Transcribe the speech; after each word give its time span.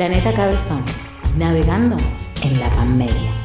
Planeta 0.00 0.32
Cabezón, 0.32 0.82
navegando 1.36 1.98
en 2.42 2.58
la 2.58 2.70
Pammedia. 2.70 3.39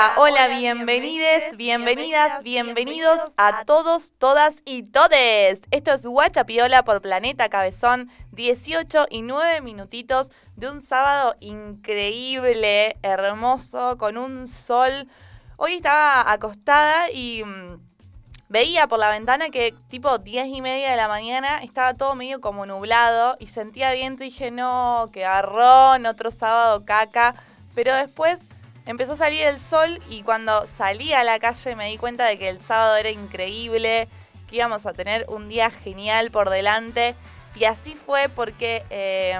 Hola, 0.00 0.14
hola, 0.16 0.48
bienvenides, 0.48 1.58
bienvenidas, 1.58 2.42
bienvenidos 2.42 3.20
a 3.36 3.66
todos, 3.66 4.14
todas 4.16 4.62
y 4.64 4.82
todes. 4.82 5.60
Esto 5.70 5.92
es 5.92 6.06
Guachapiola 6.06 6.86
por 6.86 7.02
Planeta 7.02 7.50
Cabezón, 7.50 8.10
18 8.32 9.08
y 9.10 9.20
9 9.20 9.60
minutitos 9.60 10.32
de 10.56 10.70
un 10.70 10.80
sábado 10.80 11.36
increíble, 11.40 12.96
hermoso, 13.02 13.98
con 13.98 14.16
un 14.16 14.48
sol. 14.48 15.06
Hoy 15.58 15.74
estaba 15.74 16.32
acostada 16.32 17.10
y 17.10 17.44
mm, 17.44 17.78
veía 18.48 18.86
por 18.86 19.00
la 19.00 19.10
ventana 19.10 19.50
que 19.50 19.74
tipo 19.88 20.16
10 20.16 20.46
y 20.46 20.62
media 20.62 20.92
de 20.92 20.96
la 20.96 21.08
mañana 21.08 21.58
estaba 21.58 21.92
todo 21.92 22.14
medio 22.14 22.40
como 22.40 22.64
nublado 22.64 23.36
y 23.38 23.48
sentía 23.48 23.92
viento 23.92 24.24
y 24.24 24.28
dije, 24.30 24.50
no, 24.50 25.10
qué 25.12 25.20
garrón, 25.20 26.06
otro 26.06 26.30
sábado 26.30 26.86
caca. 26.86 27.34
Pero 27.74 27.94
después 27.94 28.40
empezó 28.86 29.12
a 29.12 29.16
salir 29.16 29.42
el 29.42 29.60
sol 29.60 30.02
y 30.08 30.22
cuando 30.22 30.66
salí 30.66 31.12
a 31.12 31.24
la 31.24 31.38
calle 31.38 31.76
me 31.76 31.86
di 31.86 31.98
cuenta 31.98 32.26
de 32.26 32.38
que 32.38 32.48
el 32.48 32.60
sábado 32.60 32.96
era 32.96 33.10
increíble, 33.10 34.08
que 34.48 34.56
íbamos 34.56 34.86
a 34.86 34.92
tener 34.92 35.26
un 35.28 35.48
día 35.48 35.70
genial 35.70 36.30
por 36.30 36.50
delante. 36.50 37.14
Y 37.54 37.64
así 37.64 37.94
fue 37.94 38.28
porque 38.28 38.84
eh, 38.90 39.38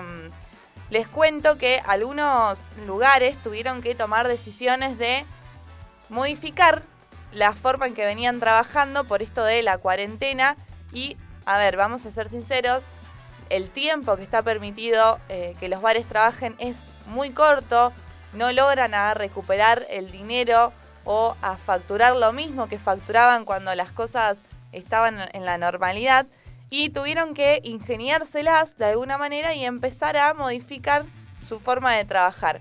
les 0.90 1.08
cuento 1.08 1.56
que 1.58 1.80
algunos 1.86 2.64
lugares 2.86 3.40
tuvieron 3.40 3.82
que 3.82 3.94
tomar 3.94 4.26
decisiones 4.28 4.98
de 4.98 5.24
modificar 6.08 6.82
la 7.32 7.52
forma 7.54 7.86
en 7.86 7.94
que 7.94 8.04
venían 8.04 8.40
trabajando 8.40 9.04
por 9.04 9.22
esto 9.22 9.44
de 9.44 9.62
la 9.62 9.78
cuarentena. 9.78 10.56
Y, 10.92 11.16
a 11.46 11.58
ver, 11.58 11.76
vamos 11.76 12.04
a 12.06 12.12
ser 12.12 12.28
sinceros, 12.28 12.84
el 13.48 13.70
tiempo 13.70 14.16
que 14.16 14.22
está 14.22 14.42
permitido 14.42 15.20
eh, 15.28 15.56
que 15.60 15.68
los 15.68 15.82
bares 15.82 16.06
trabajen 16.06 16.54
es 16.58 16.84
muy 17.06 17.30
corto, 17.30 17.92
no 18.32 18.52
logran 18.52 18.94
a 18.94 19.14
recuperar 19.14 19.86
el 19.90 20.10
dinero 20.10 20.72
o 21.04 21.36
a 21.42 21.56
facturar 21.56 22.16
lo 22.16 22.32
mismo 22.32 22.68
que 22.68 22.78
facturaban 22.78 23.44
cuando 23.44 23.74
las 23.74 23.92
cosas 23.92 24.42
estaban 24.72 25.18
en 25.32 25.44
la 25.44 25.58
normalidad 25.58 26.26
y 26.68 26.90
tuvieron 26.90 27.34
que 27.34 27.60
ingeniárselas 27.64 28.78
de 28.78 28.86
alguna 28.86 29.18
manera 29.18 29.54
y 29.54 29.64
empezar 29.64 30.16
a 30.16 30.34
modificar 30.34 31.04
su 31.44 31.58
forma 31.58 31.92
de 31.96 32.04
trabajar. 32.04 32.60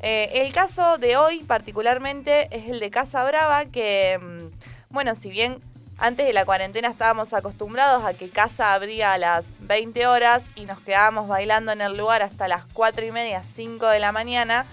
Eh, 0.00 0.42
el 0.42 0.52
caso 0.52 0.98
de 0.98 1.16
hoy 1.16 1.42
particularmente 1.42 2.48
es 2.56 2.68
el 2.68 2.80
de 2.80 2.90
Casa 2.90 3.24
Brava, 3.24 3.66
que, 3.66 4.18
mm, 4.20 4.92
bueno, 4.92 5.14
si 5.14 5.30
bien 5.30 5.62
antes 5.98 6.26
de 6.26 6.32
la 6.32 6.46
cuarentena 6.46 6.88
estábamos 6.88 7.34
acostumbrados 7.34 8.04
a 8.04 8.14
que 8.14 8.30
Casa 8.30 8.72
abría 8.72 9.12
a 9.12 9.18
las 9.18 9.46
20 9.60 10.06
horas 10.06 10.42
y 10.54 10.64
nos 10.64 10.80
quedábamos 10.80 11.28
bailando 11.28 11.72
en 11.72 11.82
el 11.82 11.96
lugar 11.96 12.22
hasta 12.22 12.48
las 12.48 12.64
4 12.72 13.04
y 13.04 13.12
media, 13.12 13.42
5 13.42 13.86
de 13.88 14.00
la 14.00 14.10
mañana, 14.10 14.64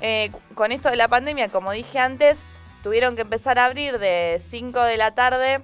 eh, 0.00 0.30
con 0.54 0.72
esto 0.72 0.90
de 0.90 0.96
la 0.96 1.08
pandemia, 1.08 1.48
como 1.48 1.72
dije 1.72 1.98
antes, 1.98 2.36
tuvieron 2.82 3.16
que 3.16 3.22
empezar 3.22 3.58
a 3.58 3.64
abrir 3.64 3.98
de 3.98 4.42
5 4.48 4.80
de 4.82 4.96
la 4.96 5.14
tarde, 5.14 5.62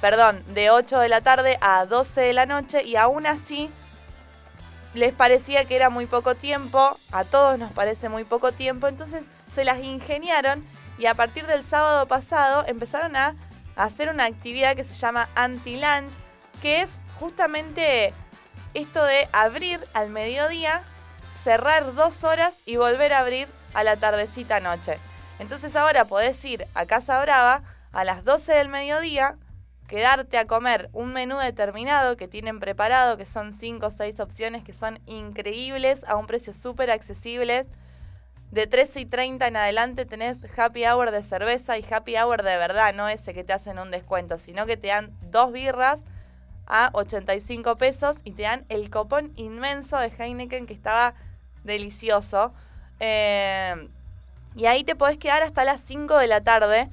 perdón, 0.00 0.42
de 0.48 0.70
8 0.70 0.98
de 0.98 1.08
la 1.08 1.20
tarde 1.20 1.58
a 1.60 1.86
12 1.86 2.20
de 2.20 2.32
la 2.32 2.46
noche 2.46 2.82
y 2.84 2.96
aún 2.96 3.26
así 3.26 3.70
les 4.94 5.12
parecía 5.12 5.64
que 5.66 5.76
era 5.76 5.90
muy 5.90 6.06
poco 6.06 6.34
tiempo, 6.34 6.98
a 7.12 7.24
todos 7.24 7.58
nos 7.58 7.72
parece 7.72 8.08
muy 8.08 8.24
poco 8.24 8.52
tiempo, 8.52 8.88
entonces 8.88 9.26
se 9.54 9.64
las 9.64 9.78
ingeniaron 9.78 10.66
y 10.98 11.06
a 11.06 11.14
partir 11.14 11.46
del 11.46 11.62
sábado 11.62 12.06
pasado 12.06 12.64
empezaron 12.66 13.14
a 13.16 13.36
hacer 13.76 14.08
una 14.08 14.24
actividad 14.24 14.74
que 14.74 14.84
se 14.84 14.94
llama 14.94 15.28
anti-lunch, 15.34 16.14
que 16.60 16.82
es 16.82 16.90
justamente 17.18 18.12
esto 18.74 19.04
de 19.04 19.28
abrir 19.32 19.86
al 19.94 20.10
mediodía, 20.10 20.82
cerrar 21.42 21.94
dos 21.94 22.24
horas 22.24 22.58
y 22.66 22.76
volver 22.76 23.12
a 23.12 23.20
abrir 23.20 23.48
a 23.72 23.84
la 23.84 23.96
tardecita 23.96 24.60
noche. 24.60 24.98
Entonces 25.38 25.74
ahora 25.74 26.04
podés 26.04 26.44
ir 26.44 26.66
a 26.74 26.86
Casa 26.86 27.20
Brava 27.22 27.62
a 27.92 28.04
las 28.04 28.24
12 28.24 28.52
del 28.52 28.68
mediodía, 28.68 29.36
quedarte 29.88 30.36
a 30.36 30.46
comer 30.46 30.90
un 30.92 31.12
menú 31.12 31.38
determinado 31.38 32.16
que 32.16 32.28
tienen 32.28 32.60
preparado, 32.60 33.16
que 33.16 33.24
son 33.24 33.52
5 33.52 33.86
o 33.86 33.90
6 33.90 34.20
opciones 34.20 34.62
que 34.62 34.74
son 34.74 35.00
increíbles 35.06 36.04
a 36.04 36.16
un 36.16 36.26
precio 36.26 36.52
súper 36.52 36.90
accesible. 36.90 37.66
De 38.50 38.66
13 38.66 39.00
y 39.00 39.06
30 39.06 39.46
en 39.46 39.56
adelante 39.56 40.04
tenés 40.04 40.44
happy 40.58 40.84
hour 40.84 41.10
de 41.10 41.22
cerveza 41.22 41.78
y 41.78 41.86
happy 41.88 42.16
hour 42.16 42.42
de 42.42 42.56
verdad, 42.56 42.92
no 42.92 43.08
ese 43.08 43.32
que 43.32 43.44
te 43.44 43.52
hacen 43.52 43.78
un 43.78 43.90
descuento, 43.90 44.38
sino 44.38 44.66
que 44.66 44.76
te 44.76 44.88
dan 44.88 45.16
dos 45.22 45.52
birras 45.52 46.04
a 46.66 46.90
85 46.92 47.76
pesos 47.78 48.16
y 48.24 48.32
te 48.32 48.42
dan 48.42 48.66
el 48.68 48.90
copón 48.90 49.32
inmenso 49.36 49.98
de 49.98 50.12
Heineken 50.16 50.66
que 50.66 50.74
estaba 50.74 51.14
delicioso. 51.64 52.52
Eh, 53.00 53.88
y 54.56 54.66
ahí 54.66 54.84
te 54.84 54.96
podés 54.96 55.18
quedar 55.18 55.42
hasta 55.42 55.64
las 55.64 55.80
5 55.80 56.18
de 56.18 56.26
la 56.26 56.40
tarde 56.42 56.90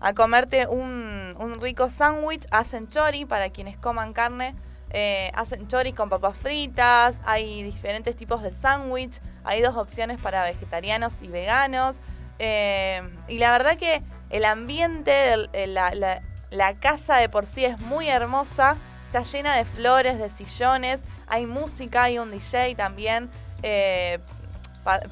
a 0.00 0.12
comerte 0.14 0.66
un, 0.66 1.34
un 1.38 1.60
rico 1.60 1.88
sándwich. 1.88 2.46
Hacen 2.50 2.88
chori 2.88 3.24
para 3.24 3.50
quienes 3.50 3.76
coman 3.76 4.12
carne. 4.12 4.54
Eh, 4.90 5.32
hacen 5.34 5.66
chori 5.66 5.92
con 5.92 6.08
papas 6.08 6.36
fritas. 6.36 7.20
Hay 7.24 7.62
diferentes 7.62 8.14
tipos 8.16 8.42
de 8.42 8.52
sándwich. 8.52 9.20
Hay 9.44 9.60
dos 9.60 9.76
opciones 9.76 10.20
para 10.20 10.44
vegetarianos 10.44 11.22
y 11.22 11.28
veganos. 11.28 12.00
Eh, 12.38 13.02
y 13.28 13.38
la 13.38 13.52
verdad 13.52 13.76
que 13.76 14.02
el 14.30 14.44
ambiente, 14.44 15.36
la, 15.66 15.94
la, 15.94 16.22
la 16.50 16.74
casa 16.78 17.16
de 17.16 17.28
por 17.28 17.46
sí 17.46 17.64
es 17.64 17.80
muy 17.80 18.08
hermosa. 18.08 18.76
Está 19.06 19.22
llena 19.22 19.56
de 19.56 19.64
flores, 19.64 20.18
de 20.18 20.30
sillones. 20.30 21.04
Hay 21.26 21.46
música, 21.46 22.04
hay 22.04 22.18
un 22.18 22.30
DJ 22.30 22.74
también. 22.74 23.30
Eh, 23.66 24.18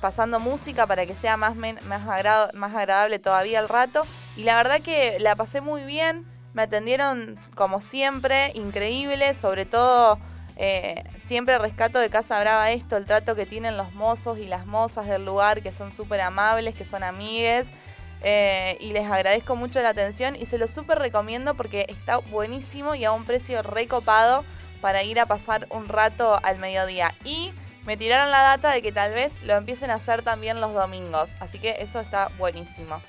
pasando 0.03 0.39
música 0.39 0.87
para 0.87 1.07
que 1.07 1.15
sea 1.15 1.39
más, 1.39 1.57
más, 1.57 1.81
más 1.87 2.75
agradable 2.75 3.19
todavía 3.19 3.59
el 3.59 3.69
rato. 3.71 4.07
Y 4.37 4.45
la 4.45 4.57
verdad 4.57 4.81
que 4.81 5.17
la 5.19 5.35
pasé 5.35 5.63
muy 5.63 5.85
bien, 5.85 6.27
me 6.53 6.63
atendieron 6.63 7.39
como 7.55 7.81
siempre, 7.81 8.53
increíble, 8.55 9.33
sobre 9.33 9.65
todo 9.65 10.19
eh, 10.57 11.03
siempre 11.19 11.59
rescato 11.59 11.99
de 11.99 12.11
Casa 12.11 12.39
Brava 12.39 12.71
esto, 12.71 12.99
el 12.99 13.07
trato 13.07 13.35
que 13.35 13.47
tienen 13.47 13.79
los 13.79 13.95
mozos 13.95 14.37
y 14.37 14.45
las 14.45 14.67
mozas 14.67 15.07
del 15.07 15.25
lugar, 15.25 15.63
que 15.63 15.73
son 15.73 15.91
súper 15.91 16.21
amables, 16.21 16.75
que 16.75 16.85
son 16.85 17.03
amigues. 17.03 17.69
Eh, 18.25 18.77
y 18.79 18.93
les 18.93 19.11
agradezco 19.11 19.57
mucho 19.57 19.81
la 19.83 19.89
atención 19.89 20.37
y 20.37 20.45
se 20.47 20.59
lo 20.59 20.69
súper 20.69 20.99
recomiendo 20.99 21.55
porque 21.55 21.87
está 21.89 22.19
buenísimo 22.19 22.95
y 22.95 23.05
a 23.05 23.13
un 23.13 23.25
precio 23.25 23.63
recopado 23.63 24.45
para 24.81 25.03
ir 25.03 25.19
a 25.19 25.27
pasar 25.27 25.67
un 25.71 25.89
rato 25.89 26.39
al 26.43 26.59
mediodía. 26.59 27.15
Y 27.25 27.55
me 27.85 27.97
tiraron 27.97 28.31
la 28.31 28.43
data 28.43 28.71
de 28.71 28.83
que 28.83 28.93
tal 28.93 29.13
vez 29.13 29.41
lo 29.43 29.57
empiecen 29.57 29.91
a 29.91 29.95
hacer 29.95 30.23
también 30.23 30.61
los 30.61 30.73
domingos. 30.73 31.31
Así 31.41 31.59
que 31.59 31.77
eso 31.81 32.01
está 32.01 32.29
buenísimo. 32.39 33.03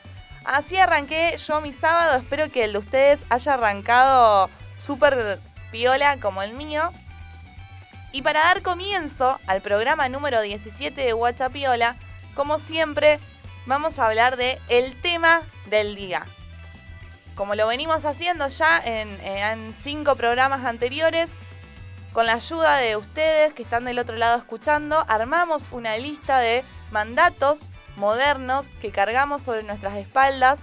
Así 0.46 0.78
arranqué 0.78 1.36
yo 1.38 1.62
mi 1.62 1.72
sábado. 1.72 2.18
Espero 2.18 2.50
que 2.50 2.66
el 2.66 2.74
de 2.74 2.80
ustedes 2.80 3.20
haya 3.30 3.54
arrancado 3.54 4.50
súper 4.78 5.40
piola 5.72 6.20
como 6.20 6.42
el 6.42 6.54
mío. 6.54 6.92
Y 8.12 8.22
para 8.22 8.42
dar 8.42 8.62
comienzo 8.62 9.40
al 9.48 9.62
programa 9.62 10.10
número 10.10 10.42
17 10.42 11.02
de 11.02 11.14
Guachapiola, 11.14 11.96
como 12.36 12.60
siempre, 12.60 13.19
vamos 13.66 13.98
a 13.98 14.08
hablar 14.08 14.38
de 14.38 14.60
el 14.69 15.00
tema 15.00 15.44
del 15.68 15.96
día. 15.96 16.26
Como 17.36 17.56
lo 17.56 17.68
venimos 17.68 18.06
haciendo 18.06 18.48
ya 18.48 18.80
en, 18.86 19.19
en 19.22 19.74
cinco 19.74 20.16
programas 20.16 20.64
anteriores, 20.66 21.31
con 22.13 22.27
la 22.27 22.33
ayuda 22.33 22.77
de 22.77 22.95
ustedes 22.95 23.54
que 23.54 23.63
están 23.63 23.86
del 23.86 23.98
otro 23.98 24.15
lado 24.15 24.38
escuchando, 24.38 25.04
armamos 25.07 25.63
una 25.71 25.98
lista 25.98 26.38
de 26.39 26.63
mandatos 26.92 27.71
modernos 27.95 28.68
que 28.81 28.92
cargamos 28.92 29.42
sobre 29.42 29.63
nuestras 29.63 29.98
espaldas, 29.98 30.60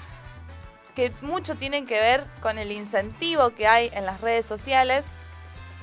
que 0.94 1.12
mucho 1.20 1.56
tienen 1.56 1.86
que 1.86 1.98
ver 1.98 2.24
con 2.40 2.58
el 2.58 2.70
incentivo 2.70 3.50
que 3.50 3.66
hay 3.66 3.90
en 3.94 4.06
las 4.06 4.20
redes 4.20 4.46
sociales. 4.46 5.04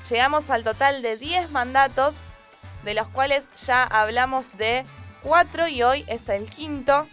Llegamos 0.09 0.49
al 0.49 0.63
total 0.63 1.01
de 1.01 1.17
10 1.17 1.51
mandatos, 1.51 2.15
de 2.85 2.93
los 2.93 3.09
cuales 3.09 3.43
ya 3.65 3.83
hablamos 3.83 4.57
de 4.57 4.85
4 5.23 5.67
y 5.67 5.83
hoy 5.83 6.05
es 6.07 6.29
el 6.29 6.49
quinto. 6.49 7.09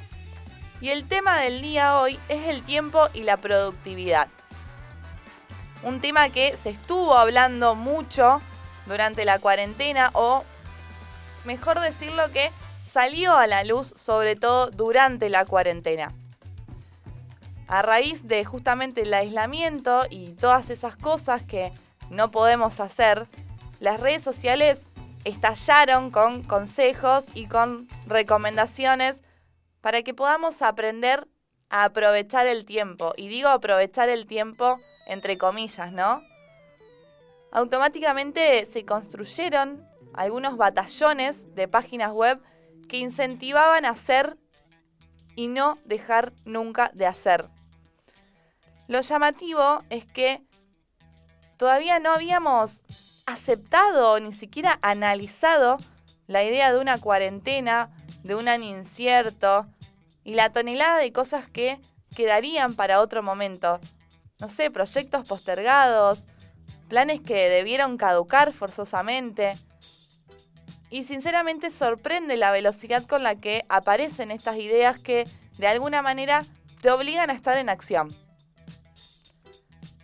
Y 0.81 0.91
el 0.91 1.09
tema 1.09 1.41
del 1.41 1.61
día 1.61 1.99
hoy 1.99 2.21
es 2.29 2.47
el 2.49 2.63
tiempo 2.63 3.09
y 3.15 3.23
la 3.25 3.37
productividad 3.37 4.29
un 5.85 6.01
tema 6.01 6.31
que 6.31 6.57
se 6.57 6.71
estuvo 6.71 7.15
hablando 7.15 7.75
mucho 7.75 8.41
durante 8.87 9.25
la 9.25 9.39
cuarentena 9.39 10.11
o, 10.15 10.45
mejor 11.45 11.81
decirlo, 11.81 12.31
que 12.33 12.51
salió 12.87 13.35
a 13.37 13.47
la 13.47 13.65
luz 13.65 13.93
sobre 13.97 14.35
todo 14.35 14.71
durante 14.71 15.29
la 15.29 15.45
cuarentena. 15.45 16.13
A 17.69 17.83
raíz 17.83 18.27
de 18.27 18.45
justamente 18.45 19.03
el 19.03 19.15
aislamiento 19.15 20.05
y 20.11 20.33
todas 20.33 20.71
esas 20.71 20.97
cosas 20.97 21.43
que 21.43 21.73
no 22.11 22.31
podemos 22.31 22.81
hacer, 22.81 23.27
las 23.81 24.01
redes 24.01 24.23
sociales 24.23 24.83
estallaron 25.25 26.11
con 26.11 26.43
consejos 26.43 27.27
y 27.35 27.47
con 27.47 27.89
recomendaciones 28.07 29.23
para 29.81 30.03
que 30.03 30.15
podamos 30.15 30.63
aprender 30.63 31.27
a 31.71 31.85
aprovechar 31.85 32.47
el 32.47 32.65
tiempo. 32.65 33.13
Y 33.17 33.29
digo 33.29 33.49
aprovechar 33.49 34.09
el 34.09 34.27
tiempo 34.27 34.79
entre 35.07 35.39
comillas, 35.39 35.93
¿no? 35.93 36.23
Automáticamente 37.53 38.67
se 38.67 38.85
construyeron 38.85 39.87
algunos 40.13 40.57
batallones 40.57 41.55
de 41.55 41.69
páginas 41.69 42.13
web 42.13 42.41
que 42.89 42.99
incentivaban 42.99 43.85
a 43.85 43.91
hacer 43.91 44.37
y 45.37 45.49
no 45.49 45.77
dejar 45.85 46.33
nunca 46.45 46.91
de 46.95 47.07
hacer. 47.07 47.49
Lo 48.89 49.01
llamativo 49.01 49.83
es 49.89 50.05
que 50.05 50.43
todavía 51.57 51.99
no 52.01 52.13
habíamos 52.13 52.83
aceptado 53.27 54.21
ni 54.21 54.33
siquiera 54.33 54.79
analizado 54.83 55.79
la 56.27 56.43
idea 56.43 56.73
de 56.73 56.81
una 56.81 56.99
cuarentena, 56.99 57.91
de 58.23 58.35
un 58.35 58.49
año 58.49 58.69
incierto 58.69 59.67
y 60.23 60.35
la 60.35 60.51
tonelada 60.53 60.99
de 60.99 61.13
cosas 61.13 61.49
que 61.49 61.79
quedarían 62.15 62.75
para 62.75 63.01
otro 63.01 63.23
momento 63.23 63.81
no 64.45 64.51
sé, 64.51 64.71
proyectos 64.71 65.27
postergados, 65.27 66.27
planes 66.91 67.21
que 67.23 67.49
debieron 67.49 67.97
caducar 67.97 68.53
forzosamente. 68.53 69.57
Y 70.91 71.05
sinceramente 71.05 71.71
sorprende 71.71 72.37
la 72.37 72.51
velocidad 72.51 73.07
con 73.07 73.23
la 73.23 73.37
que 73.37 73.65
aparecen 73.71 74.31
estas 74.31 74.59
ideas 74.59 75.01
que 75.01 75.27
de 75.57 75.67
alguna 75.67 76.03
manera 76.03 76.45
te 76.83 76.91
obligan 76.91 77.31
a 77.31 77.33
estar 77.33 77.57
en 77.57 77.71
acción. 77.71 78.15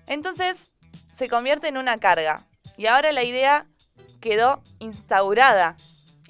Entonces 0.06 0.56
se 1.14 1.28
convierte 1.28 1.68
en 1.68 1.76
una 1.76 1.99
carga 1.99 2.47
y 2.78 2.87
ahora 2.87 3.12
la 3.12 3.25
idea 3.25 3.66
quedó 4.23 4.62
instaurada 4.78 5.76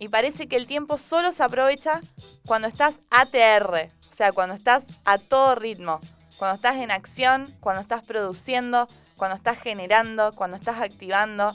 y 0.00 0.08
parece 0.08 0.48
que 0.48 0.56
el 0.56 0.66
tiempo 0.66 0.98
solo 0.98 1.30
se 1.30 1.44
aprovecha 1.44 2.00
cuando 2.44 2.66
estás 2.66 2.96
ATR, 3.10 3.92
o 4.10 4.16
sea, 4.16 4.32
cuando 4.32 4.56
estás 4.56 4.82
a 5.04 5.16
todo 5.18 5.54
ritmo, 5.54 6.00
cuando 6.40 6.56
estás 6.56 6.76
en 6.76 6.90
acción, 6.90 7.54
cuando 7.60 7.82
estás 7.82 8.02
produciendo, 8.02 8.88
cuando 9.18 9.36
estás 9.36 9.60
generando, 9.60 10.32
cuando 10.32 10.56
estás 10.56 10.80
activando. 10.80 11.52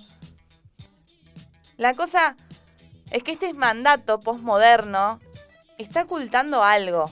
La 1.75 1.95
cosa 1.95 2.37
es 3.09 3.23
que 3.23 3.31
este 3.31 3.51
mandato 3.55 4.19
postmoderno 4.19 5.19
está 5.79 6.03
ocultando 6.03 6.61
algo. 6.61 7.09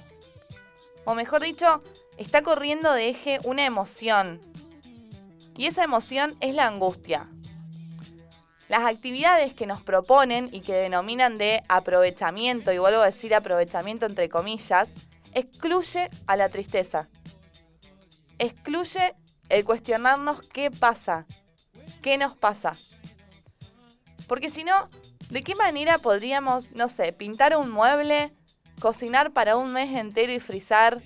O 1.05 1.15
mejor 1.15 1.41
dicho, 1.41 1.81
está 2.17 2.43
corriendo 2.43 2.93
de 2.93 3.09
eje 3.09 3.39
una 3.43 3.65
emoción. 3.65 4.39
Y 5.57 5.65
esa 5.65 5.83
emoción 5.83 6.35
es 6.41 6.53
la 6.53 6.67
angustia. 6.67 7.27
Las 8.69 8.83
actividades 8.83 9.53
que 9.53 9.65
nos 9.65 9.81
proponen 9.81 10.47
y 10.51 10.61
que 10.61 10.73
denominan 10.73 11.39
de 11.39 11.63
aprovechamiento, 11.69 12.71
y 12.71 12.77
vuelvo 12.77 13.01
a 13.01 13.07
decir 13.07 13.33
aprovechamiento 13.33 14.05
entre 14.05 14.29
comillas, 14.29 14.89
excluye 15.33 16.11
a 16.27 16.37
la 16.37 16.49
tristeza 16.49 17.07
excluye 18.45 19.15
el 19.49 19.65
cuestionarnos 19.65 20.41
qué 20.47 20.71
pasa, 20.71 21.25
qué 22.01 22.17
nos 22.17 22.35
pasa. 22.35 22.73
Porque 24.27 24.49
si 24.49 24.63
no, 24.63 24.73
¿de 25.29 25.41
qué 25.41 25.55
manera 25.55 25.97
podríamos, 25.97 26.73
no 26.73 26.87
sé, 26.87 27.13
pintar 27.13 27.55
un 27.55 27.69
mueble, 27.69 28.31
cocinar 28.79 29.31
para 29.31 29.57
un 29.57 29.73
mes 29.73 29.95
entero 29.95 30.31
y 30.31 30.39
frizar, 30.39 31.01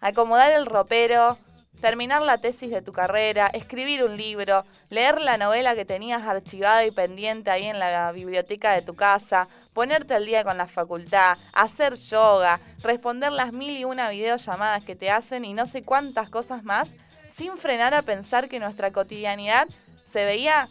acomodar 0.00 0.52
el 0.52 0.66
ropero, 0.66 1.38
terminar 1.80 2.22
la 2.22 2.38
tesis 2.38 2.70
de 2.70 2.82
tu 2.82 2.92
carrera, 2.92 3.48
escribir 3.48 4.04
un 4.04 4.16
libro, 4.16 4.64
leer 4.90 5.20
la 5.20 5.36
novela 5.36 5.74
que 5.74 5.84
tenías 5.84 6.22
archivada 6.22 6.84
y 6.84 6.90
pendiente 6.90 7.50
ahí 7.50 7.66
en 7.66 7.78
la 7.78 8.12
biblioteca 8.12 8.72
de 8.72 8.82
tu 8.82 8.94
casa, 8.94 9.48
ponerte 9.72 10.14
al 10.14 10.26
día 10.26 10.44
con 10.44 10.58
la 10.58 10.66
facultad, 10.66 11.36
hacer 11.52 11.96
yoga, 11.96 12.60
responder 12.82 13.32
las 13.32 13.52
mil 13.52 13.76
y 13.76 13.84
una 13.84 14.10
videollamadas 14.10 14.84
que 14.84 14.96
te 14.96 15.10
hacen 15.10 15.44
y 15.44 15.54
no 15.54 15.66
sé 15.66 15.82
cuántas 15.82 16.28
cosas 16.28 16.64
más, 16.64 16.88
sin 17.34 17.56
frenar 17.56 17.94
a 17.94 18.02
pensar 18.02 18.48
que 18.48 18.60
nuestra 18.60 18.92
cotidianidad 18.92 19.66
se 20.10 20.24
veía 20.24 20.68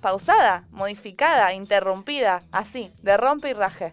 pausada, 0.00 0.64
modificada, 0.70 1.52
interrumpida, 1.54 2.42
así, 2.52 2.92
de 3.02 3.16
rompe 3.16 3.50
y 3.50 3.52
raje. 3.52 3.92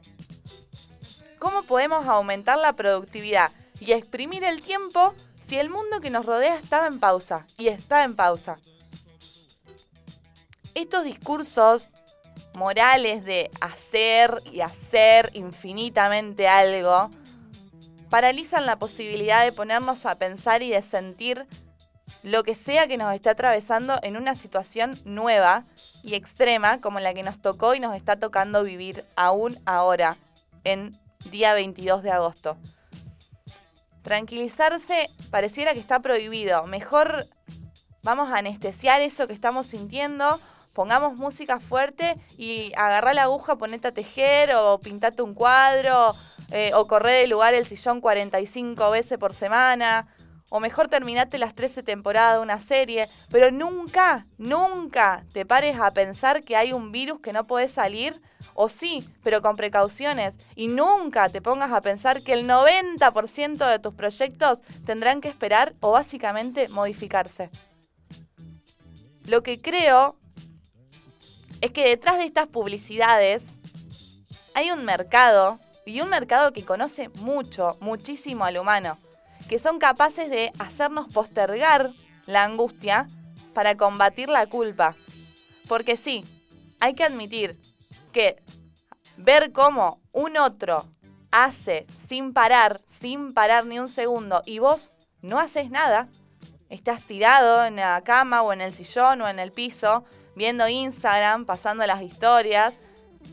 ¿Cómo 1.40 1.64
podemos 1.64 2.06
aumentar 2.08 2.58
la 2.58 2.74
productividad? 2.74 3.52
y 3.80 3.92
exprimir 3.92 4.44
el 4.44 4.62
tiempo 4.62 5.14
si 5.48 5.58
el 5.58 5.70
mundo 5.70 6.02
que 6.02 6.10
nos 6.10 6.26
rodea 6.26 6.58
estaba 6.58 6.88
en 6.88 7.00
pausa 7.00 7.46
y 7.58 7.70
está 7.70 8.04
en 8.04 8.16
pausa. 8.16 8.58
Estos 10.76 11.06
discursos 11.06 11.90
morales 12.54 13.24
de 13.24 13.50
hacer 13.62 14.42
y 14.52 14.62
hacer 14.62 15.30
infinitamente 15.34 16.48
algo 16.48 17.10
paralizan 18.10 18.66
la 18.66 18.76
posibilidad 18.76 19.44
de 19.44 19.52
ponernos 19.52 20.06
a 20.06 20.16
pensar 20.16 20.64
y 20.64 20.70
de 20.70 20.82
sentir 20.82 21.46
lo 22.24 22.44
que 22.44 22.56
sea 22.56 22.88
que 22.88 22.98
nos 22.98 23.14
esté 23.14 23.30
atravesando 23.30 24.00
en 24.02 24.18
una 24.18 24.36
situación 24.36 25.00
nueva 25.06 25.64
y 26.04 26.16
extrema 26.16 26.82
como 26.82 27.00
la 27.00 27.14
que 27.14 27.24
nos 27.24 27.42
tocó 27.42 27.74
y 27.74 27.80
nos 27.80 27.96
está 27.96 28.18
tocando 28.18 28.64
vivir 28.64 29.06
aún 29.16 29.58
ahora, 29.66 30.18
en 30.64 30.98
día 31.32 31.54
22 31.54 32.04
de 32.04 32.12
agosto. 32.12 32.58
Tranquilizarse 34.08 35.10
pareciera 35.32 35.74
que 35.74 35.82
está 35.82 36.00
prohibido. 36.00 36.64
Mejor 36.64 37.26
vamos 38.04 38.32
a 38.32 38.38
anestesiar 38.38 39.02
eso 39.02 39.28
que 39.28 39.34
estamos 39.34 39.68
sintiendo, 39.68 40.40
pongamos 40.72 41.18
música 41.18 41.60
fuerte 41.60 42.16
y 42.38 42.72
agarrá 42.78 43.14
la 43.14 43.24
aguja, 43.24 43.58
ponete 43.58 43.90
a 43.90 43.94
tejer 43.94 44.56
o 44.56 44.80
pintate 44.80 45.22
un 45.24 45.34
cuadro 45.34 46.16
eh, 46.52 46.72
o 46.74 46.88
corre 46.88 47.12
de 47.12 47.28
lugar 47.28 47.54
el 47.54 47.66
sillón 47.66 48.00
45 48.00 48.90
veces 48.92 49.18
por 49.18 49.34
semana 49.34 50.08
o 50.50 50.62
mejor 50.62 50.88
terminate 50.88 51.38
las 51.38 51.54
13 51.54 51.84
temporadas 51.84 52.36
de 52.36 52.44
una 52.44 52.62
serie, 52.62 53.10
pero 53.30 53.52
nunca, 53.52 54.24
nunca 54.38 55.26
te 55.34 55.46
pares 55.46 55.78
a 55.82 55.92
pensar 55.92 56.44
que 56.44 56.56
hay 56.56 56.72
un 56.72 56.94
virus 56.94 57.20
que 57.20 57.34
no 57.34 57.46
puede 57.46 57.68
salir, 57.68 58.16
o 58.60 58.70
sí, 58.70 59.08
pero 59.24 59.42
con 59.42 59.56
precauciones, 59.56 60.36
y 60.56 60.68
nunca 60.68 61.30
te 61.30 61.42
pongas 61.42 61.72
a 61.72 61.80
pensar 61.80 62.24
que 62.24 62.34
el 62.34 62.50
90% 62.50 63.70
de 63.70 63.80
tus 63.80 63.94
proyectos 63.94 64.62
tendrán 64.86 65.22
que 65.22 65.30
esperar 65.30 65.76
o 65.80 65.92
básicamente 65.92 66.68
modificarse. 66.70 67.52
Lo 69.26 69.44
que 69.44 69.62
creo 69.62 70.18
es 71.62 71.72
que 71.72 71.88
detrás 71.88 72.18
de 72.18 72.26
estas 72.26 72.48
publicidades 72.48 73.44
hay 74.56 74.72
un 74.72 74.84
mercado, 74.86 75.60
y 75.86 76.02
un 76.02 76.10
mercado 76.10 76.52
que 76.52 76.66
conoce 76.66 77.10
mucho, 77.10 77.78
muchísimo 77.80 78.44
al 78.44 78.58
humano 78.58 78.98
que 79.48 79.60
son 79.60 79.80
capaces 79.80 80.30
de 80.30 80.52
hacernos 80.60 81.12
postergar 81.14 81.92
la 82.26 82.44
angustia 82.44 83.08
para 83.54 83.78
combatir 83.78 84.30
la 84.30 84.48
culpa. 84.48 84.96
Porque 85.68 85.96
sí, 85.96 86.24
hay 86.80 86.94
que 86.94 87.04
admitir 87.04 87.58
que 88.18 88.36
ver 89.18 89.52
cómo 89.52 90.02
un 90.12 90.38
otro 90.38 90.84
hace 91.30 91.86
sin 92.08 92.34
parar, 92.34 92.82
sin 92.90 93.32
parar 93.32 93.68
ni 93.68 93.78
un 93.78 93.90
segundo, 93.90 94.42
y 94.44 94.58
vos 94.58 94.92
no 95.22 95.38
haces 95.38 95.70
nada, 95.70 96.08
estás 96.70 97.04
tirado 97.04 97.64
en 97.64 97.76
la 97.76 98.02
cama 98.04 98.42
o 98.42 98.54
en 98.54 98.62
el 98.62 98.74
sillón 98.74 99.22
o 99.22 99.28
en 99.28 99.38
el 99.38 99.52
piso, 99.52 100.04
viendo 100.36 100.68
Instagram, 100.68 101.46
pasando 101.46 101.86
las 101.86 102.02
historias 102.02 102.74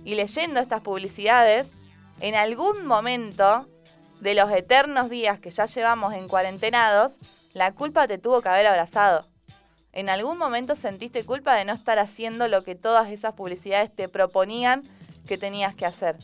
y 0.04 0.16
leyendo 0.16 0.60
estas 0.60 0.82
publicidades, 0.82 1.72
en 2.20 2.34
algún 2.34 2.86
momento 2.86 3.66
de 4.20 4.34
los 4.34 4.50
eternos 4.50 5.08
días 5.08 5.38
que 5.40 5.50
ya 5.50 5.64
llevamos 5.64 6.12
en 6.12 6.28
cuarentenados, 6.28 7.16
la 7.54 7.72
culpa 7.72 8.06
te 8.06 8.18
tuvo 8.18 8.42
que 8.42 8.50
haber 8.50 8.66
abrazado. 8.66 9.24
¿En 9.94 10.08
algún 10.08 10.38
momento 10.38 10.74
sentiste 10.74 11.24
culpa 11.24 11.54
de 11.54 11.64
no 11.64 11.72
estar 11.72 12.00
haciendo 12.00 12.48
lo 12.48 12.64
que 12.64 12.74
todas 12.74 13.10
esas 13.10 13.34
publicidades 13.34 13.94
te 13.94 14.08
proponían 14.08 14.82
que 15.28 15.38
tenías 15.38 15.72
que 15.76 15.86
hacer? 15.86 16.18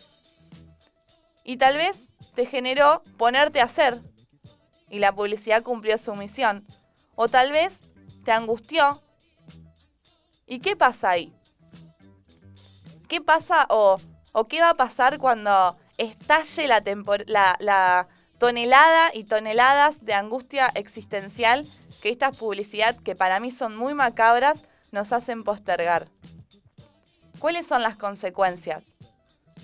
Y 1.45 1.57
tal 1.57 1.77
vez 1.77 2.09
te 2.35 2.47
generó 2.47 3.01
ponerte 3.17 3.61
a 3.61 3.67
hacer 3.67 3.97
y 4.89 4.99
la 4.99 5.13
publicidad 5.13 5.63
cumplió 5.63 5.99
su 5.99 6.17
misión. 6.17 6.67
O 7.15 7.29
tal 7.29 7.53
vez 7.53 7.79
te 8.25 8.33
angustió. 8.33 9.01
¿Y 10.47 10.59
qué 10.59 10.75
pasa 10.75 11.11
ahí? 11.11 11.33
¿Qué 13.09 13.21
pasa 13.21 13.67
o, 13.71 14.01
qué 14.49 14.61
va 14.61 14.71
a 14.71 14.77
pasar 14.77 15.19
cuando 15.19 15.77
estalle 15.97 16.67
la, 16.67 16.83
la, 17.61 18.09
tonelada 18.41 19.11
y 19.13 19.25
toneladas 19.25 20.03
de 20.03 20.15
angustia 20.15 20.73
existencial 20.75 21.69
que 22.01 22.09
esta 22.09 22.33
publicidad, 22.33 22.97
que 22.97 23.15
para 23.15 23.39
mí 23.39 23.51
son 23.51 23.77
muy 23.77 23.93
macabras, 23.93 24.65
nos 24.93 25.13
hacen 25.13 25.45
postergar. 25.45 26.09
¿Cuáles 27.39 27.67
son 27.67 27.83
las 27.83 27.97
consecuencias? 27.97 28.85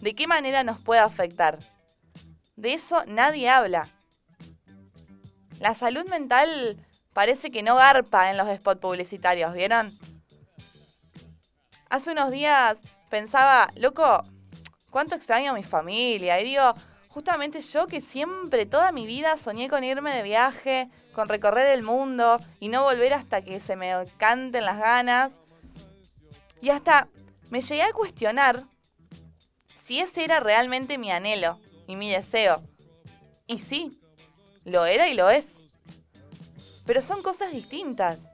¿De 0.02 0.14
qué 0.14 0.26
manera 0.26 0.62
nos 0.62 0.78
puede 0.82 1.00
afectar? 1.00 1.58
De 2.56 2.74
eso 2.74 3.02
nadie 3.06 3.48
habla. 3.48 3.88
La 5.58 5.74
salud 5.74 6.06
mental 6.10 6.76
parece 7.14 7.50
que 7.50 7.62
no 7.62 7.76
garpa 7.76 8.30
en 8.30 8.36
los 8.36 8.54
spots 8.58 8.80
publicitarios, 8.80 9.54
¿vieron? 9.54 9.90
Hace 11.88 12.10
unos 12.12 12.30
días 12.30 12.76
pensaba, 13.08 13.70
loco, 13.76 14.20
cuánto 14.90 15.14
extraño 15.14 15.52
a 15.52 15.54
mi 15.54 15.62
familia. 15.62 16.38
Y 16.40 16.44
digo, 16.44 16.74
justamente 17.16 17.62
yo 17.62 17.86
que 17.86 18.02
siempre, 18.02 18.66
toda 18.66 18.92
mi 18.92 19.06
vida, 19.06 19.38
soñé 19.38 19.70
con 19.70 19.82
irme 19.82 20.14
de 20.14 20.22
viaje, 20.22 20.90
con 21.14 21.30
recorrer 21.30 21.68
el 21.68 21.82
mundo 21.82 22.38
y 22.60 22.68
no 22.68 22.82
volver 22.82 23.14
hasta 23.14 23.40
que 23.40 23.58
se 23.58 23.74
me 23.74 23.94
canten 24.18 24.66
las 24.66 24.78
ganas. 24.78 25.32
Y 26.60 26.68
hasta 26.68 27.08
me 27.48 27.62
llegué 27.62 27.80
a 27.80 27.92
cuestionar 27.94 28.62
si 29.74 29.98
ese 29.98 30.24
era 30.24 30.40
realmente 30.40 30.98
mi 30.98 31.10
anhelo 31.10 31.58
y 31.86 31.96
mi 31.96 32.10
deseo. 32.10 32.62
Y 33.46 33.60
sí, 33.60 33.98
lo 34.64 34.84
era 34.84 35.08
y 35.08 35.14
lo 35.14 35.30
es. 35.30 35.54
Pero 36.84 37.00
son 37.00 37.22
cosas 37.22 37.50
distintas. 37.50 38.28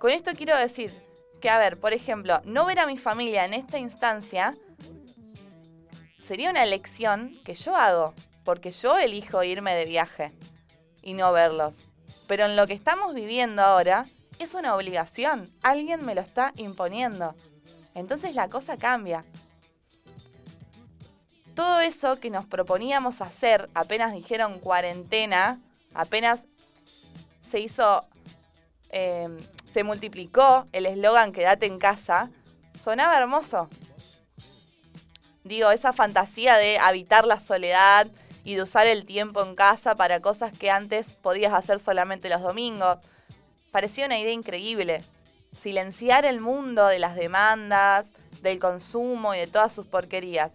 Con 0.00 0.10
esto 0.10 0.32
quiero 0.36 0.56
decir 0.56 0.92
que, 1.40 1.48
a 1.48 1.58
ver, 1.58 1.78
por 1.78 1.92
ejemplo, 1.92 2.40
no 2.44 2.66
ver 2.66 2.80
a 2.80 2.88
mi 2.88 2.98
familia 2.98 3.44
en 3.44 3.54
esta 3.54 3.78
instancia 3.78 4.52
sería 6.26 6.50
una 6.50 6.64
elección 6.64 7.32
que 7.44 7.54
yo 7.54 7.76
hago, 7.76 8.12
porque 8.44 8.72
yo 8.72 8.98
elijo 8.98 9.44
irme 9.44 9.74
de 9.74 9.84
viaje 9.84 10.32
y 11.02 11.14
no 11.14 11.32
verlos. 11.32 11.76
Pero 12.26 12.46
en 12.46 12.56
lo 12.56 12.66
que 12.66 12.72
estamos 12.72 13.14
viviendo 13.14 13.62
ahora 13.62 14.06
es 14.40 14.54
una 14.54 14.74
obligación, 14.74 15.48
alguien 15.62 16.04
me 16.04 16.14
lo 16.14 16.20
está 16.20 16.52
imponiendo. 16.56 17.34
Entonces 17.94 18.34
la 18.34 18.48
cosa 18.48 18.76
cambia. 18.76 19.24
Todo 21.54 21.80
eso 21.80 22.18
que 22.18 22.28
nos 22.28 22.44
proponíamos 22.44 23.20
hacer 23.20 23.70
apenas 23.72 24.12
dijeron 24.12 24.58
cuarentena, 24.58 25.60
apenas 25.94 26.40
se 27.48 27.60
hizo, 27.60 28.04
em, 28.90 29.38
se 29.72 29.84
multiplicó 29.84 30.66
el 30.72 30.86
eslogan 30.86 31.32
quédate 31.32 31.66
en 31.66 31.78
casa, 31.78 32.30
sonaba 32.82 33.16
hermoso. 33.16 33.70
Digo, 35.46 35.70
esa 35.70 35.92
fantasía 35.92 36.56
de 36.56 36.76
habitar 36.78 37.24
la 37.24 37.38
soledad 37.38 38.08
y 38.42 38.56
de 38.56 38.62
usar 38.62 38.88
el 38.88 39.06
tiempo 39.06 39.44
en 39.44 39.54
casa 39.54 39.94
para 39.94 40.18
cosas 40.18 40.52
que 40.52 40.72
antes 40.72 41.10
podías 41.22 41.52
hacer 41.52 41.78
solamente 41.78 42.28
los 42.28 42.42
domingos. 42.42 42.98
Parecía 43.70 44.06
una 44.06 44.18
idea 44.18 44.32
increíble. 44.32 45.04
Silenciar 45.52 46.24
el 46.24 46.40
mundo 46.40 46.88
de 46.88 46.98
las 46.98 47.14
demandas, 47.14 48.10
del 48.42 48.58
consumo 48.58 49.36
y 49.36 49.38
de 49.38 49.46
todas 49.46 49.72
sus 49.72 49.86
porquerías. 49.86 50.50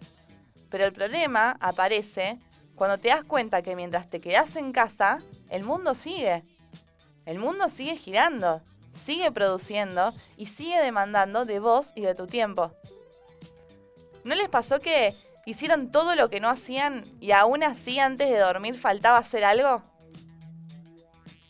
Pero 0.70 0.84
el 0.84 0.92
problema 0.92 1.56
aparece 1.60 2.38
cuando 2.74 2.98
te 2.98 3.08
das 3.08 3.24
cuenta 3.24 3.62
que 3.62 3.74
mientras 3.74 4.10
te 4.10 4.20
quedas 4.20 4.56
en 4.56 4.72
casa, 4.72 5.22
el 5.48 5.64
mundo 5.64 5.94
sigue. 5.94 6.42
El 7.24 7.38
mundo 7.38 7.70
sigue 7.70 7.96
girando, 7.96 8.60
sigue 8.92 9.32
produciendo 9.32 10.12
y 10.36 10.46
sigue 10.46 10.82
demandando 10.82 11.46
de 11.46 11.60
vos 11.60 11.92
y 11.94 12.02
de 12.02 12.14
tu 12.14 12.26
tiempo. 12.26 12.72
¿No 14.24 14.34
les 14.34 14.48
pasó 14.48 14.78
que 14.78 15.14
hicieron 15.46 15.90
todo 15.90 16.14
lo 16.14 16.28
que 16.28 16.40
no 16.40 16.48
hacían 16.48 17.02
y 17.20 17.32
aún 17.32 17.62
así 17.62 17.98
antes 17.98 18.30
de 18.30 18.38
dormir 18.38 18.78
faltaba 18.78 19.18
hacer 19.18 19.44
algo? 19.44 19.82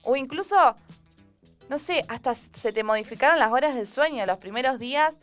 O 0.03 0.17
incluso, 0.17 0.57
no 1.69 1.79
sé, 1.79 2.05
hasta 2.09 2.35
se 2.35 2.73
te 2.73 2.83
modificaron 2.83 3.39
las 3.39 3.53
horas 3.53 3.75
del 3.75 3.89
sueño. 3.89 4.27
Los 4.27 4.39
primeros 4.39 4.79
días 4.79 5.15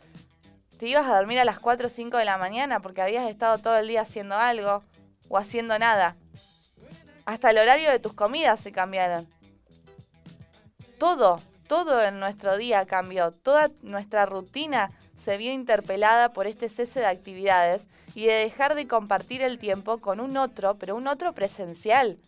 te 0.78 0.86
ibas 0.88 1.06
a 1.06 1.16
dormir 1.16 1.38
a 1.38 1.44
las 1.44 1.58
4 1.58 1.88
o 1.88 1.90
5 1.90 2.16
de 2.16 2.24
la 2.24 2.38
mañana 2.38 2.80
porque 2.80 3.02
habías 3.02 3.28
estado 3.28 3.58
todo 3.58 3.76
el 3.76 3.88
día 3.88 4.02
haciendo 4.02 4.36
algo 4.36 4.82
o 5.28 5.36
haciendo 5.36 5.78
nada. 5.78 6.16
Hasta 7.26 7.50
el 7.50 7.58
horario 7.58 7.90
de 7.90 7.98
tus 7.98 8.14
comidas 8.14 8.60
se 8.60 8.72
cambiaron. 8.72 9.28
Todo, 10.98 11.40
todo 11.68 12.02
en 12.02 12.20
nuestro 12.20 12.56
día 12.56 12.86
cambió. 12.86 13.30
Toda 13.30 13.70
nuestra 13.82 14.24
rutina 14.24 14.90
se 15.22 15.36
vio 15.36 15.52
interpelada 15.52 16.32
por 16.32 16.46
este 16.46 16.68
cese 16.68 17.00
de 17.00 17.06
actividades 17.06 17.86
y 18.14 18.26
de 18.26 18.32
dejar 18.32 18.74
de 18.74 18.88
compartir 18.88 19.42
el 19.42 19.58
tiempo 19.58 19.98
con 19.98 20.18
un 20.20 20.36
otro, 20.36 20.76
pero 20.78 20.96
un 20.96 21.06
otro 21.06 21.32
presencial. 21.34 22.18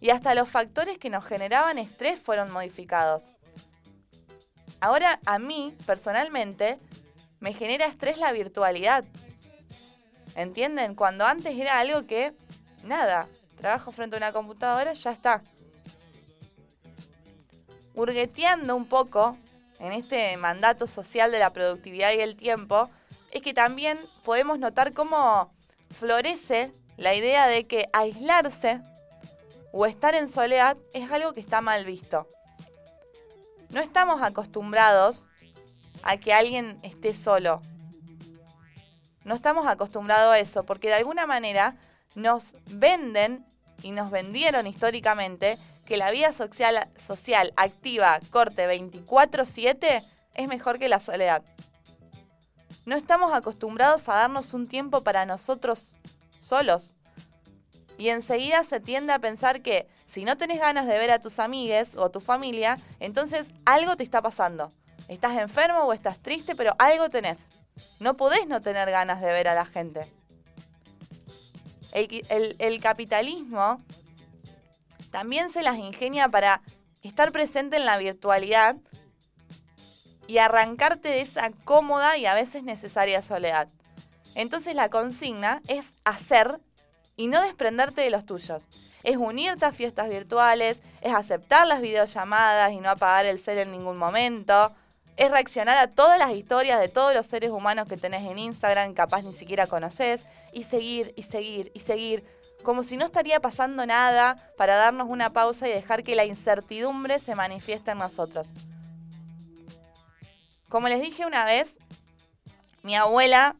Y 0.00 0.10
hasta 0.10 0.34
los 0.34 0.48
factores 0.48 0.98
que 0.98 1.10
nos 1.10 1.24
generaban 1.24 1.78
estrés 1.78 2.20
fueron 2.20 2.50
modificados. 2.50 3.24
Ahora 4.80 5.18
a 5.26 5.38
mí, 5.38 5.76
personalmente, 5.86 6.78
me 7.40 7.52
genera 7.52 7.86
estrés 7.86 8.18
la 8.18 8.32
virtualidad. 8.32 9.04
¿Entienden? 10.36 10.94
Cuando 10.94 11.24
antes 11.24 11.58
era 11.58 11.80
algo 11.80 12.06
que, 12.06 12.32
nada, 12.84 13.28
trabajo 13.60 13.90
frente 13.90 14.16
a 14.16 14.18
una 14.18 14.32
computadora, 14.32 14.92
ya 14.92 15.10
está. 15.10 15.42
Hurgueteando 17.94 18.76
un 18.76 18.86
poco 18.86 19.36
en 19.80 19.92
este 19.92 20.36
mandato 20.36 20.86
social 20.86 21.30
de 21.30 21.38
la 21.38 21.50
productividad 21.50 22.12
y 22.12 22.20
el 22.20 22.36
tiempo, 22.36 22.90
es 23.30 23.42
que 23.42 23.54
también 23.54 23.98
podemos 24.24 24.58
notar 24.58 24.92
cómo 24.92 25.52
florece 25.90 26.72
la 26.96 27.14
idea 27.14 27.46
de 27.46 27.66
que 27.66 27.88
aislarse 27.92 28.80
o 29.72 29.86
estar 29.86 30.14
en 30.14 30.28
soledad 30.28 30.76
es 30.94 31.10
algo 31.10 31.32
que 31.32 31.40
está 31.40 31.60
mal 31.60 31.84
visto. 31.84 32.26
No 33.70 33.80
estamos 33.80 34.22
acostumbrados 34.22 35.26
a 36.02 36.16
que 36.16 36.32
alguien 36.32 36.78
esté 36.82 37.12
solo. 37.12 37.60
No 39.24 39.34
estamos 39.34 39.66
acostumbrados 39.66 40.32
a 40.32 40.38
eso 40.38 40.64
porque 40.64 40.88
de 40.88 40.94
alguna 40.94 41.26
manera 41.26 41.76
nos 42.14 42.54
venden 42.66 43.44
y 43.82 43.90
nos 43.90 44.10
vendieron 44.10 44.66
históricamente 44.66 45.58
que 45.88 45.96
la 45.96 46.10
vida 46.10 46.34
social, 46.34 46.86
social 47.04 47.54
activa, 47.56 48.20
corte 48.28 48.66
24/7, 48.66 50.02
es 50.34 50.46
mejor 50.46 50.78
que 50.78 50.86
la 50.90 51.00
soledad. 51.00 51.42
No 52.84 52.94
estamos 52.94 53.32
acostumbrados 53.32 54.06
a 54.10 54.14
darnos 54.14 54.52
un 54.52 54.68
tiempo 54.68 55.00
para 55.00 55.24
nosotros 55.24 55.94
solos. 56.40 56.92
Y 57.96 58.10
enseguida 58.10 58.64
se 58.64 58.80
tiende 58.80 59.14
a 59.14 59.18
pensar 59.18 59.62
que 59.62 59.88
si 60.06 60.26
no 60.26 60.36
tenés 60.36 60.60
ganas 60.60 60.86
de 60.86 60.98
ver 60.98 61.10
a 61.10 61.20
tus 61.20 61.38
amigues 61.38 61.94
o 61.94 62.04
a 62.04 62.12
tu 62.12 62.20
familia, 62.20 62.78
entonces 63.00 63.46
algo 63.64 63.96
te 63.96 64.04
está 64.04 64.20
pasando. 64.20 64.70
Estás 65.08 65.38
enfermo 65.38 65.80
o 65.84 65.94
estás 65.94 66.18
triste, 66.18 66.54
pero 66.54 66.74
algo 66.78 67.08
tenés. 67.08 67.38
No 67.98 68.14
podés 68.14 68.46
no 68.46 68.60
tener 68.60 68.90
ganas 68.90 69.22
de 69.22 69.32
ver 69.32 69.48
a 69.48 69.54
la 69.54 69.64
gente. 69.64 70.02
El, 71.92 72.80
capitalismo 72.80 73.82
también 75.10 75.50
se 75.50 75.62
las 75.62 75.76
ingenia 75.76 76.28
para 76.28 76.60
estar 77.02 77.32
presente 77.32 77.76
en 77.76 77.86
la 77.86 77.98
virtualidad 77.98 78.76
y 80.26 80.38
arrancarte 80.38 81.08
de 81.08 81.22
esa 81.22 81.50
cómoda 81.64 82.16
y 82.18 82.26
a 82.26 82.34
veces 82.34 82.62
necesaria 82.62 83.22
soledad. 83.22 83.68
Entonces 84.34 84.74
la 84.74 84.88
consigna 84.88 85.62
es 85.68 85.86
hacer 86.04 86.60
y 87.16 87.26
no 87.26 87.42
desprenderte 87.42 88.02
de 88.02 88.10
los 88.10 88.26
tuyos. 88.26 88.64
Es 89.02 89.16
unirte 89.16 89.64
a 89.64 89.72
fiestas 89.72 90.08
virtuales, 90.08 90.80
es 91.00 91.14
aceptar 91.14 91.66
las 91.66 91.80
videollamadas 91.80 92.72
y 92.72 92.76
no 92.76 92.90
apagar 92.90 93.26
el 93.26 93.40
cel 93.40 93.58
en 93.58 93.72
ningún 93.72 93.96
momento, 93.96 94.70
es 95.16 95.30
reaccionar 95.32 95.76
a 95.78 95.88
todas 95.88 96.18
las 96.18 96.30
historias 96.30 96.80
de 96.80 96.88
todos 96.88 97.12
los 97.12 97.26
seres 97.26 97.50
humanos 97.50 97.88
que 97.88 97.96
tenés 97.96 98.22
en 98.30 98.38
Instagram, 98.38 98.94
capaz 98.94 99.22
ni 99.22 99.34
siquiera 99.34 99.66
conoces, 99.66 100.24
y 100.52 100.62
seguir 100.62 101.12
y 101.16 101.24
seguir 101.24 101.72
y 101.74 101.80
seguir, 101.80 102.24
como 102.62 102.82
si 102.82 102.96
no 102.96 103.06
estaría 103.06 103.40
pasando 103.40 103.86
nada 103.86 104.36
para 104.56 104.76
darnos 104.76 105.08
una 105.08 105.30
pausa 105.30 105.68
y 105.68 105.72
dejar 105.72 106.02
que 106.02 106.16
la 106.16 106.24
incertidumbre 106.24 107.18
se 107.18 107.34
manifieste 107.34 107.92
en 107.92 107.98
nosotros. 107.98 108.48
Como 110.68 110.88
les 110.88 111.00
dije 111.00 111.24
una 111.24 111.44
vez, 111.44 111.78
mi 112.82 112.94
abuela, 112.96 113.56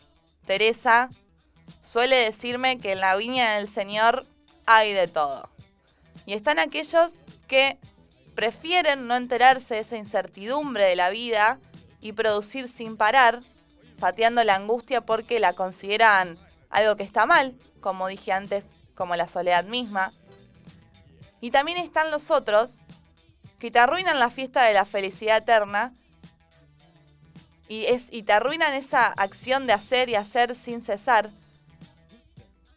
Teresa, 0.47 1.09
suele 1.85 2.17
decirme 2.17 2.79
que 2.79 2.93
en 2.93 3.01
la 3.01 3.17
viña 3.17 3.55
del 3.55 3.69
Señor 3.69 4.27
hay 4.67 4.93
de 4.93 5.09
todo. 5.09 5.49
Y 6.27 6.35
están 6.35 6.59
aquellos 6.59 7.15
que 7.47 7.79
prefieren 8.35 9.07
no 9.07 9.17
enterarse 9.17 9.75
de 9.75 9.81
esa 9.81 9.97
incertidumbre 9.97 10.85
de 10.85 10.97
la 10.97 11.11
vida 11.11 11.59
y 12.01 12.13
producir 12.13 12.69
sin 12.69 12.97
parar, 12.97 13.41
pateando 13.99 14.45
la 14.45 14.55
angustia 14.55 15.01
porque 15.01 15.41
la 15.41 15.55
consideran 15.55 16.39
algo 16.71 16.97
que 16.97 17.03
está 17.03 17.27
mal, 17.27 17.57
como 17.81 18.07
dije 18.09 18.33
antes, 18.33 18.67
como 18.99 19.15
la 19.15 19.29
soledad 19.29 19.65
misma. 19.65 20.11
Y 21.41 21.53
también 21.53 21.79
están 21.79 22.11
los 22.11 22.33
otros 22.33 22.81
que 23.61 23.71
te 23.71 23.79
arruinan 23.79 24.19
la 24.19 24.29
fiesta 24.29 24.65
de 24.65 24.75
la 24.75 24.85
felicidad 24.85 25.39
eterna 25.39 25.95
y, 27.69 27.85
es, 27.85 28.09
y 28.11 28.25
te 28.25 28.33
arruinan 28.33 28.75
esa 28.75 29.07
acción 29.07 29.69
de 29.69 29.73
hacer 29.73 30.09
y 30.09 30.17
hacer 30.17 30.57
sin 30.57 30.83
cesar, 30.83 31.31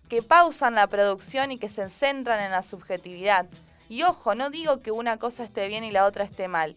que 0.10 0.22
pausan 0.22 0.76
la 0.76 0.86
producción 0.86 1.52
y 1.52 1.58
que 1.58 1.70
se 1.70 1.90
centran 1.90 2.40
en 2.40 2.52
la 2.52 2.62
subjetividad. 2.62 3.48
Y 3.90 4.04
ojo, 4.04 4.36
no 4.36 4.52
digo 4.52 4.82
que 4.82 4.92
una 4.92 5.18
cosa 5.18 5.44
esté 5.44 5.68
bien 5.68 5.84
y 5.84 5.92
la 5.92 6.06
otra 6.06 6.24
esté 6.24 6.48
mal, 6.48 6.76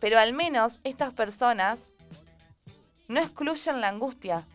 pero 0.00 0.18
al 0.18 0.32
menos 0.32 0.78
estas 0.82 1.12
personas 1.12 1.78
no 3.06 3.20
excluyen 3.20 3.80
la 3.80 3.88
angustia, 3.88 4.46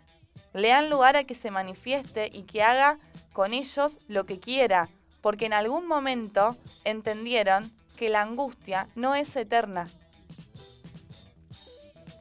le 0.54 0.70
dan 0.70 0.90
lugar 0.90 1.18
a 1.18 1.24
que 1.24 1.36
se 1.36 1.52
manifieste 1.52 2.30
y 2.32 2.44
que 2.44 2.64
haga 2.64 3.00
con 3.34 3.54
ellos 3.54 3.98
lo 4.08 4.26
que 4.26 4.40
quiera, 4.40 4.88
porque 5.22 5.46
en 5.46 5.54
algún 5.54 5.88
momento 5.88 6.56
entendieron 6.84 7.72
que 7.98 8.10
la 8.10 8.22
angustia 8.22 8.88
no 8.96 9.16
es 9.16 9.36
eterna. 9.36 9.88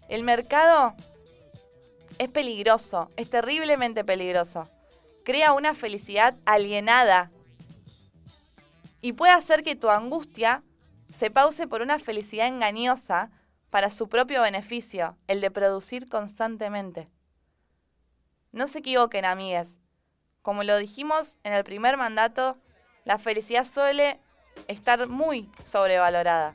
El 0.08 0.24
mercado 0.24 0.94
es 2.18 2.28
peligroso, 2.28 3.10
es 3.16 3.30
terriblemente 3.30 4.04
peligroso. 4.04 4.68
Crea 5.24 5.52
una 5.52 5.74
felicidad 5.74 6.34
alienada 6.44 7.30
y 9.00 9.12
puede 9.12 9.32
hacer 9.32 9.62
que 9.62 9.76
tu 9.76 9.90
angustia 9.90 10.62
se 11.16 11.30
pause 11.30 11.66
por 11.66 11.82
una 11.82 11.98
felicidad 11.98 12.46
engañosa 12.46 13.30
para 13.70 13.90
su 13.90 14.08
propio 14.08 14.42
beneficio, 14.42 15.16
el 15.28 15.40
de 15.40 15.50
producir 15.50 16.08
constantemente. 16.08 17.08
No 18.52 18.68
se 18.68 18.80
equivoquen, 18.80 19.24
amigues. 19.24 19.76
Como 20.42 20.62
lo 20.62 20.76
dijimos 20.76 21.38
en 21.42 21.54
el 21.54 21.64
primer 21.64 21.96
mandato, 21.96 22.58
la 23.04 23.18
felicidad 23.18 23.66
suele 23.66 24.20
estar 24.68 25.08
muy 25.08 25.50
sobrevalorada. 25.64 26.54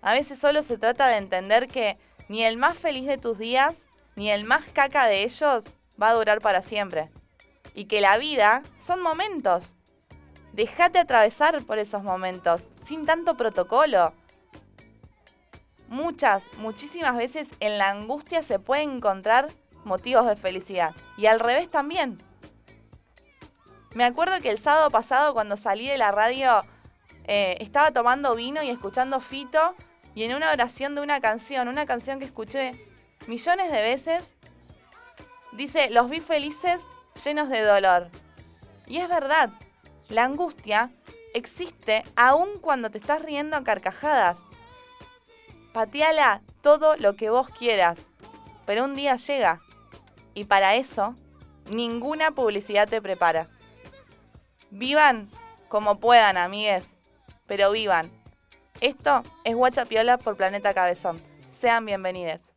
A 0.00 0.12
veces 0.12 0.38
solo 0.38 0.62
se 0.62 0.78
trata 0.78 1.08
de 1.08 1.18
entender 1.18 1.68
que 1.68 1.98
ni 2.28 2.44
el 2.44 2.56
más 2.56 2.78
feliz 2.78 3.06
de 3.06 3.18
tus 3.18 3.38
días, 3.38 3.76
ni 4.16 4.30
el 4.30 4.44
más 4.44 4.64
caca 4.72 5.06
de 5.06 5.22
ellos 5.22 5.66
va 6.00 6.08
a 6.08 6.14
durar 6.14 6.40
para 6.40 6.62
siempre. 6.62 7.10
Y 7.74 7.84
que 7.84 8.00
la 8.00 8.16
vida 8.16 8.62
son 8.80 9.02
momentos. 9.02 9.74
Déjate 10.54 10.98
atravesar 10.98 11.62
por 11.64 11.78
esos 11.78 12.02
momentos, 12.02 12.72
sin 12.82 13.04
tanto 13.04 13.36
protocolo. 13.36 14.14
Muchas, 15.88 16.42
muchísimas 16.56 17.16
veces 17.16 17.48
en 17.60 17.76
la 17.76 17.90
angustia 17.90 18.42
se 18.42 18.58
puede 18.58 18.82
encontrar 18.82 19.48
motivos 19.84 20.26
de 20.26 20.36
felicidad. 20.36 20.94
Y 21.16 21.26
al 21.26 21.40
revés 21.40 21.70
también. 21.70 22.22
Me 23.94 24.04
acuerdo 24.04 24.40
que 24.40 24.50
el 24.50 24.58
sábado 24.58 24.90
pasado 24.90 25.34
cuando 25.34 25.56
salí 25.56 25.88
de 25.88 25.98
la 25.98 26.10
radio 26.10 26.64
eh, 27.26 27.56
estaba 27.60 27.92
tomando 27.92 28.34
vino 28.34 28.62
y 28.62 28.70
escuchando 28.70 29.20
Fito 29.20 29.74
y 30.14 30.24
en 30.24 30.34
una 30.34 30.52
oración 30.52 30.94
de 30.94 31.00
una 31.00 31.20
canción, 31.20 31.68
una 31.68 31.86
canción 31.86 32.18
que 32.18 32.24
escuché 32.24 32.72
millones 33.26 33.70
de 33.70 33.82
veces, 33.82 34.34
dice, 35.52 35.90
los 35.90 36.10
vi 36.10 36.20
felices 36.20 36.82
llenos 37.24 37.48
de 37.48 37.62
dolor. 37.62 38.10
Y 38.86 38.98
es 38.98 39.08
verdad, 39.08 39.50
la 40.08 40.24
angustia 40.24 40.90
existe 41.34 42.04
aún 42.16 42.58
cuando 42.60 42.90
te 42.90 42.98
estás 42.98 43.22
riendo 43.22 43.56
a 43.56 43.64
carcajadas. 43.64 44.38
Pateala 45.72 46.42
todo 46.62 46.96
lo 46.96 47.16
que 47.16 47.30
vos 47.30 47.48
quieras, 47.50 47.98
pero 48.66 48.84
un 48.84 48.94
día 48.94 49.16
llega. 49.16 49.60
Y 50.34 50.44
para 50.44 50.74
eso, 50.74 51.14
ninguna 51.70 52.32
publicidad 52.32 52.88
te 52.88 53.00
prepara. 53.00 53.48
Vivan 54.70 55.30
como 55.68 55.98
puedan, 56.00 56.36
amigues, 56.36 56.84
pero 57.46 57.70
vivan. 57.70 58.10
Esto 58.80 59.22
es 59.44 59.54
Guachapiola 59.54 60.18
por 60.18 60.36
Planeta 60.36 60.74
Cabezón. 60.74 61.20
Sean 61.52 61.86
bienvenidos. 61.86 62.53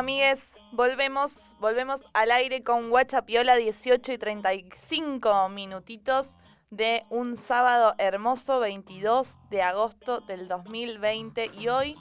Amigues, 0.00 0.54
volvemos, 0.72 1.54
volvemos 1.60 2.00
al 2.14 2.30
aire 2.30 2.62
con 2.62 2.88
Guachapiola 2.88 3.56
18 3.56 4.12
y 4.12 4.16
35 4.16 5.50
minutitos 5.50 6.38
de 6.70 7.04
un 7.10 7.36
sábado 7.36 7.94
hermoso 7.98 8.60
22 8.60 9.38
de 9.50 9.60
agosto 9.60 10.20
del 10.22 10.48
2020 10.48 11.50
y 11.52 11.68
hoy 11.68 11.98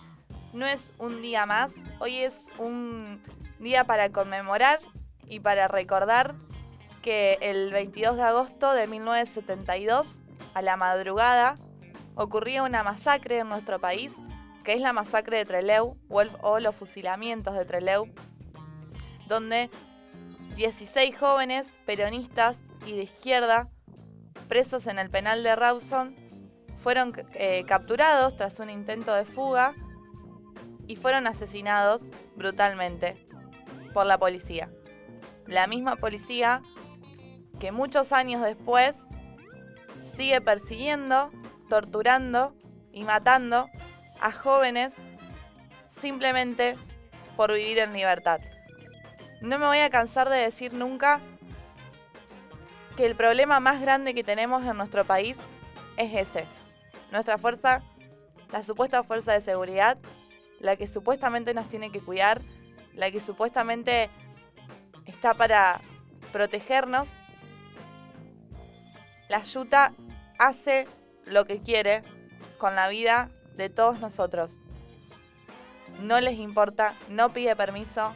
no 0.53 0.65
es 0.65 0.93
un 0.97 1.21
día 1.21 1.45
más, 1.45 1.73
hoy 1.99 2.19
es 2.19 2.45
un 2.57 3.21
día 3.59 3.83
para 3.83 4.13
conmemorar 4.13 4.79
y 5.27 5.41
para 5.41 5.67
recordar 5.67 6.35
que 7.01 7.37
el 7.41 7.69
22 7.73 8.15
de 8.15 8.23
agosto 8.23 8.71
de 8.71 8.87
1972, 8.87 10.21
a 10.53 10.61
la 10.61 10.77
madrugada, 10.77 11.57
ocurría 12.15 12.63
una 12.63 12.81
masacre 12.81 13.39
en 13.39 13.49
nuestro 13.49 13.81
país, 13.81 14.15
que 14.69 14.75
es 14.75 14.81
la 14.81 14.93
masacre 14.93 15.37
de 15.37 15.45
Trelew 15.45 15.97
o 16.09 16.59
los 16.59 16.75
fusilamientos 16.75 17.57
de 17.57 17.65
Trelew, 17.65 18.05
donde 19.25 19.67
16 20.57 21.17
jóvenes 21.17 21.73
peronistas 21.87 22.61
y 22.85 22.91
de 22.91 23.01
izquierda, 23.01 23.67
presos 24.47 24.85
en 24.85 24.99
el 24.99 25.09
penal 25.09 25.41
de 25.41 25.55
Rawson, 25.55 26.15
fueron 26.77 27.13
eh, 27.33 27.63
capturados 27.65 28.37
tras 28.37 28.59
un 28.59 28.69
intento 28.69 29.11
de 29.15 29.25
fuga 29.25 29.73
y 30.85 30.97
fueron 30.97 31.25
asesinados 31.25 32.03
brutalmente 32.35 33.27
por 33.91 34.05
la 34.05 34.19
policía. 34.19 34.69
La 35.47 35.65
misma 35.65 35.95
policía 35.95 36.61
que 37.59 37.71
muchos 37.71 38.11
años 38.11 38.43
después 38.43 38.95
sigue 40.03 40.41
persiguiendo, 40.41 41.31
torturando 41.69 42.53
y 42.91 43.03
matando 43.03 43.67
a 44.19 44.31
jóvenes 44.31 44.93
simplemente 45.89 46.75
por 47.35 47.53
vivir 47.53 47.79
en 47.79 47.93
libertad. 47.93 48.39
No 49.41 49.57
me 49.57 49.65
voy 49.65 49.79
a 49.79 49.89
cansar 49.89 50.29
de 50.29 50.37
decir 50.37 50.73
nunca 50.73 51.19
que 52.97 53.05
el 53.05 53.15
problema 53.15 53.59
más 53.59 53.79
grande 53.79 54.13
que 54.13 54.23
tenemos 54.23 54.65
en 54.65 54.75
nuestro 54.75 55.05
país 55.05 55.37
es 55.95 56.13
ese. 56.13 56.45
Nuestra 57.11 57.37
fuerza, 57.37 57.81
la 58.51 58.63
supuesta 58.63 59.03
fuerza 59.03 59.33
de 59.33 59.41
seguridad, 59.41 59.97
la 60.59 60.75
que 60.75 60.87
supuestamente 60.87 61.53
nos 61.53 61.69
tiene 61.69 61.91
que 61.91 62.01
cuidar, 62.01 62.41
la 62.93 63.09
que 63.11 63.21
supuestamente 63.21 64.09
está 65.05 65.33
para 65.33 65.79
protegernos, 66.33 67.09
la 69.29 69.41
yuta 69.43 69.93
hace 70.37 70.87
lo 71.25 71.45
que 71.45 71.61
quiere 71.61 72.03
con 72.57 72.75
la 72.75 72.89
vida 72.89 73.29
de 73.59 73.69
todos 73.69 73.99
nosotros. 73.99 74.53
No 76.01 76.19
les 76.21 76.39
importa, 76.39 76.95
no 77.09 77.31
pide 77.33 77.55
permiso, 77.55 78.13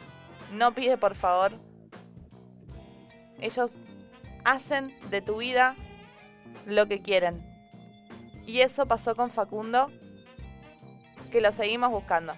no 0.52 0.74
pide 0.74 0.96
por 0.96 1.14
favor. 1.14 1.52
Ellos 3.40 3.76
hacen 4.44 4.98
de 5.10 5.20
tu 5.20 5.36
vida 5.36 5.76
lo 6.66 6.86
que 6.86 7.02
quieren. 7.02 7.44
Y 8.46 8.60
eso 8.60 8.86
pasó 8.86 9.14
con 9.14 9.30
Facundo, 9.30 9.90
que 11.30 11.40
lo 11.40 11.52
seguimos 11.52 11.90
buscando. 11.90 12.34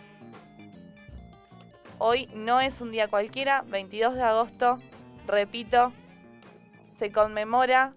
Hoy 1.99 2.29
no 2.35 2.61
es 2.61 2.81
un 2.81 2.90
día 2.90 3.09
cualquiera, 3.09 3.62
22 3.62 4.14
de 4.14 4.23
agosto, 4.23 4.81
repito, 5.27 5.92
se 6.92 7.12
conmemora 7.12 7.95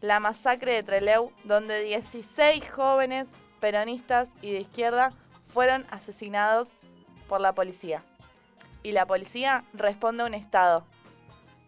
la 0.00 0.18
masacre 0.20 0.72
de 0.72 0.82
Trelew, 0.82 1.30
donde 1.44 1.82
16 1.82 2.70
jóvenes 2.70 3.28
peronistas 3.66 4.28
y 4.42 4.52
de 4.52 4.60
izquierda 4.60 5.12
fueron 5.44 5.86
asesinados 5.90 6.70
por 7.28 7.40
la 7.40 7.52
policía. 7.52 8.04
Y 8.84 8.92
la 8.92 9.06
policía 9.06 9.64
responde 9.72 10.22
a 10.22 10.26
un 10.26 10.34
Estado. 10.34 10.86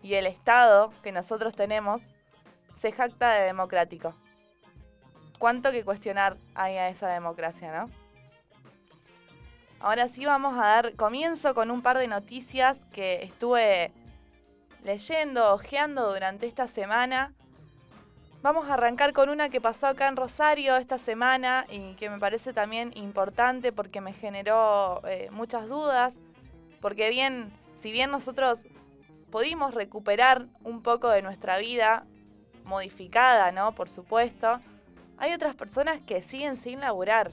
Y 0.00 0.14
el 0.14 0.28
Estado 0.28 0.92
que 1.02 1.10
nosotros 1.10 1.56
tenemos 1.56 2.02
se 2.76 2.92
jacta 2.92 3.32
de 3.32 3.46
democrático. 3.46 4.14
¿Cuánto 5.40 5.72
que 5.72 5.84
cuestionar 5.84 6.36
hay 6.54 6.76
a 6.76 6.88
esa 6.88 7.08
democracia, 7.08 7.76
no? 7.76 7.90
Ahora 9.80 10.06
sí 10.06 10.24
vamos 10.24 10.56
a 10.56 10.66
dar 10.66 10.94
comienzo 10.94 11.52
con 11.52 11.72
un 11.72 11.82
par 11.82 11.98
de 11.98 12.06
noticias 12.06 12.84
que 12.92 13.24
estuve 13.24 13.90
leyendo, 14.84 15.52
ojeando 15.52 16.12
durante 16.12 16.46
esta 16.46 16.68
semana 16.68 17.34
Vamos 18.40 18.68
a 18.68 18.74
arrancar 18.74 19.12
con 19.12 19.30
una 19.30 19.48
que 19.48 19.60
pasó 19.60 19.88
acá 19.88 20.06
en 20.06 20.14
Rosario 20.14 20.76
esta 20.76 20.98
semana 20.98 21.66
y 21.68 21.94
que 21.94 22.08
me 22.08 22.20
parece 22.20 22.52
también 22.52 22.92
importante 22.94 23.72
porque 23.72 24.00
me 24.00 24.12
generó 24.12 25.02
eh, 25.08 25.28
muchas 25.32 25.66
dudas, 25.66 26.14
porque 26.80 27.10
bien, 27.10 27.52
si 27.80 27.90
bien 27.90 28.12
nosotros 28.12 28.68
pudimos 29.32 29.74
recuperar 29.74 30.46
un 30.62 30.82
poco 30.82 31.08
de 31.08 31.20
nuestra 31.20 31.58
vida 31.58 32.06
modificada, 32.64 33.50
¿no? 33.50 33.74
Por 33.74 33.88
supuesto, 33.88 34.60
hay 35.16 35.32
otras 35.32 35.56
personas 35.56 36.00
que 36.00 36.22
siguen 36.22 36.58
sin 36.58 36.78
laburar. 36.78 37.32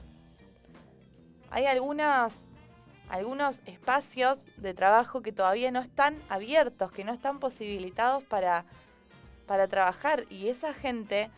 Hay 1.52 1.66
algunas, 1.66 2.36
algunos 3.08 3.60
espacios 3.66 4.48
de 4.56 4.74
trabajo 4.74 5.22
que 5.22 5.30
todavía 5.30 5.70
no 5.70 5.78
están 5.78 6.20
abiertos, 6.28 6.90
que 6.90 7.04
no 7.04 7.12
están 7.12 7.38
posibilitados 7.38 8.24
para 8.24 8.64
para 9.46 9.68
trabajar 9.68 10.24
y 10.30 10.48
esa 10.48 10.74
gente, 10.74 11.30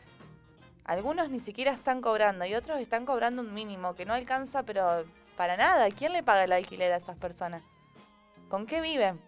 algunos 0.84 1.30
ni 1.30 1.40
siquiera 1.40 1.72
están 1.72 2.00
cobrando 2.00 2.44
y 2.44 2.54
otros 2.54 2.80
están 2.80 3.06
cobrando 3.06 3.42
un 3.42 3.54
mínimo 3.54 3.94
que 3.94 4.06
no 4.06 4.14
alcanza 4.14 4.62
pero 4.62 5.04
para 5.36 5.56
nada. 5.56 5.88
¿Quién 5.90 6.12
le 6.12 6.22
paga 6.22 6.44
el 6.44 6.52
alquiler 6.52 6.92
a 6.92 6.96
esas 6.96 7.16
personas? 7.16 7.62
¿Con 8.48 8.66
qué 8.66 8.80
viven? 8.80 9.20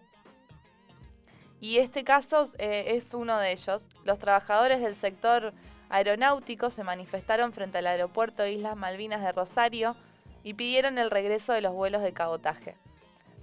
Y 1.61 1.77
este 1.77 2.03
caso 2.03 2.47
eh, 2.57 2.95
es 2.95 3.13
uno 3.13 3.37
de 3.37 3.51
ellos. 3.51 3.87
Los 4.03 4.17
trabajadores 4.17 4.81
del 4.81 4.95
sector 4.95 5.53
aeronáutico 5.89 6.71
se 6.71 6.83
manifestaron 6.83 7.53
frente 7.53 7.77
al 7.77 7.87
aeropuerto 7.87 8.43
de 8.43 8.53
Islas 8.53 8.75
Malvinas 8.75 9.21
de 9.21 9.31
Rosario 9.31 9.95
y 10.43 10.55
pidieron 10.55 10.97
el 10.97 11.11
regreso 11.11 11.53
de 11.53 11.61
los 11.61 11.73
vuelos 11.73 12.01
de 12.01 12.13
cabotaje. 12.13 12.75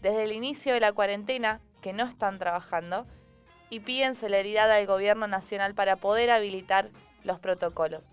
Desde 0.03 0.25
el 0.25 0.33
inicio 0.33 0.75
de 0.75 0.81
la 0.81 0.93
cuarentena, 0.93 1.61
que 1.81 1.93
no 1.93 2.05
están 2.05 2.39
trabajando, 2.39 3.07
y 3.71 3.81
piden 3.81 4.17
celeridad 4.17 4.71
al 4.71 4.87
gobierno 4.87 5.27
nacional 5.27 5.75
para 5.75 5.97
poder 5.97 6.31
habilitar 6.31 6.91
los 7.25 7.39
protocolos. 7.39 8.09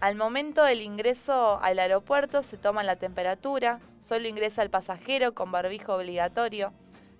Al 0.00 0.14
momento 0.14 0.62
del 0.62 0.82
ingreso 0.82 1.58
al 1.62 1.78
aeropuerto 1.78 2.42
se 2.42 2.58
toma 2.58 2.84
la 2.84 2.96
temperatura, 2.96 3.80
solo 3.98 4.28
ingresa 4.28 4.62
el 4.62 4.70
pasajero 4.70 5.34
con 5.34 5.50
barbijo 5.50 5.94
obligatorio, 5.94 6.72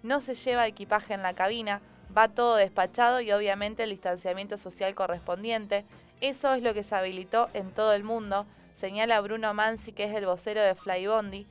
no 0.02 0.20
se 0.20 0.34
lleva 0.34 0.66
equipaje 0.66 1.14
en 1.14 1.22
la 1.22 1.34
cabina, 1.34 1.80
va 2.16 2.28
todo 2.28 2.56
despachado 2.56 3.20
y 3.20 3.32
obviamente 3.32 3.82
el 3.82 3.90
distanciamiento 3.90 4.58
social 4.58 4.94
correspondiente. 4.94 5.84
Eso 6.20 6.52
es 6.54 6.62
lo 6.62 6.74
que 6.74 6.82
se 6.82 6.94
habilitó 6.94 7.48
en 7.54 7.72
todo 7.72 7.92
el 7.94 8.04
mundo, 8.04 8.46
señala 8.74 9.20
Bruno 9.20 9.52
Mansi, 9.54 9.92
que 9.92 10.04
es 10.04 10.14
el 10.14 10.26
vocero 10.26 10.60
de 10.60 10.74
Flybondi. 10.74 11.46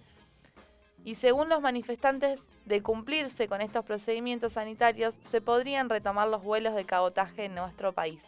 Y 1.04 1.16
según 1.16 1.50
los 1.50 1.62
manifestantes, 1.62 2.40
de 2.66 2.82
cumplirse 2.82 3.48
con 3.48 3.62
estos 3.62 3.86
procedimientos 3.86 4.54
sanitarios, 4.54 5.16
se 5.22 5.40
podrían 5.42 5.90
retomar 5.90 6.28
los 6.28 6.44
vuelos 6.44 6.76
de 6.76 6.86
cabotaje 6.86 7.46
en 7.46 7.56
nuestro 7.56 7.94
país. 7.94 8.24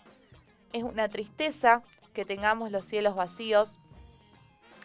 Es 0.73 0.84
una 0.84 1.10
tristeza 1.10 1.82
que 2.13 2.26
tengamos 2.26 2.71
los 2.71 2.86
cielos 2.86 3.15
vacíos. 3.15 3.80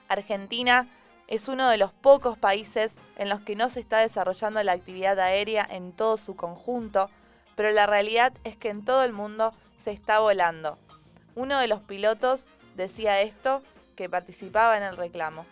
Argentina 0.09 0.89
es 1.29 1.49
uno 1.49 1.69
de 1.69 1.79
los 1.79 1.93
pocos 1.93 2.39
países 2.39 2.95
en 3.17 3.29
los 3.29 3.41
que 3.41 3.57
no 3.57 3.71
se 3.71 3.81
está 3.81 3.99
desarrollando 3.99 4.63
la 4.63 4.73
actividad 4.73 5.19
aérea 5.19 5.67
en 5.71 5.93
todo 5.93 6.17
su 6.17 6.35
conjunto, 6.35 7.11
pero 7.55 7.71
la 7.71 7.87
realidad 7.87 8.33
es 8.45 8.57
que 8.57 8.71
en 8.71 8.85
todo 8.85 9.05
el 9.05 9.13
mundo 9.13 9.53
se 9.79 9.93
está 9.93 10.21
volando. 10.21 10.79
Uno 11.35 11.59
de 11.59 11.69
los 11.69 11.81
pilotos 11.81 12.51
decía 12.77 13.21
esto 13.21 13.63
que 13.97 14.09
participaba 14.09 14.77
en 14.77 14.83
el 14.83 14.97
reclamo. 14.97 15.47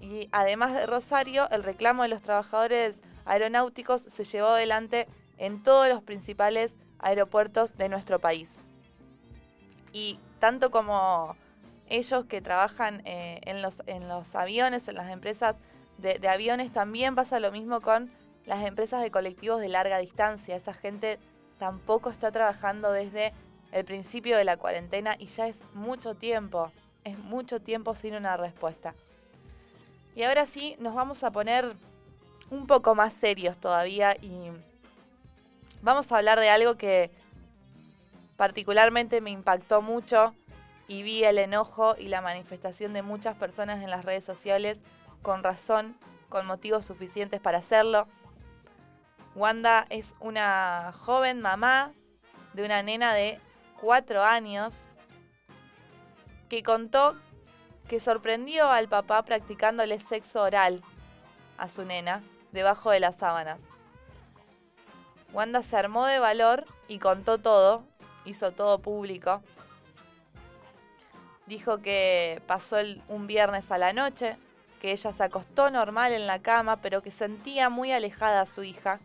Y 0.00 0.28
además 0.32 0.74
de 0.74 0.86
Rosario, 0.86 1.48
el 1.50 1.62
reclamo 1.62 2.02
de 2.02 2.08
los 2.08 2.22
trabajadores 2.22 3.02
aeronáuticos 3.24 4.02
se 4.02 4.24
llevó 4.24 4.48
adelante 4.48 5.08
en 5.38 5.62
todos 5.62 5.88
los 5.88 6.02
principales 6.02 6.76
aeropuertos 6.98 7.76
de 7.76 7.88
nuestro 7.88 8.18
país. 8.18 8.56
Y 9.92 10.18
tanto 10.38 10.70
como 10.70 11.36
ellos 11.88 12.24
que 12.26 12.40
trabajan 12.40 13.02
eh, 13.04 13.40
en, 13.42 13.62
los, 13.62 13.82
en 13.86 14.08
los 14.08 14.34
aviones, 14.34 14.88
en 14.88 14.96
las 14.96 15.10
empresas 15.10 15.56
de, 15.98 16.18
de 16.18 16.28
aviones, 16.28 16.72
también 16.72 17.14
pasa 17.14 17.40
lo 17.40 17.52
mismo 17.52 17.80
con 17.80 18.10
las 18.46 18.64
empresas 18.64 19.02
de 19.02 19.10
colectivos 19.10 19.60
de 19.60 19.68
larga 19.68 19.98
distancia. 19.98 20.56
Esa 20.56 20.74
gente 20.74 21.18
tampoco 21.58 22.10
está 22.10 22.30
trabajando 22.32 22.92
desde 22.92 23.32
el 23.72 23.84
principio 23.84 24.36
de 24.36 24.44
la 24.44 24.56
cuarentena 24.56 25.16
y 25.18 25.26
ya 25.26 25.48
es 25.48 25.62
mucho 25.72 26.14
tiempo, 26.14 26.70
es 27.04 27.18
mucho 27.18 27.60
tiempo 27.60 27.94
sin 27.94 28.14
una 28.14 28.36
respuesta. 28.36 28.94
Y 30.14 30.22
ahora 30.22 30.46
sí, 30.46 30.76
nos 30.78 30.94
vamos 30.94 31.24
a 31.24 31.32
poner 31.32 31.74
un 32.50 32.66
poco 32.66 32.94
más 32.94 33.12
serios 33.12 33.58
todavía 33.58 34.16
y 34.20 34.50
vamos 35.82 36.10
a 36.10 36.18
hablar 36.18 36.40
de 36.40 36.50
algo 36.50 36.76
que 36.76 37.10
particularmente 38.36 39.20
me 39.20 39.30
impactó 39.30 39.82
mucho 39.82 40.34
y 40.88 41.02
vi 41.02 41.24
el 41.24 41.38
enojo 41.38 41.96
y 41.98 42.08
la 42.08 42.20
manifestación 42.20 42.92
de 42.92 43.02
muchas 43.02 43.36
personas 43.36 43.82
en 43.82 43.90
las 43.90 44.04
redes 44.04 44.24
sociales 44.24 44.82
con 45.22 45.42
razón 45.42 45.96
con 46.28 46.46
motivos 46.46 46.84
suficientes 46.84 47.40
para 47.40 47.58
hacerlo. 47.58 48.08
Wanda 49.34 49.86
es 49.88 50.14
una 50.20 50.92
joven 50.92 51.40
mamá 51.40 51.92
de 52.52 52.64
una 52.64 52.82
nena 52.82 53.14
de 53.14 53.40
cuatro 53.80 54.22
años 54.22 54.86
que 56.48 56.62
contó 56.62 57.16
que 57.88 58.00
sorprendió 58.00 58.68
al 58.68 58.88
papá 58.88 59.22
practicándole 59.24 60.00
sexo 60.00 60.42
oral 60.42 60.82
a 61.58 61.68
su 61.68 61.84
nena 61.84 62.22
debajo 62.54 62.90
de 62.90 63.00
las 63.00 63.16
sábanas. 63.16 63.62
Wanda 65.32 65.62
se 65.62 65.76
armó 65.76 66.06
de 66.06 66.20
valor 66.20 66.64
y 66.88 66.98
contó 66.98 67.38
todo, 67.38 67.84
hizo 68.24 68.52
todo 68.52 68.78
público. 68.78 69.42
Dijo 71.46 71.82
que 71.82 72.40
pasó 72.46 72.76
un 73.08 73.26
viernes 73.26 73.70
a 73.70 73.76
la 73.76 73.92
noche, 73.92 74.38
que 74.80 74.92
ella 74.92 75.12
se 75.12 75.22
acostó 75.22 75.70
normal 75.70 76.12
en 76.12 76.26
la 76.26 76.40
cama, 76.40 76.76
pero 76.76 77.02
que 77.02 77.10
sentía 77.10 77.68
muy 77.68 77.92
alejada 77.92 78.40
a 78.40 78.46
su 78.46 78.62
hija 78.62 79.00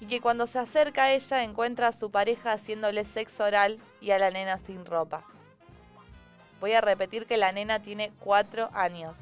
y 0.00 0.06
que 0.06 0.20
cuando 0.20 0.46
se 0.46 0.58
acerca 0.58 1.04
a 1.04 1.12
ella 1.12 1.42
encuentra 1.42 1.88
a 1.88 1.92
su 1.92 2.10
pareja 2.10 2.52
haciéndole 2.52 3.04
sexo 3.04 3.44
oral 3.44 3.78
y 4.00 4.12
a 4.12 4.18
la 4.18 4.30
nena 4.30 4.56
sin 4.56 4.86
ropa. 4.86 5.24
Voy 6.60 6.72
a 6.72 6.80
repetir 6.80 7.26
que 7.26 7.36
la 7.36 7.52
nena 7.52 7.82
tiene 7.82 8.12
cuatro 8.20 8.70
años. 8.72 9.18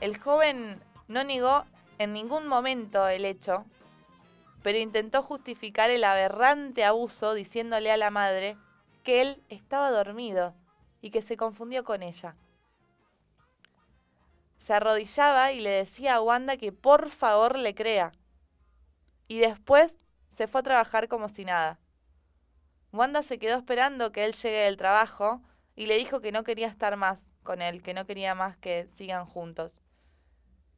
El 0.00 0.18
joven 0.18 0.82
no 1.08 1.24
negó 1.24 1.64
en 1.98 2.12
ningún 2.12 2.46
momento 2.46 3.08
el 3.08 3.24
hecho, 3.24 3.64
pero 4.62 4.78
intentó 4.78 5.22
justificar 5.22 5.90
el 5.90 6.04
aberrante 6.04 6.84
abuso 6.84 7.34
diciéndole 7.34 7.90
a 7.90 7.96
la 7.96 8.10
madre 8.10 8.56
que 9.02 9.20
él 9.20 9.42
estaba 9.48 9.90
dormido 9.90 10.54
y 11.00 11.10
que 11.10 11.22
se 11.22 11.36
confundió 11.36 11.84
con 11.84 12.02
ella. 12.02 12.36
Se 14.58 14.72
arrodillaba 14.72 15.52
y 15.52 15.60
le 15.60 15.70
decía 15.70 16.16
a 16.16 16.20
Wanda 16.20 16.56
que 16.56 16.72
por 16.72 17.10
favor 17.10 17.56
le 17.56 17.74
crea, 17.74 18.12
y 19.28 19.38
después 19.38 19.98
se 20.28 20.48
fue 20.48 20.60
a 20.60 20.64
trabajar 20.64 21.08
como 21.08 21.28
si 21.28 21.44
nada. 21.44 21.78
Wanda 22.92 23.22
se 23.22 23.38
quedó 23.38 23.56
esperando 23.56 24.10
que 24.12 24.24
él 24.24 24.32
llegue 24.32 24.64
del 24.64 24.76
trabajo 24.76 25.42
y 25.76 25.86
le 25.86 25.96
dijo 25.96 26.20
que 26.20 26.32
no 26.32 26.44
quería 26.44 26.66
estar 26.66 26.96
más 26.96 27.30
con 27.42 27.62
él, 27.62 27.82
que 27.82 27.94
no 27.94 28.06
quería 28.06 28.34
más 28.34 28.56
que 28.56 28.86
sigan 28.86 29.26
juntos. 29.26 29.80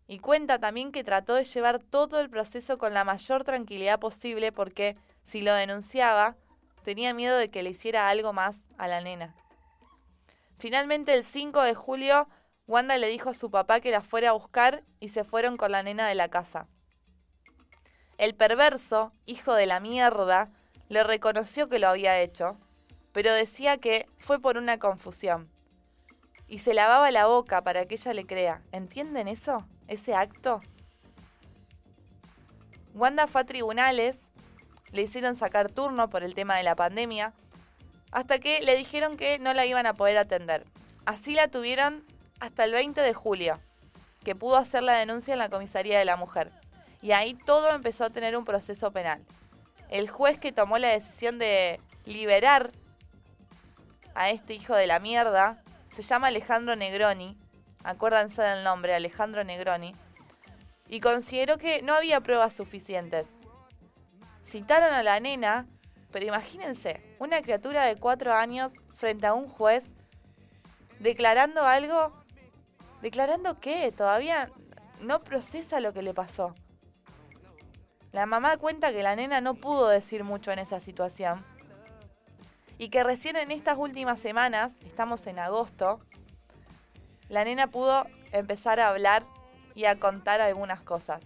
Y 0.09 0.19
cuenta 0.19 0.59
también 0.59 0.91
que 0.91 1.05
trató 1.05 1.35
de 1.35 1.45
llevar 1.45 1.79
todo 1.79 2.19
el 2.19 2.31
proceso 2.31 2.79
con 2.79 2.95
la 2.95 3.05
mayor 3.05 3.45
tranquilidad 3.45 4.01
posible 4.01 4.51
porque 4.51 4.97
si 5.25 5.43
lo 5.43 5.53
denunciaba, 5.53 6.35
tenía 6.83 7.13
miedo 7.13 7.37
de 7.37 7.51
que 7.51 7.63
le 7.63 7.71
hiciera 7.71 8.09
algo 8.09 8.33
más 8.33 8.71
a 8.79 8.89
la 8.89 9.03
nena. 9.03 9.35
Finalmente 10.59 11.13
el 11.13 11.25
5 11.25 11.63
de 11.63 11.75
julio, 11.75 12.27
Wanda 12.67 12.97
le 12.97 13.09
dijo 13.09 13.29
a 13.29 13.35
su 13.35 13.51
papá 13.51 13.81
que 13.81 13.91
la 13.91 14.01
fuera 14.01 14.31
a 14.31 14.33
buscar 14.33 14.83
y 14.99 15.11
se 15.11 15.25
fueron 15.25 15.59
con 15.59 15.73
la 15.73 15.83
nena 15.83 16.09
de 16.09 16.15
la 16.15 16.29
casa. 16.29 16.67
El 18.17 18.35
perverso, 18.35 19.13
hijo 19.27 19.53
de 19.53 19.67
la 19.67 19.79
mierda, 19.79 20.51
le 20.89 21.05
reconoció 21.05 21.69
que 21.69 21.79
lo 21.79 21.89
había 21.89 22.19
hecho, 22.19 22.57
pero 23.13 23.33
decía 23.35 23.77
que 23.77 24.09
fue 24.17 24.41
por 24.41 24.57
una 24.57 24.79
confusión. 24.79 25.51
Y 26.49 26.59
se 26.59 26.75
lavaba 26.75 27.11
la 27.11 27.27
boca 27.27 27.63
para 27.63 27.87
que 27.87 27.95
ella 27.95 28.15
le 28.15 28.27
crea. 28.27 28.63
¿Entienden 28.73 29.29
eso? 29.29 29.67
¿Ese 29.87 30.15
acto? 30.15 30.61
Wanda 32.95 33.27
fue 33.27 33.43
a 33.43 33.45
tribunales, 33.45 34.19
le 34.91 35.03
hicieron 35.03 35.37
sacar 35.37 35.69
turno 35.69 36.11
por 36.11 36.25
el 36.25 36.35
tema 36.35 36.57
de 36.57 36.63
la 36.65 36.75
pandemia, 36.75 37.33
hasta 38.11 38.39
que 38.39 38.61
le 38.63 38.77
dijeron 38.77 39.17
que 39.17 39.39
no 39.39 39.53
la 39.53 39.67
iban 39.67 39.87
a 39.87 39.95
poder 39.95 40.19
atender. 40.19 40.65
Así 41.05 41.35
la 41.35 41.49
tuvieron 41.49 42.05
hasta 42.41 42.65
el 42.65 42.73
20 42.73 43.01
de 43.01 43.15
julio, 43.15 43.61
que 44.25 44.35
pudo 44.35 44.57
hacer 44.57 44.83
la 44.83 44.95
denuncia 44.95 45.35
en 45.35 45.39
la 45.39 45.51
comisaría 45.51 45.99
de 45.99 46.05
la 46.05 46.17
mujer 46.17 46.51
y 47.03 47.13
ahí 47.13 47.35
todo 47.35 47.71
empezó 47.71 48.05
a 48.05 48.11
tener 48.11 48.37
un 48.37 48.45
proceso 48.45 48.91
penal. 48.91 49.25
El 49.89 50.09
juez 50.09 50.39
que 50.39 50.53
tomó 50.53 50.79
la 50.79 50.89
decisión 50.89 51.39
de 51.39 51.81
liberar 52.05 52.73
a 54.15 54.31
este 54.31 54.55
hijo 54.55 54.75
de 54.75 54.87
la 54.87 54.99
mierda 54.99 55.63
se 55.91 56.03
llama 56.03 56.29
Alejandro 56.29 56.77
Negroni, 56.77 57.37
acuérdense 57.85 58.43
del 58.43 58.65
nombre, 58.65 58.95
Alejandro 58.95 59.45
Negroni, 59.45 59.95
y 60.89 61.01
consideró 61.01 61.59
que 61.59 61.83
no 61.83 61.95
había 61.95 62.21
pruebas 62.21 62.55
suficientes. 62.55 63.31
Citaron 64.45 64.93
a 64.93 65.03
la 65.03 65.21
nena, 65.21 65.67
pero 66.11 66.27
imagínense, 66.27 67.17
una 67.19 67.43
criatura 67.43 67.85
de 67.85 67.97
cuatro 67.97 68.33
años 68.33 68.73
frente 68.95 69.27
a 69.27 69.35
un 69.35 69.49
juez 69.49 69.93
declarando 70.99 71.63
algo, 71.63 72.13
declarando 73.03 73.61
que 73.61 73.93
todavía 73.93 74.51
no 75.01 75.23
procesa 75.23 75.81
lo 75.81 75.93
que 75.93 76.03
le 76.03 76.15
pasó. 76.15 76.55
La 78.13 78.25
mamá 78.25 78.57
cuenta 78.57 78.93
que 78.93 79.03
la 79.03 79.15
nena 79.17 79.41
no 79.41 79.55
pudo 79.55 79.89
decir 79.89 80.25
mucho 80.25 80.51
en 80.51 80.59
esa 80.59 80.81
situación 80.81 81.45
y 82.79 82.91
que 82.91 83.03
recién 83.03 83.37
en 83.37 83.51
estas 83.51 83.77
últimas 83.77 84.21
semanas, 84.21 84.77
estamos 84.85 85.27
en 85.27 85.39
agosto, 85.39 86.01
la 87.29 87.45
nena 87.45 87.67
pudo 87.67 88.07
empezar 88.33 88.81
a 88.81 88.89
hablar 88.89 89.25
y 89.75 89.85
a 89.85 89.99
contar 89.99 90.41
algunas 90.41 90.81
cosas. 90.81 91.23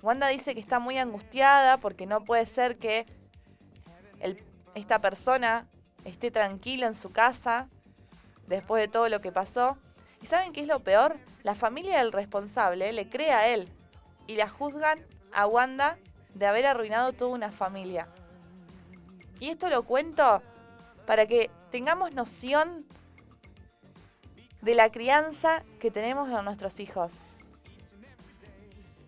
Wanda 0.00 0.28
dice 0.28 0.54
que 0.54 0.60
está 0.60 0.78
muy 0.78 0.96
angustiada 0.96 1.78
porque 1.78 2.06
no 2.06 2.24
puede 2.24 2.46
ser 2.46 2.78
que 2.78 3.04
esta 4.74 5.00
persona 5.00 5.66
esté 6.04 6.30
tranquila 6.30 6.86
en 6.86 6.94
su 6.94 7.10
casa 7.10 7.68
después 8.46 8.80
de 8.80 8.88
todo 8.88 9.08
lo 9.08 9.20
que 9.20 9.32
pasó. 9.32 9.76
¿Y 10.22 10.26
saben 10.26 10.52
qué 10.52 10.60
es 10.60 10.68
lo 10.68 10.80
peor? 10.80 11.16
La 11.42 11.54
familia 11.54 11.98
del 11.98 12.12
responsable 12.12 12.92
le 12.92 13.08
cree 13.08 13.32
a 13.32 13.48
él 13.48 13.68
y 14.26 14.36
la 14.36 14.48
juzgan 14.48 15.04
a 15.32 15.46
Wanda 15.46 15.98
de 16.34 16.46
haber 16.46 16.66
arruinado 16.66 17.12
toda 17.12 17.34
una 17.34 17.50
familia. 17.50 18.08
Y 19.40 19.50
esto 19.50 19.68
lo 19.68 19.82
cuento 19.84 20.42
para 21.06 21.26
que 21.26 21.50
tengamos 21.70 22.12
noción 22.12 22.86
de 24.62 24.74
la 24.74 24.90
crianza 24.90 25.62
que 25.78 25.90
tenemos 25.90 26.28
en 26.28 26.44
nuestros 26.44 26.80
hijos. 26.80 27.12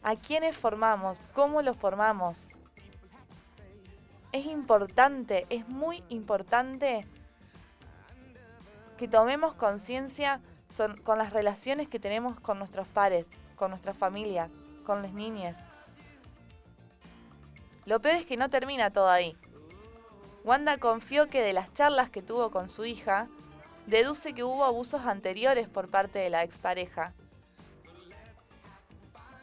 ¿A 0.02 0.16
quiénes 0.16 0.56
formamos? 0.56 1.20
¿Cómo 1.34 1.62
los 1.62 1.76
formamos? 1.76 2.46
Es 4.32 4.46
importante, 4.46 5.46
es 5.50 5.68
muy 5.68 6.04
importante 6.08 7.06
que 8.96 9.08
tomemos 9.08 9.54
conciencia 9.54 10.40
con 11.02 11.18
las 11.18 11.32
relaciones 11.32 11.88
que 11.88 11.98
tenemos 11.98 12.38
con 12.38 12.58
nuestros 12.58 12.86
pares, 12.86 13.26
con 13.56 13.70
nuestras 13.70 13.98
familias, 13.98 14.50
con 14.86 15.02
las 15.02 15.12
niñas. 15.12 15.56
Lo 17.86 18.00
peor 18.00 18.16
es 18.16 18.26
que 18.26 18.36
no 18.36 18.48
termina 18.48 18.90
todo 18.90 19.08
ahí. 19.08 19.36
Wanda 20.44 20.78
confió 20.78 21.28
que 21.28 21.42
de 21.42 21.52
las 21.52 21.72
charlas 21.74 22.10
que 22.10 22.22
tuvo 22.22 22.50
con 22.50 22.68
su 22.68 22.84
hija, 22.84 23.28
deduce 23.86 24.32
que 24.32 24.44
hubo 24.44 24.64
abusos 24.64 25.02
anteriores 25.04 25.68
por 25.68 25.88
parte 25.88 26.18
de 26.18 26.30
la 26.30 26.44
expareja. 26.44 27.12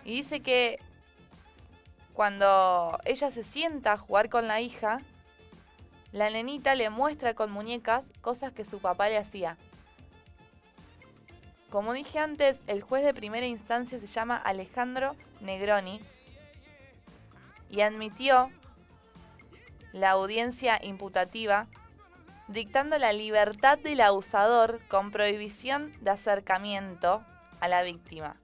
Y 0.04 0.16
dice 0.16 0.42
que 0.42 0.80
cuando 2.14 2.98
ella 3.06 3.30
se 3.30 3.44
sienta 3.44 3.94
a 3.94 3.98
jugar 3.98 4.30
con 4.30 4.48
la 4.48 4.62
hija, 4.62 5.02
la 6.12 6.30
nenita 6.30 6.74
le 6.76 6.90
muestra 6.90 7.36
con 7.36 7.52
muñecas 7.52 8.12
cosas 8.22 8.54
que 8.54 8.66
su 8.66 8.80
papá 8.80 9.10
le 9.10 9.18
hacía. 9.18 9.58
Como 11.70 11.94
dije 11.94 12.18
antes, 12.18 12.62
el 12.68 12.82
juez 12.82 13.04
de 13.04 13.14
primera 13.14 13.46
instancia 13.46 14.00
se 14.00 14.08
llama 14.08 14.38
Alejandro 14.38 15.16
Negroni 15.42 16.02
y 17.70 17.82
admitió 17.82 18.50
la 19.94 20.12
audiencia 20.12 20.80
imputativa 20.84 21.68
dictando 22.48 22.98
la 22.98 23.12
libertad 23.12 23.78
del 23.78 24.02
abusador 24.02 24.80
con 24.88 25.12
prohibición 25.12 25.94
de 26.02 26.12
acercamiento 26.12 27.24
a 27.60 27.68
la 27.68 27.84
víctima, 27.84 28.38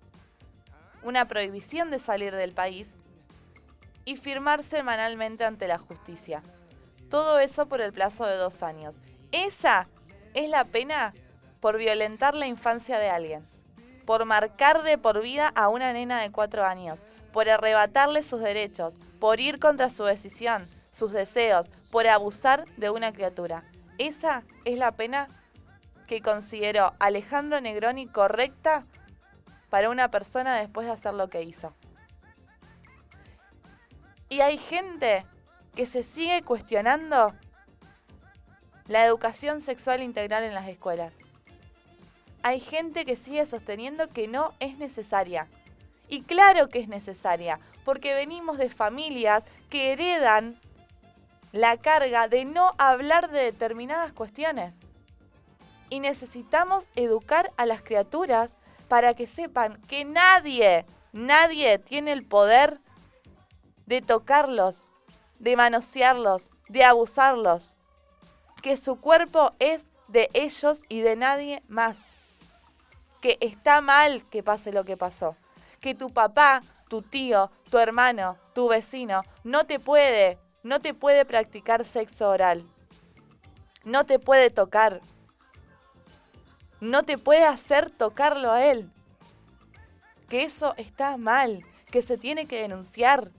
una 1.04 1.28
prohibición 1.28 1.90
de 1.90 2.00
salir 2.00 2.36
del 2.36 2.54
país 2.54 2.98
y 4.06 4.18
firmar 4.18 4.64
semanalmente 4.64 5.46
ante 5.46 5.68
la 5.68 5.78
justicia. 5.78 6.44
Todo 7.10 7.40
eso 7.40 7.68
por 7.68 7.80
el 7.80 7.94
plazo 7.94 8.26
de 8.26 8.36
dos 8.36 8.64
años. 8.64 8.96
Esa 9.32 9.88
es 10.34 10.50
la 10.50 10.66
pena 10.66 11.14
por 11.62 11.78
violentar 11.78 12.36
la 12.36 12.48
infancia 12.48 13.00
de 13.00 13.10
alguien, 13.10 13.48
por 14.06 14.26
marcar 14.26 14.84
de 14.84 14.98
por 14.98 15.22
vida 15.22 15.48
a 15.56 15.70
una 15.70 15.94
nena 15.94 16.22
de 16.22 16.32
cuatro 16.32 16.66
años, 16.66 17.06
por 17.32 17.50
arrebatarle 17.50 18.22
sus 18.24 18.42
derechos, 18.42 18.96
por 19.20 19.40
ir 19.40 19.60
contra 19.60 19.90
su 19.90 20.04
decisión, 20.04 20.68
sus 20.94 21.12
deseos, 21.12 21.70
por 21.92 22.08
abusar 22.08 22.66
de 22.78 22.90
una 22.90 23.12
criatura. 23.12 23.66
Esa 23.98 24.44
es 24.64 24.78
la 24.78 24.94
pena 24.94 25.28
que 26.08 26.22
consideró 26.22 26.94
Alejandro 27.00 27.60
Negroni 27.60 28.08
correcta 28.08 28.86
para 29.70 29.90
una 29.90 30.10
persona 30.10 30.56
después 30.56 30.88
de 30.88 30.94
hacer 30.94 31.14
lo 31.16 31.30
que 31.30 31.42
hizo. 31.42 31.74
Y 34.30 34.42
hay 34.42 34.58
gente 34.58 35.26
que 35.76 35.86
se 35.86 36.04
sigue 36.04 36.42
cuestionando 36.44 37.34
la 38.88 39.06
educación 39.06 39.62
sexual 39.62 40.02
integral 40.02 40.44
en 40.44 40.54
las 40.54 40.68
escuelas. 40.68 41.14
hay 42.46 42.60
gente 42.60 43.06
que 43.06 43.16
sigue 43.16 43.46
sosteniendo 43.46 44.10
que 44.10 44.28
no 44.28 44.54
es 44.60 44.78
necesaria. 44.78 45.48
Y 46.10 46.24
claro 46.24 46.68
que 46.68 46.80
es 46.80 46.90
necesaria, 46.90 47.60
porque 47.86 48.14
venimos 48.14 48.58
de 48.58 48.70
familias 48.70 49.46
que 49.70 49.94
heredan 49.94 50.60
la 51.54 51.78
carga 51.78 52.28
de 52.28 52.44
no 52.44 52.74
hablar 52.80 53.30
de 53.30 53.44
determinadas 53.44 54.12
cuestiones. 54.12 54.76
Y 55.90 56.02
necesitamos 56.02 56.90
educar 56.96 57.54
a 57.56 57.66
las 57.66 57.84
criaturas 57.84 58.58
para 58.90 59.14
que 59.14 59.28
sepan 59.28 59.80
que 59.88 60.04
nadie, 60.04 60.86
nadie 61.14 61.78
tiene 61.78 62.12
el 62.12 62.26
poder 62.26 62.82
de 63.86 64.02
tocarlos, 64.02 64.92
de 65.38 65.56
manosearlos, 65.56 66.50
de 66.70 66.84
abusarlos. 66.84 67.76
Que 68.64 68.76
su 68.76 69.00
cuerpo 69.00 69.54
es 69.60 69.86
de 70.08 70.32
ellos 70.34 70.82
y 70.90 71.02
de 71.02 71.16
nadie 71.16 71.62
más. 71.68 72.00
Que 73.22 73.38
está 73.42 73.80
mal 73.82 74.26
que 74.30 74.42
pase 74.42 74.72
lo 74.72 74.86
que 74.86 74.98
pasó. 74.98 75.38
Que 75.80 75.94
tu 75.94 76.10
papá, 76.10 76.64
tu 76.90 77.04
tío, 77.04 77.52
tu 77.70 77.78
hermano, 77.78 78.38
tu 78.54 78.70
vecino 78.70 79.22
no 79.44 79.66
te 79.66 79.80
puede, 79.80 80.40
no 80.64 80.80
te 80.80 80.94
puede 80.94 81.26
practicar 81.26 81.86
sexo 81.86 82.30
oral. 82.30 82.66
No 83.84 84.06
te 84.06 84.18
puede 84.18 84.50
tocar. 84.50 85.02
No 86.80 87.04
te 87.04 87.18
puede 87.18 87.44
hacer 87.44 87.92
tocarlo 87.92 88.52
a 88.52 88.66
él. 88.66 88.90
Que 90.30 90.44
eso 90.44 90.74
está 90.78 91.18
mal, 91.18 91.66
que 91.92 92.02
se 92.02 92.18
tiene 92.18 92.48
que 92.48 92.62
denunciar 92.62 93.30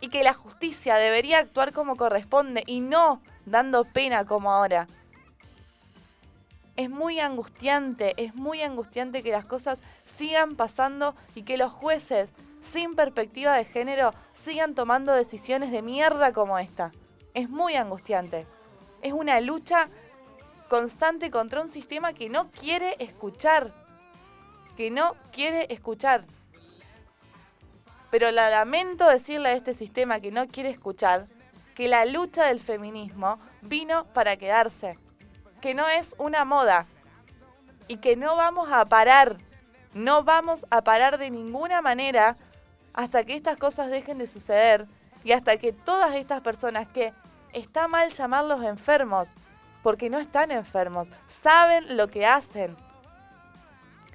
y 0.00 0.08
que 0.08 0.22
la 0.22 0.34
justicia 0.34 0.96
debería 0.96 1.38
actuar 1.38 1.72
como 1.72 1.96
corresponde 1.96 2.62
y 2.66 2.80
no 2.80 3.22
dando 3.46 3.84
pena 3.84 4.26
como 4.26 4.52
ahora. 4.52 4.86
Es 6.76 6.90
muy 6.90 7.20
angustiante, 7.20 8.12
es 8.22 8.34
muy 8.34 8.60
angustiante 8.60 9.22
que 9.22 9.30
las 9.30 9.46
cosas 9.46 9.80
sigan 10.04 10.56
pasando 10.56 11.14
y 11.34 11.42
que 11.42 11.56
los 11.56 11.72
jueces 11.72 12.28
sin 12.64 12.96
perspectiva 12.96 13.54
de 13.54 13.64
género 13.64 14.12
sigan 14.32 14.74
tomando 14.74 15.12
decisiones 15.12 15.70
de 15.70 15.82
mierda 15.82 16.32
como 16.32 16.58
esta. 16.58 16.92
Es 17.34 17.48
muy 17.48 17.74
angustiante. 17.74 18.46
Es 19.02 19.12
una 19.12 19.40
lucha 19.40 19.88
constante 20.68 21.30
contra 21.30 21.60
un 21.60 21.68
sistema 21.68 22.12
que 22.14 22.28
no 22.28 22.50
quiere 22.50 22.96
escuchar. 22.98 23.72
Que 24.76 24.90
no 24.90 25.14
quiere 25.30 25.66
escuchar. 25.72 26.24
Pero 28.10 28.30
la 28.30 28.48
lamento 28.48 29.08
decirle 29.08 29.50
a 29.50 29.52
este 29.52 29.74
sistema 29.74 30.20
que 30.20 30.30
no 30.30 30.48
quiere 30.48 30.70
escuchar 30.70 31.26
que 31.74 31.88
la 31.88 32.04
lucha 32.04 32.46
del 32.46 32.60
feminismo 32.60 33.38
vino 33.60 34.06
para 34.12 34.36
quedarse, 34.36 34.96
que 35.60 35.74
no 35.74 35.88
es 35.88 36.14
una 36.18 36.44
moda 36.44 36.86
y 37.88 37.96
que 37.96 38.16
no 38.16 38.36
vamos 38.36 38.70
a 38.70 38.84
parar, 38.84 39.38
no 39.92 40.22
vamos 40.22 40.64
a 40.70 40.82
parar 40.82 41.18
de 41.18 41.30
ninguna 41.30 41.82
manera 41.82 42.36
hasta 42.94 43.24
que 43.24 43.34
estas 43.34 43.58
cosas 43.58 43.90
dejen 43.90 44.18
de 44.18 44.26
suceder 44.26 44.86
y 45.24 45.32
hasta 45.32 45.56
que 45.56 45.72
todas 45.72 46.14
estas 46.14 46.40
personas 46.40 46.88
que 46.88 47.12
está 47.52 47.88
mal 47.88 48.10
llamarlos 48.10 48.64
enfermos, 48.64 49.34
porque 49.82 50.08
no 50.08 50.18
están 50.18 50.50
enfermos, 50.50 51.10
saben 51.28 51.96
lo 51.96 52.08
que 52.08 52.24
hacen, 52.24 52.76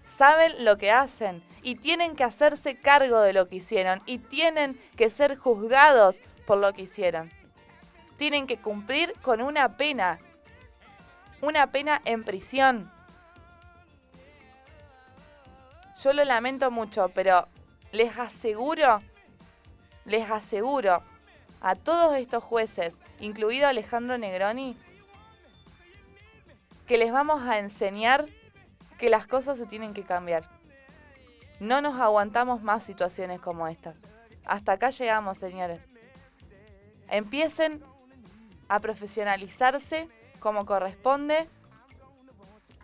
saben 0.04 0.66
lo 0.66 0.78
que 0.78 0.92
hacen 0.92 1.44
y 1.62 1.76
tienen 1.76 2.16
que 2.16 2.24
hacerse 2.24 2.80
cargo 2.80 3.20
de 3.22 3.34
lo 3.34 3.48
que 3.48 3.58
hicieron 3.58 4.02
y 4.06 4.18
tienen 4.18 4.80
que 4.96 5.10
ser 5.10 5.36
juzgados 5.36 6.22
por 6.48 6.58
lo 6.58 6.74
que 6.74 6.84
hicieron. 6.84 7.32
Tienen 8.18 8.48
que 8.48 8.58
cumplir 8.58 9.14
con 9.22 9.42
una 9.42 9.78
pena, 9.78 10.20
una 11.42 11.72
pena 11.72 12.02
en 12.06 12.24
prisión. 12.24 12.92
Yo 16.02 16.14
lo 16.14 16.24
lamento 16.24 16.72
mucho, 16.72 17.10
pero 17.14 17.48
les 17.92 18.18
aseguro, 18.18 19.02
les 20.06 20.30
aseguro 20.30 21.04
a 21.62 21.76
todos 21.76 22.16
estos 22.18 22.44
jueces, 22.44 22.96
incluido 23.20 23.68
Alejandro 23.68 24.18
Negroni, 24.18 24.78
que 26.88 26.98
les 26.98 27.12
vamos 27.12 27.44
a 27.44 27.60
enseñar 27.60 28.28
que 28.98 29.10
las 29.10 29.28
cosas 29.28 29.58
se 29.58 29.66
tienen 29.66 29.94
que 29.94 30.04
cambiar. 30.04 30.50
No 31.60 31.82
nos 31.82 32.00
aguantamos 32.00 32.62
más 32.62 32.84
situaciones 32.84 33.40
como 33.40 33.68
estas. 33.68 33.96
Hasta 34.46 34.74
acá 34.74 34.90
llegamos, 34.90 35.38
señores. 35.38 35.82
Empiecen 37.10 37.84
a 38.68 38.80
profesionalizarse 38.80 40.08
como 40.40 40.66
corresponde 40.66 41.48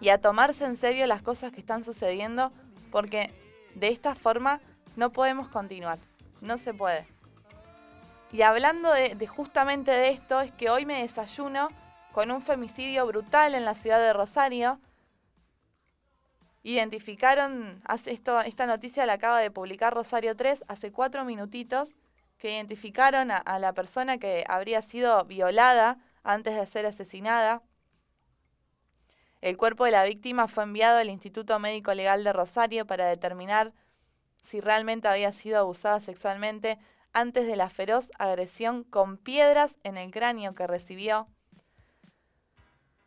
y 0.01 0.09
a 0.09 0.19
tomarse 0.19 0.65
en 0.65 0.77
serio 0.77 1.07
las 1.07 1.21
cosas 1.21 1.51
que 1.51 1.61
están 1.61 1.83
sucediendo 1.83 2.51
porque 2.91 3.33
de 3.75 3.89
esta 3.89 4.13
forma 4.13 4.61
no 4.95 5.11
podemos 5.11 5.49
continuar. 5.49 5.99
No 6.41 6.57
se 6.57 6.73
puede. 6.73 7.07
Y 8.31 8.41
hablando 8.41 8.91
de, 8.91 9.27
justamente 9.27 9.91
de 9.91 10.09
esto, 10.09 10.41
es 10.41 10.51
que 10.51 10.69
hoy 10.69 10.85
me 10.85 11.01
desayuno 11.01 11.69
con 12.11 12.31
un 12.31 12.41
femicidio 12.41 13.05
brutal 13.05 13.55
en 13.55 13.65
la 13.65 13.75
ciudad 13.75 13.99
de 13.99 14.13
Rosario, 14.13 14.79
identificaron, 16.63 17.81
esto, 18.05 18.41
esta 18.41 18.65
noticia 18.65 19.05
la 19.05 19.13
acaba 19.13 19.39
de 19.39 19.51
publicar 19.51 19.93
Rosario 19.93 20.35
3 20.35 20.63
hace 20.67 20.91
cuatro 20.91 21.23
minutitos, 21.23 21.95
que 22.37 22.51
identificaron 22.51 23.31
a, 23.31 23.37
a 23.37 23.59
la 23.59 23.73
persona 23.73 24.17
que 24.17 24.43
habría 24.47 24.81
sido 24.81 25.23
violada 25.25 25.97
antes 26.23 26.55
de 26.55 26.65
ser 26.65 26.85
asesinada. 26.85 27.61
El 29.41 29.57
cuerpo 29.57 29.85
de 29.85 29.91
la 29.91 30.03
víctima 30.03 30.47
fue 30.47 30.63
enviado 30.63 30.97
al 30.97 31.09
Instituto 31.09 31.59
Médico 31.59 31.93
Legal 31.93 32.23
de 32.23 32.33
Rosario 32.33 32.87
para 32.87 33.05
determinar 33.05 33.73
si 34.45 34.61
realmente 34.61 35.07
había 35.07 35.33
sido 35.33 35.59
abusada 35.59 35.99
sexualmente 35.99 36.77
antes 37.13 37.47
de 37.47 37.55
la 37.55 37.69
feroz 37.69 38.11
agresión 38.19 38.83
con 38.83 39.17
piedras 39.17 39.77
en 39.83 39.97
el 39.97 40.11
cráneo 40.11 40.53
que 40.53 40.67
recibió. 40.67 41.27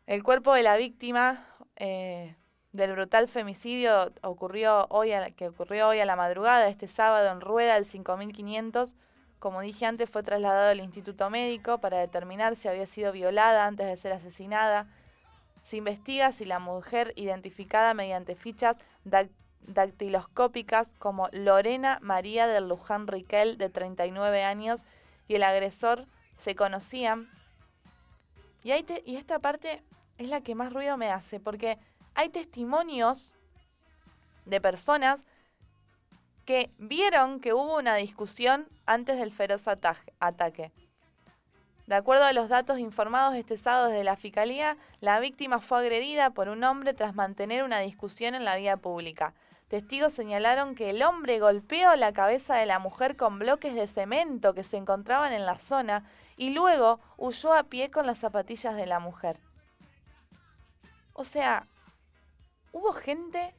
El 0.05 0.23
cuerpo 0.23 0.53
de 0.53 0.63
la 0.63 0.75
víctima 0.75 1.45
eh, 1.75 2.35
del 2.71 2.93
brutal 2.93 3.27
femicidio 3.27 4.11
ocurrió 4.21 4.87
hoy 4.89 5.11
que 5.35 5.49
ocurrió 5.49 5.89
hoy 5.89 5.99
a 5.99 6.05
la 6.05 6.15
madrugada, 6.15 6.67
este 6.67 6.87
sábado 6.87 7.31
en 7.31 7.41
Rueda, 7.41 7.77
el 7.77 7.85
5500. 7.85 8.95
Como 9.37 9.61
dije 9.61 9.85
antes, 9.85 10.09
fue 10.09 10.23
trasladado 10.23 10.71
al 10.71 10.79
Instituto 10.81 11.29
Médico 11.29 11.79
para 11.79 11.97
determinar 11.97 12.55
si 12.55 12.67
había 12.67 12.85
sido 12.85 13.11
violada 13.11 13.65
antes 13.65 13.87
de 13.87 13.95
ser 13.95 14.11
asesinada. 14.11 14.87
Se 15.61 15.77
investiga 15.77 16.33
si 16.33 16.45
la 16.45 16.59
mujer 16.59 17.13
identificada 17.15 17.93
mediante 17.93 18.35
fichas 18.35 18.77
dactiloscópicas 19.67 20.89
como 20.97 21.29
Lorena 21.31 21.99
María 22.01 22.47
del 22.47 22.67
Luján 22.67 23.07
Riquel, 23.07 23.57
de 23.57 23.69
39 23.69 24.43
años, 24.43 24.83
y 25.27 25.35
el 25.35 25.43
agresor 25.43 26.05
se 26.37 26.55
conocían. 26.55 27.29
Y, 28.63 28.71
y 29.05 29.15
esta 29.15 29.39
parte 29.39 29.83
es 30.17 30.27
la 30.27 30.41
que 30.41 30.55
más 30.55 30.73
ruido 30.73 30.97
me 30.97 31.11
hace, 31.11 31.39
porque 31.39 31.77
hay 32.15 32.29
testimonios 32.29 33.33
de 34.45 34.59
personas 34.59 35.23
que 36.45 36.71
vieron 36.79 37.39
que 37.39 37.53
hubo 37.53 37.77
una 37.77 37.95
discusión 37.95 38.67
antes 38.85 39.19
del 39.19 39.31
feroz 39.31 39.67
ataque. 39.67 40.71
De 41.85 41.95
acuerdo 41.95 42.25
a 42.25 42.33
los 42.33 42.49
datos 42.49 42.77
informados 42.79 43.35
este 43.35 43.57
sábado 43.57 43.87
desde 43.87 44.03
la 44.03 44.15
Fiscalía, 44.15 44.77
la 44.99 45.19
víctima 45.19 45.59
fue 45.59 45.79
agredida 45.79 46.29
por 46.29 46.49
un 46.49 46.63
hombre 46.63 46.93
tras 46.93 47.15
mantener 47.15 47.63
una 47.63 47.79
discusión 47.79 48.35
en 48.35 48.45
la 48.45 48.55
vía 48.57 48.77
pública. 48.77 49.33
Testigos 49.69 50.13
señalaron 50.13 50.73
que 50.73 50.89
el 50.89 51.03
hombre 51.03 51.39
golpeó 51.39 51.95
la 51.95 52.11
cabeza 52.11 52.55
de 52.55 52.65
la 52.65 52.79
mujer 52.79 53.15
con 53.15 53.37
bloques 53.37 53.75
de 53.75 53.87
cemento 53.87 54.55
que 54.55 54.63
se 54.63 54.77
encontraban 54.77 55.31
en 55.31 55.45
la 55.45 55.59
zona 55.59 56.03
y 56.37 56.49
luego 56.49 56.99
huyó 57.17 57.53
a 57.53 57.63
pie 57.63 57.91
con 57.91 58.07
las 58.07 58.17
zapatillas 58.17 58.75
de 58.75 58.87
la 58.87 58.99
mujer. 58.99 59.39
O 61.13 61.23
sea, 61.23 61.67
hubo 62.71 62.93
gente 62.93 63.53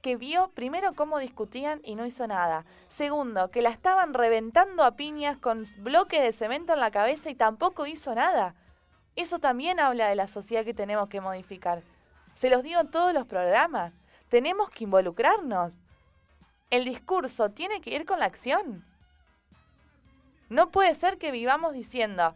que 0.00 0.16
vio 0.16 0.48
primero 0.48 0.94
cómo 0.94 1.20
discutían 1.20 1.80
y 1.84 1.94
no 1.94 2.06
hizo 2.06 2.26
nada. 2.26 2.64
Segundo, 2.88 3.52
que 3.52 3.62
la 3.62 3.70
estaban 3.70 4.14
reventando 4.14 4.82
a 4.82 4.96
piñas 4.96 5.36
con 5.36 5.62
bloques 5.78 6.20
de 6.20 6.32
cemento 6.32 6.72
en 6.72 6.80
la 6.80 6.90
cabeza 6.90 7.30
y 7.30 7.36
tampoco 7.36 7.86
hizo 7.86 8.12
nada. 8.16 8.56
Eso 9.14 9.38
también 9.38 9.78
habla 9.78 10.08
de 10.08 10.16
la 10.16 10.26
sociedad 10.26 10.64
que 10.64 10.74
tenemos 10.74 11.08
que 11.08 11.20
modificar. 11.20 11.84
Se 12.34 12.50
los 12.50 12.64
digo 12.64 12.80
en 12.80 12.90
todos 12.90 13.12
los 13.12 13.26
programas. 13.26 13.92
Tenemos 14.32 14.70
que 14.70 14.84
involucrarnos. 14.84 15.78
El 16.70 16.86
discurso 16.86 17.50
tiene 17.50 17.82
que 17.82 17.90
ir 17.90 18.06
con 18.06 18.18
la 18.18 18.24
acción. 18.24 18.82
No 20.48 20.70
puede 20.70 20.94
ser 20.94 21.18
que 21.18 21.30
vivamos 21.30 21.74
diciendo 21.74 22.34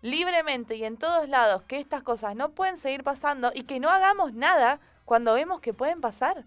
libremente 0.00 0.76
y 0.76 0.84
en 0.86 0.96
todos 0.96 1.28
lados 1.28 1.62
que 1.64 1.78
estas 1.78 2.02
cosas 2.02 2.36
no 2.36 2.52
pueden 2.52 2.78
seguir 2.78 3.04
pasando 3.04 3.52
y 3.54 3.64
que 3.64 3.80
no 3.80 3.90
hagamos 3.90 4.32
nada 4.32 4.80
cuando 5.04 5.34
vemos 5.34 5.60
que 5.60 5.74
pueden 5.74 6.00
pasar. 6.00 6.46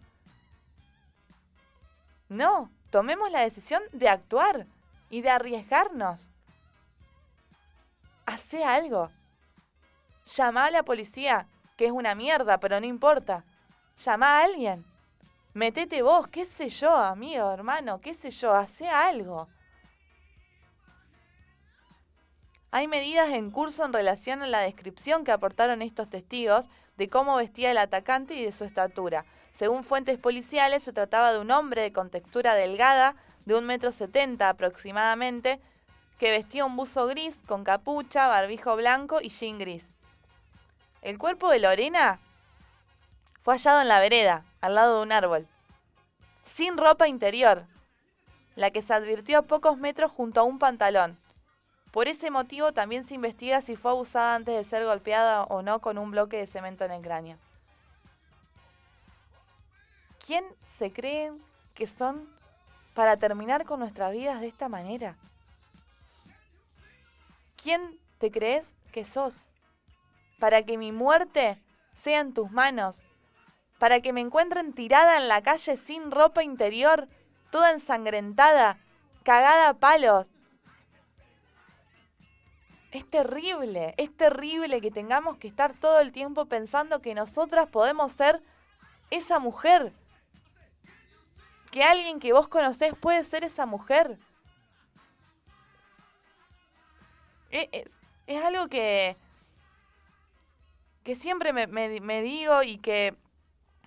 No, 2.27 2.71
tomemos 2.89 3.29
la 3.29 3.41
decisión 3.41 3.83
de 3.91 4.09
actuar 4.09 4.65
y 5.11 5.21
de 5.21 5.29
arriesgarnos. 5.29 6.31
Hace 8.25 8.63
algo. 8.63 9.11
Llama 10.25 10.65
a 10.65 10.71
la 10.71 10.81
policía, 10.81 11.47
que 11.77 11.85
es 11.85 11.91
una 11.91 12.15
mierda, 12.15 12.59
pero 12.59 12.79
no 12.79 12.87
importa. 12.87 13.45
Llama 13.97 14.27
a 14.39 14.43
alguien. 14.43 14.85
Metete 15.53 16.01
vos, 16.01 16.27
qué 16.27 16.45
sé 16.45 16.69
yo, 16.69 16.95
amigo, 16.95 17.51
hermano, 17.51 18.01
qué 18.01 18.13
sé 18.13 18.31
yo, 18.31 18.53
hace 18.53 18.87
algo. 18.87 19.47
Hay 22.71 22.87
medidas 22.87 23.29
en 23.29 23.51
curso 23.51 23.85
en 23.85 23.93
relación 23.93 24.41
a 24.41 24.47
la 24.47 24.61
descripción 24.61 25.23
que 25.23 25.31
aportaron 25.31 25.83
estos 25.83 26.09
testigos 26.09 26.67
de 26.97 27.07
cómo 27.07 27.35
vestía 27.35 27.69
el 27.69 27.77
atacante 27.77 28.33
y 28.33 28.43
de 28.43 28.51
su 28.51 28.63
estatura. 28.63 29.25
Según 29.53 29.83
fuentes 29.83 30.17
policiales, 30.17 30.81
se 30.81 30.91
trataba 30.91 31.31
de 31.31 31.37
un 31.39 31.51
hombre 31.51 31.83
de 31.83 31.93
contextura 31.93 32.55
delgada, 32.55 33.15
de 33.45 33.53
un 33.55 33.65
metro 33.65 33.91
setenta 33.91 34.49
aproximadamente, 34.49 35.61
que 36.17 36.31
vestía 36.31 36.65
un 36.65 36.75
buzo 36.75 37.05
gris 37.05 37.43
con 37.45 37.63
capucha, 37.63 38.27
barbijo 38.27 38.75
blanco 38.75 39.21
y 39.21 39.29
jean 39.29 39.59
gris. 39.59 39.85
El 41.03 41.19
cuerpo 41.19 41.51
de 41.51 41.59
Lorena 41.59 42.19
fue 43.43 43.55
hallado 43.55 43.81
en 43.81 43.89
la 43.89 43.99
vereda, 43.99 44.45
al 44.61 44.75
lado 44.75 44.97
de 44.97 45.03
un 45.03 45.11
árbol, 45.11 45.47
sin 46.45 46.77
ropa 46.77 47.09
interior, 47.09 47.65
la 48.55 48.71
que 48.71 48.81
se 48.81 48.93
advirtió 48.93 49.39
a 49.39 49.41
pocos 49.43 49.77
metros 49.77 50.11
junto 50.11 50.39
a 50.39 50.43
un 50.43 50.59
pantalón. 50.59 51.19
Por 51.91 52.07
ese 52.07 52.31
motivo 52.31 52.71
también 52.71 53.03
se 53.03 53.15
investiga 53.15 53.61
si 53.61 53.75
fue 53.75 53.91
abusada 53.91 54.35
antes 54.35 54.55
de 54.55 54.63
ser 54.63 54.85
golpeada 54.85 55.43
o 55.43 55.61
no 55.61 55.81
con 55.81 55.97
un 55.97 56.11
bloque 56.11 56.37
de 56.37 56.47
cemento 56.47 56.85
en 56.85 56.91
el 56.91 57.01
cráneo. 57.01 57.37
¿Quién 60.25 60.45
se 60.69 60.93
creen 60.93 61.43
que 61.73 61.85
son 61.85 62.29
para 62.93 63.17
terminar 63.17 63.65
con 63.65 63.79
nuestras 63.79 64.13
vidas 64.13 64.39
de 64.39 64.47
esta 64.47 64.69
manera? 64.69 65.17
¿Quién 67.61 67.99
te 68.19 68.31
crees 68.31 68.73
que 68.93 69.03
sos? 69.03 69.45
Para 70.39 70.63
que 70.63 70.77
mi 70.77 70.93
muerte 70.93 71.61
sea 71.93 72.21
en 72.21 72.33
tus 72.33 72.49
manos. 72.51 73.03
Para 73.83 73.99
que 73.99 74.13
me 74.13 74.21
encuentren 74.21 74.71
tirada 74.71 75.17
en 75.17 75.27
la 75.27 75.43
calle 75.43 75.75
sin 75.75 76.09
ropa 76.09 76.41
interior, 76.41 77.09
toda 77.51 77.73
ensangrentada, 77.73 78.77
cagada 79.23 79.67
a 79.67 79.73
palos, 79.73 80.25
es 82.91 83.05
terrible, 83.09 83.93
es 83.97 84.15
terrible 84.15 84.79
que 84.79 84.89
tengamos 84.89 85.35
que 85.35 85.49
estar 85.49 85.77
todo 85.77 85.99
el 85.99 86.13
tiempo 86.13 86.45
pensando 86.45 87.01
que 87.01 87.13
nosotras 87.13 87.67
podemos 87.67 88.13
ser 88.13 88.41
esa 89.11 89.39
mujer. 89.39 89.91
Que 91.69 91.83
alguien 91.83 92.21
que 92.21 92.31
vos 92.31 92.47
conocés 92.47 92.93
puede 92.95 93.25
ser 93.25 93.43
esa 93.43 93.65
mujer. 93.65 94.17
E, 97.51 97.85
es, 98.27 98.43
algo 98.45 98.69
que, 98.69 99.17
que 101.03 101.15
siempre 101.15 101.51
me, 101.51 102.21
digo 102.21 102.63
y 102.63 102.77
que 102.77 103.21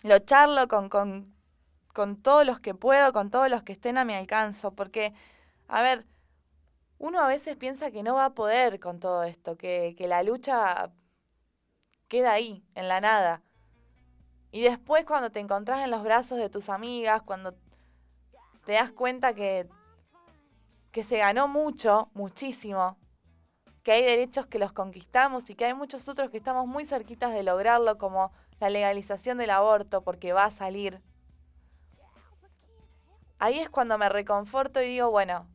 lo 0.06 0.18
charlo 0.20 0.68
con, 0.68 0.88
con, 0.88 1.34
con 1.92 2.16
todos 2.22 2.46
los 2.46 2.60
que 2.60 2.74
puedo, 2.74 3.12
con 3.12 3.30
todos 3.30 3.50
los 3.50 3.62
que 3.62 3.72
estén 3.72 3.98
a 3.98 4.04
mi 4.04 4.14
alcance. 4.14 4.70
Porque, 4.70 5.14
a 5.68 5.82
ver, 5.82 6.06
uno 6.98 7.20
a 7.20 7.26
veces 7.26 7.56
piensa 7.56 7.90
que 7.90 8.02
no 8.02 8.14
va 8.14 8.26
a 8.26 8.34
poder 8.34 8.80
con 8.80 9.00
todo 9.00 9.24
esto, 9.24 9.56
que, 9.56 9.94
la 10.00 10.22
lucha 10.22 10.92
queda 12.08 12.32
ahí, 12.32 12.64
en 12.74 12.88
la 12.88 13.00
nada. 13.00 13.42
Y 14.50 14.62
después 14.62 15.04
cuando 15.04 15.30
te 15.30 15.40
encontrás 15.40 15.84
en 15.84 15.90
los 15.90 16.02
brazos 16.02 16.38
de 16.38 16.48
tus 16.48 16.68
amigas, 16.68 17.22
cuando 17.22 17.54
te 18.64 18.72
das 18.72 18.92
cuenta 18.92 19.34
que, 19.34 19.68
que 20.92 21.04
se 21.04 21.18
ganó 21.18 21.48
mucho, 21.48 22.10
muchísimo, 22.14 22.96
que 23.82 23.92
hay 23.92 24.02
derechos 24.02 24.46
que 24.46 24.58
los 24.58 24.72
conquistamos 24.72 25.50
y 25.50 25.54
que 25.54 25.66
hay 25.66 25.74
muchos 25.74 26.08
otros 26.08 26.30
que 26.30 26.38
estamos 26.38 26.66
muy 26.66 26.84
cerquitas 26.84 27.32
de 27.32 27.42
lograrlo, 27.42 27.98
como 27.98 28.32
la 28.60 28.70
legalización 28.70 29.38
del 29.38 29.50
aborto, 29.50 30.02
porque 30.02 30.32
va 30.32 30.44
a 30.44 30.50
salir. 30.50 31.02
Ahí 33.38 33.58
es 33.58 33.68
cuando 33.68 33.98
me 33.98 34.08
reconforto 34.08 34.80
y 34.80 34.86
digo, 34.86 35.10
bueno, 35.10 35.46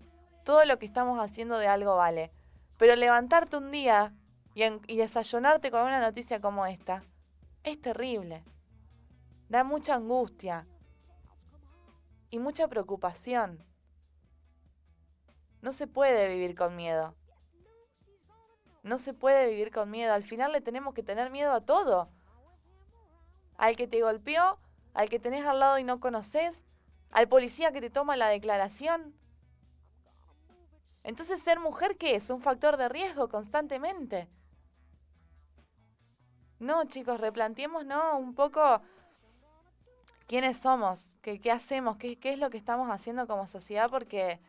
todo 0.44 0.66
lo 0.66 0.78
que 0.78 0.86
estamos 0.86 1.20
haciendo 1.20 1.58
de 1.58 1.68
algo 1.68 1.96
vale. 1.98 2.32
Pero 2.78 2.96
levantarte 2.96 3.58
un 3.58 3.72
día 3.72 4.14
y, 4.54 4.98
desayunarte 4.98 5.72
con 5.72 5.84
una 5.84 6.00
noticia 6.00 6.40
como 6.40 6.66
esta 6.66 7.04
es 7.64 7.80
terrible. 7.80 8.44
Da 9.50 9.64
mucha 9.64 9.96
angustia 9.96 10.68
y 12.30 12.40
mucha 12.40 12.68
preocupación. 12.68 13.64
No 15.62 15.72
se 15.72 15.88
puede 15.88 16.28
vivir 16.30 16.56
con 16.56 16.76
miedo. 16.76 17.16
No 18.84 18.98
se 18.98 19.14
puede 19.14 19.50
vivir 19.50 19.72
con 19.72 19.92
miedo. 19.92 20.14
Al 20.14 20.24
final 20.24 20.52
le 20.52 20.62
tenemos 20.62 20.94
que 20.94 21.04
tener 21.04 21.30
miedo 21.30 21.52
a 21.52 21.62
todo. 21.62 22.10
Al 23.62 23.76
que 23.76 23.88
te 23.88 24.02
golpeó, 24.02 24.58
al 24.96 25.08
que 25.08 25.20
tenés 25.20 25.46
al 25.46 25.60
lado 25.60 25.78
y 25.78 25.84
no 25.84 26.00
conoces, 26.00 26.62
al 27.12 27.28
policía 27.28 27.72
que 27.72 27.80
te 27.80 27.92
toma 27.92 28.18
la 28.18 28.28
declaración, 28.28 29.14
entonces, 31.04 31.42
ser 31.42 31.60
mujer, 31.60 31.98
¿qué 31.98 32.16
es? 32.16 32.30
Un 32.30 32.42
factor 32.42 32.78
de 32.78 32.90
riesgo 32.90 33.28
constantemente. 33.28 34.28
No, 36.60 36.86
chicos, 36.86 37.20
replanteemos, 37.20 37.86
¿no? 37.86 38.18
Un 38.18 38.36
poco 38.36 38.82
quiénes 40.28 40.58
somos, 40.58 41.18
qué, 41.22 41.40
hacemos, 41.52 41.98
¿Qué, 41.98 42.18
qué, 42.18 42.34
es 42.34 42.40
lo 42.40 42.50
que 42.50 42.58
estamos 42.58 42.90
haciendo 42.90 43.28
como 43.28 43.48
sociedad, 43.48 43.90
porque 43.90 44.40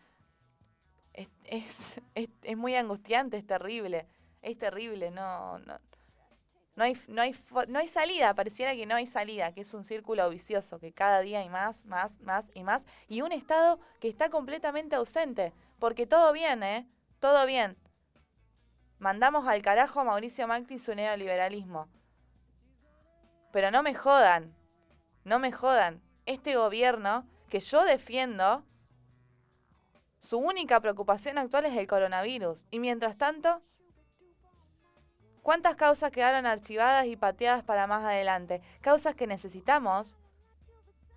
es, 1.14 1.28
es, 1.44 2.00
es, 2.42 2.56
muy 2.56 2.76
angustiante, 2.76 3.38
es 3.38 3.46
terrible, 3.46 4.06
es 4.42 4.58
terrible, 4.58 5.10
no, 5.10 5.58
no, 5.60 5.78
no 6.74 6.84
hay, 6.84 6.98
no, 7.06 7.22
hay, 7.22 7.36
no 7.68 7.78
hay 7.78 7.88
salida, 7.88 8.34
pareciera 8.34 8.74
que 8.74 8.86
no 8.86 8.94
hay 8.94 9.06
salida, 9.06 9.52
que 9.52 9.60
es 9.60 9.74
un 9.74 9.84
círculo 9.84 10.28
vicioso, 10.30 10.78
que 10.78 10.92
cada 10.92 11.20
día 11.20 11.40
hay 11.40 11.48
más, 11.48 11.84
más, 11.84 12.18
más 12.20 12.50
y 12.54 12.64
más, 12.64 12.86
y 13.08 13.20
un 13.20 13.32
Estado 13.32 13.78
que 14.00 14.08
está 14.08 14.30
completamente 14.30 14.96
ausente, 14.96 15.52
porque 15.78 16.06
todo 16.06 16.32
bien, 16.32 16.62
¿eh? 16.62 16.88
Todo 17.18 17.44
bien. 17.46 17.76
Mandamos 18.98 19.46
al 19.46 19.62
carajo 19.62 20.00
a 20.00 20.04
Mauricio 20.04 20.46
Macri 20.46 20.76
y 20.76 20.78
su 20.78 20.94
neoliberalismo. 20.94 21.88
Pero 23.52 23.70
no 23.70 23.82
me 23.82 23.94
jodan, 23.94 24.54
no 25.24 25.38
me 25.38 25.52
jodan. 25.52 26.00
Este 26.24 26.56
gobierno 26.56 27.26
que 27.50 27.60
yo 27.60 27.84
defiendo, 27.84 28.64
su 30.20 30.38
única 30.38 30.80
preocupación 30.80 31.36
actual 31.36 31.66
es 31.66 31.76
el 31.76 31.86
coronavirus. 31.86 32.64
Y 32.70 32.78
mientras 32.78 33.18
tanto, 33.18 33.60
¿cuántas 35.42 35.76
causas 35.76 36.10
quedaron 36.10 36.46
archivadas 36.46 37.06
y 37.06 37.16
pateadas 37.16 37.62
para 37.62 37.86
más 37.86 38.04
adelante? 38.04 38.62
Causas 38.80 39.14
que 39.14 39.26
necesitamos, 39.26 40.16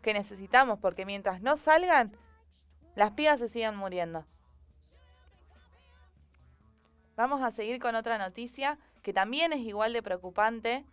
que 0.01 0.13
necesitamos, 0.13 0.80
porque 0.80 1.05
mientras 1.05 1.41
no 1.41 1.57
salgan, 1.57 2.17
las 2.95 3.11
pibas 3.11 3.39
se 3.39 3.49
siguen 3.49 3.76
muriendo. 3.76 4.26
Vamos 7.15 7.41
a 7.41 7.51
seguir 7.51 7.80
con 7.80 7.95
otra 7.95 8.17
noticia 8.17 8.78
que 9.01 9.13
también 9.13 9.53
es 9.53 9.59
igual 9.59 9.93
de 9.93 10.03
preocupante 10.03 10.86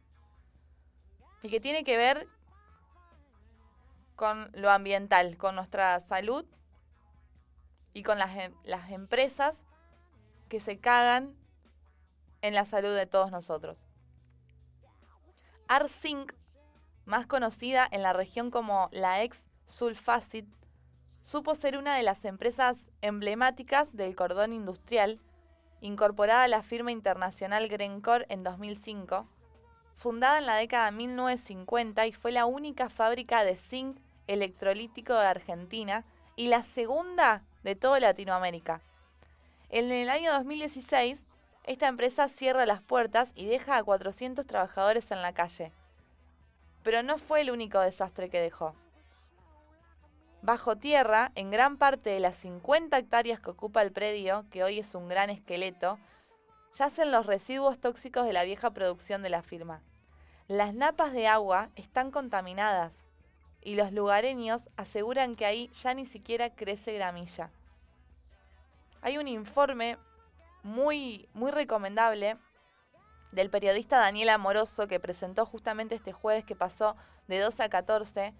y 1.42 1.48
que 1.48 1.60
tiene 1.60 1.82
que 1.82 1.96
ver 1.96 2.28
con 4.14 4.50
lo 4.52 4.70
ambiental, 4.70 5.36
con 5.36 5.56
nuestra 5.56 5.98
salud 6.00 6.44
y 7.92 8.02
con 8.04 8.18
las, 8.18 8.36
em, 8.36 8.54
las 8.62 8.90
empresas 8.90 9.64
que 10.48 10.60
se 10.60 10.78
cagan 10.78 11.34
en 12.42 12.54
la 12.54 12.66
salud 12.66 12.94
de 12.94 13.06
todos 13.06 13.30
nosotros. 13.30 13.78
Arzinc, 15.68 16.34
más 17.06 17.26
conocida 17.26 17.88
en 17.90 18.02
la 18.02 18.12
región 18.12 18.50
como 18.50 18.88
la 18.92 19.22
ex 19.22 19.46
Sulfacid, 19.66 20.44
supo 21.22 21.54
ser 21.54 21.78
una 21.78 21.96
de 21.96 22.02
las 22.02 22.24
empresas 22.24 22.76
emblemáticas 23.00 23.96
del 23.96 24.14
cordón 24.14 24.52
industrial 24.52 25.20
incorporada 25.80 26.44
a 26.44 26.48
la 26.48 26.62
firma 26.62 26.92
internacional 26.92 27.68
Grencore 27.68 28.26
en 28.28 28.42
2005, 28.44 29.26
fundada 29.96 30.38
en 30.38 30.46
la 30.46 30.56
década 30.56 30.86
de 30.86 30.96
1950 30.96 32.06
y 32.06 32.12
fue 32.12 32.32
la 32.32 32.46
única 32.46 32.88
fábrica 32.88 33.44
de 33.44 33.56
zinc 33.56 33.98
electrolítico 34.26 35.14
de 35.14 35.26
Argentina 35.26 36.04
y 36.36 36.48
la 36.48 36.62
segunda 36.62 37.42
de 37.64 37.74
toda 37.74 38.00
Latinoamérica. 38.00 38.80
En 39.70 39.90
el 39.90 40.08
año 40.08 40.32
2016, 40.32 41.20
esta 41.64 41.86
empresa 41.86 42.28
cierra 42.28 42.66
las 42.66 42.82
puertas 42.82 43.30
y 43.34 43.46
deja 43.46 43.76
a 43.76 43.84
400 43.84 44.46
trabajadores 44.46 45.10
en 45.10 45.22
la 45.22 45.32
calle. 45.32 45.72
Pero 46.82 47.02
no 47.02 47.18
fue 47.18 47.42
el 47.42 47.50
único 47.50 47.78
desastre 47.80 48.28
que 48.30 48.40
dejó. 48.40 48.74
Bajo 50.42 50.76
tierra, 50.76 51.30
en 51.36 51.52
gran 51.52 51.76
parte 51.76 52.10
de 52.10 52.18
las 52.18 52.34
50 52.36 52.98
hectáreas 52.98 53.38
que 53.38 53.50
ocupa 53.50 53.80
el 53.82 53.92
predio, 53.92 54.44
que 54.50 54.64
hoy 54.64 54.80
es 54.80 54.96
un 54.96 55.08
gran 55.08 55.30
esqueleto, 55.30 56.00
yacen 56.74 57.12
los 57.12 57.26
residuos 57.26 57.78
tóxicos 57.78 58.26
de 58.26 58.32
la 58.32 58.42
vieja 58.42 58.72
producción 58.72 59.22
de 59.22 59.30
la 59.30 59.42
firma. 59.42 59.82
Las 60.48 60.74
napas 60.74 61.12
de 61.12 61.28
agua 61.28 61.70
están 61.76 62.10
contaminadas 62.10 63.04
y 63.62 63.76
los 63.76 63.92
lugareños 63.92 64.68
aseguran 64.76 65.36
que 65.36 65.46
ahí 65.46 65.70
ya 65.80 65.94
ni 65.94 66.06
siquiera 66.06 66.50
crece 66.50 66.92
gramilla. 66.94 67.50
Hay 69.00 69.18
un 69.18 69.28
informe 69.28 69.96
muy, 70.62 71.28
muy 71.34 71.50
recomendable 71.50 72.36
del 73.32 73.50
periodista 73.50 73.98
Daniel 73.98 74.28
Amoroso 74.30 74.86
que 74.86 75.00
presentó 75.00 75.46
justamente 75.46 75.94
este 75.94 76.12
jueves 76.12 76.44
que 76.44 76.54
pasó 76.54 76.96
de 77.28 77.40
12 77.40 77.62
a 77.62 77.68
14, 77.68 78.34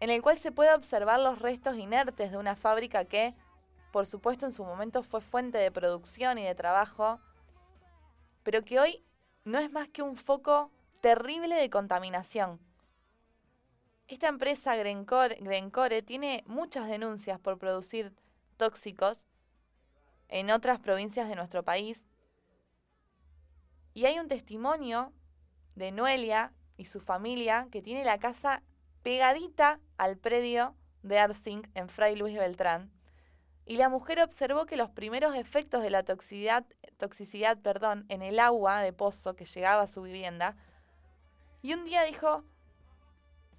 en 0.00 0.10
el 0.10 0.22
cual 0.22 0.38
se 0.38 0.52
puede 0.52 0.74
observar 0.74 1.20
los 1.20 1.38
restos 1.38 1.76
inertes 1.76 2.30
de 2.30 2.36
una 2.38 2.56
fábrica 2.56 3.04
que, 3.04 3.34
por 3.92 4.06
supuesto, 4.06 4.46
en 4.46 4.52
su 4.52 4.64
momento 4.64 5.02
fue 5.02 5.20
fuente 5.20 5.58
de 5.58 5.70
producción 5.70 6.38
y 6.38 6.44
de 6.44 6.54
trabajo, 6.54 7.20
pero 8.42 8.64
que 8.64 8.80
hoy 8.80 9.04
no 9.44 9.58
es 9.58 9.70
más 9.70 9.88
que 9.88 10.02
un 10.02 10.16
foco 10.16 10.70
terrible 11.00 11.54
de 11.56 11.70
contaminación. 11.70 12.60
Esta 14.08 14.28
empresa 14.28 14.74
Grencore, 14.74 15.36
Grencore 15.40 16.02
tiene 16.02 16.42
muchas 16.46 16.88
denuncias 16.88 17.38
por 17.38 17.58
producir 17.58 18.14
tóxicos 18.56 19.26
en 20.28 20.50
otras 20.50 20.78
provincias 20.78 21.28
de 21.28 21.36
nuestro 21.36 21.62
país. 21.62 22.06
Y 23.94 24.06
hay 24.06 24.18
un 24.18 24.28
testimonio 24.28 25.12
de 25.74 25.90
Noelia 25.90 26.52
y 26.76 26.84
su 26.84 27.00
familia 27.00 27.68
que 27.70 27.82
tiene 27.82 28.04
la 28.04 28.18
casa 28.18 28.62
pegadita 29.02 29.80
al 29.96 30.16
predio 30.16 30.76
de 31.02 31.18
Arsing 31.18 31.68
en 31.74 31.88
Fray 31.88 32.16
Luis 32.16 32.36
Beltrán. 32.36 32.92
Y 33.64 33.76
la 33.76 33.88
mujer 33.88 34.20
observó 34.20 34.66
que 34.66 34.76
los 34.76 34.90
primeros 34.90 35.34
efectos 35.34 35.82
de 35.82 35.90
la 35.90 36.02
toxicidad, 36.02 36.64
toxicidad 36.96 37.58
perdón, 37.58 38.06
en 38.08 38.22
el 38.22 38.38
agua 38.38 38.80
de 38.80 38.92
pozo 38.92 39.34
que 39.34 39.44
llegaba 39.44 39.82
a 39.82 39.88
su 39.88 40.02
vivienda. 40.02 40.56
Y 41.60 41.74
un 41.74 41.84
día 41.84 42.02
dijo, 42.04 42.44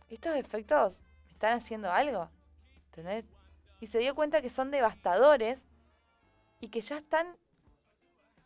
estos 0.07 0.36
efectos 0.36 0.99
están 1.30 1.53
haciendo 1.53 1.91
algo. 1.91 2.30
Y 3.80 3.88
se 3.88 3.99
dio 3.99 4.15
cuenta 4.15 4.41
que 4.41 4.49
son 4.49 4.72
devastadores 4.72 5.68
y 6.60 6.70
que 6.70 6.82
ya 6.82 6.97
están 6.97 7.38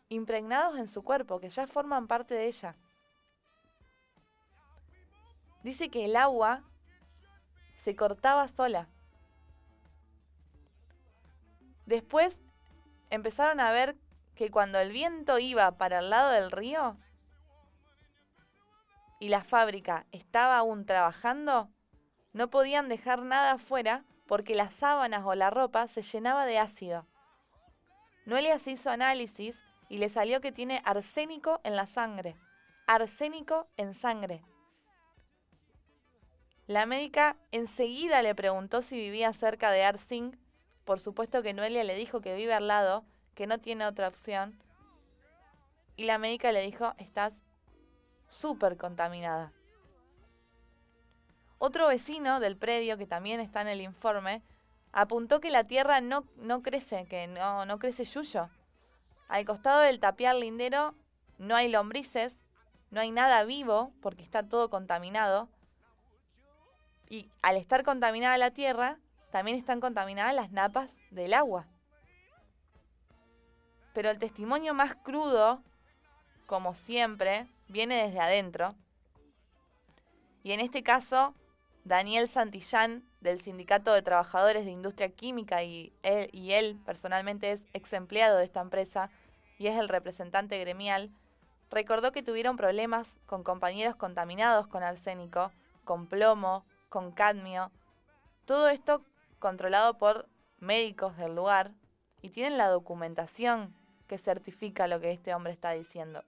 impregnados 0.08 0.78
en 0.78 0.88
su 0.88 1.02
cuerpo, 1.02 1.40
que 1.40 1.48
ya 1.48 1.66
forman 1.66 2.06
parte 2.06 2.34
de 2.34 2.46
ella. 2.46 2.76
Dice 5.62 5.90
que 5.90 6.04
el 6.04 6.16
agua 6.16 6.62
se 7.76 7.96
cortaba 7.96 8.46
sola. 8.48 8.88
Después 11.86 12.42
empezaron 13.10 13.60
a 13.60 13.72
ver 13.72 13.96
que 14.34 14.50
cuando 14.50 14.78
el 14.78 14.90
viento 14.90 15.38
iba 15.38 15.76
para 15.76 16.00
el 16.00 16.10
lado 16.10 16.30
del 16.30 16.50
río 16.50 16.96
y 19.20 19.28
la 19.28 19.44
fábrica 19.44 20.06
estaba 20.12 20.58
aún 20.58 20.86
trabajando, 20.86 21.70
no 22.32 22.50
podían 22.50 22.88
dejar 22.88 23.22
nada 23.22 23.52
afuera 23.52 24.04
porque 24.26 24.54
las 24.54 24.74
sábanas 24.74 25.22
o 25.24 25.34
la 25.34 25.50
ropa 25.50 25.86
se 25.88 26.02
llenaba 26.02 26.46
de 26.46 26.58
ácido. 26.58 27.06
Noelia 28.26 28.58
se 28.58 28.72
hizo 28.72 28.90
análisis 28.90 29.56
y 29.88 29.98
le 29.98 30.08
salió 30.08 30.40
que 30.40 30.52
tiene 30.52 30.80
arsénico 30.84 31.60
en 31.62 31.76
la 31.76 31.86
sangre. 31.86 32.36
Arsénico 32.86 33.68
en 33.76 33.94
sangre. 33.94 34.42
La 36.66 36.86
médica 36.86 37.36
enseguida 37.52 38.22
le 38.22 38.34
preguntó 38.34 38.80
si 38.80 38.96
vivía 38.96 39.32
cerca 39.34 39.70
de 39.70 39.84
Arsing. 39.84 40.38
Por 40.86 40.98
supuesto 40.98 41.42
que 41.42 41.52
Noelia 41.52 41.84
le 41.84 41.94
dijo 41.94 42.22
que 42.22 42.34
vive 42.34 42.54
al 42.54 42.68
lado, 42.68 43.04
que 43.34 43.46
no 43.46 43.58
tiene 43.58 43.84
otra 43.84 44.08
opción. 44.08 44.58
Y 45.96 46.04
la 46.04 46.16
médica 46.16 46.52
le 46.52 46.62
dijo, 46.62 46.94
estás 46.96 47.42
súper 48.28 48.78
contaminada. 48.78 49.52
Otro 51.58 51.88
vecino 51.88 52.40
del 52.40 52.56
predio, 52.56 52.96
que 52.96 53.06
también 53.06 53.40
está 53.40 53.60
en 53.60 53.68
el 53.68 53.80
informe, 53.82 54.42
apuntó 54.94 55.40
que 55.40 55.50
la 55.50 55.64
tierra 55.64 56.00
no, 56.00 56.24
no 56.36 56.62
crece, 56.62 57.06
que 57.06 57.26
no, 57.26 57.66
no 57.66 57.78
crece 57.78 58.04
yuyo. 58.04 58.48
Al 59.28 59.44
costado 59.44 59.80
del 59.80 59.98
tapial 59.98 60.40
lindero 60.40 60.94
no 61.36 61.56
hay 61.56 61.68
lombrices, 61.68 62.44
no 62.90 63.00
hay 63.00 63.10
nada 63.10 63.44
vivo 63.44 63.92
porque 64.00 64.22
está 64.22 64.44
todo 64.48 64.70
contaminado. 64.70 65.48
Y 67.10 67.28
al 67.42 67.56
estar 67.56 67.82
contaminada 67.82 68.38
la 68.38 68.52
tierra, 68.52 68.98
también 69.32 69.58
están 69.58 69.80
contaminadas 69.80 70.32
las 70.32 70.52
napas 70.52 70.92
del 71.10 71.34
agua. 71.34 71.66
Pero 73.94 74.10
el 74.10 74.18
testimonio 74.18 74.74
más 74.74 74.94
crudo, 74.94 75.60
como 76.46 76.74
siempre, 76.74 77.48
viene 77.66 78.06
desde 78.06 78.20
adentro. 78.20 78.76
Y 80.44 80.52
en 80.52 80.60
este 80.60 80.84
caso, 80.84 81.34
Daniel 81.82 82.28
Santillán, 82.28 83.04
del 83.24 83.40
Sindicato 83.40 83.92
de 83.92 84.02
Trabajadores 84.02 84.66
de 84.66 84.70
Industria 84.70 85.08
Química, 85.08 85.64
y 85.64 85.92
él, 86.02 86.78
personalmente 86.84 87.50
es 87.50 87.66
ex 87.72 87.92
empleado 87.94 88.38
de 88.38 88.44
esta 88.44 88.60
empresa 88.60 89.10
y 89.58 89.66
es 89.66 89.78
el 89.78 89.88
representante 89.88 90.60
gremial, 90.60 91.10
recordó 91.70 92.12
que 92.12 92.22
tuvieron 92.22 92.56
problemas 92.56 93.18
con 93.26 93.42
compañeros 93.42 93.96
contaminados 93.96 94.66
con 94.66 94.82
arsénico, 94.82 95.50
con 95.84 96.06
plomo, 96.06 96.66
con 96.90 97.12
cadmio, 97.12 97.72
todo 98.44 98.68
esto 98.68 99.02
controlado 99.38 99.96
por 99.96 100.28
médicos 100.58 101.16
del 101.16 101.34
lugar 101.34 101.72
y 102.20 102.28
tienen 102.28 102.58
la 102.58 102.68
documentación 102.68 103.74
que 104.06 104.18
certifica 104.18 104.86
lo 104.86 105.00
que 105.00 105.12
este 105.12 105.34
hombre 105.34 105.52
está 105.52 105.70
diciendo. 105.70 106.22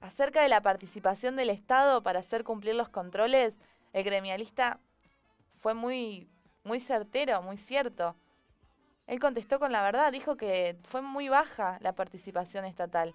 Acerca 0.00 0.42
de 0.42 0.48
la 0.48 0.60
participación 0.60 1.36
del 1.36 1.50
Estado 1.50 2.02
para 2.02 2.18
hacer 2.18 2.42
cumplir 2.42 2.74
los 2.74 2.88
controles, 2.88 3.60
el 3.92 4.02
gremialista 4.02 4.80
fue 5.60 5.74
muy, 5.74 6.26
muy 6.64 6.80
certero, 6.80 7.42
muy 7.42 7.58
cierto. 7.58 8.16
Él 9.06 9.20
contestó 9.20 9.58
con 9.58 9.72
la 9.72 9.82
verdad, 9.82 10.10
dijo 10.10 10.36
que 10.36 10.78
fue 10.84 11.02
muy 11.02 11.28
baja 11.28 11.78
la 11.80 11.94
participación 11.94 12.64
estatal. 12.64 13.14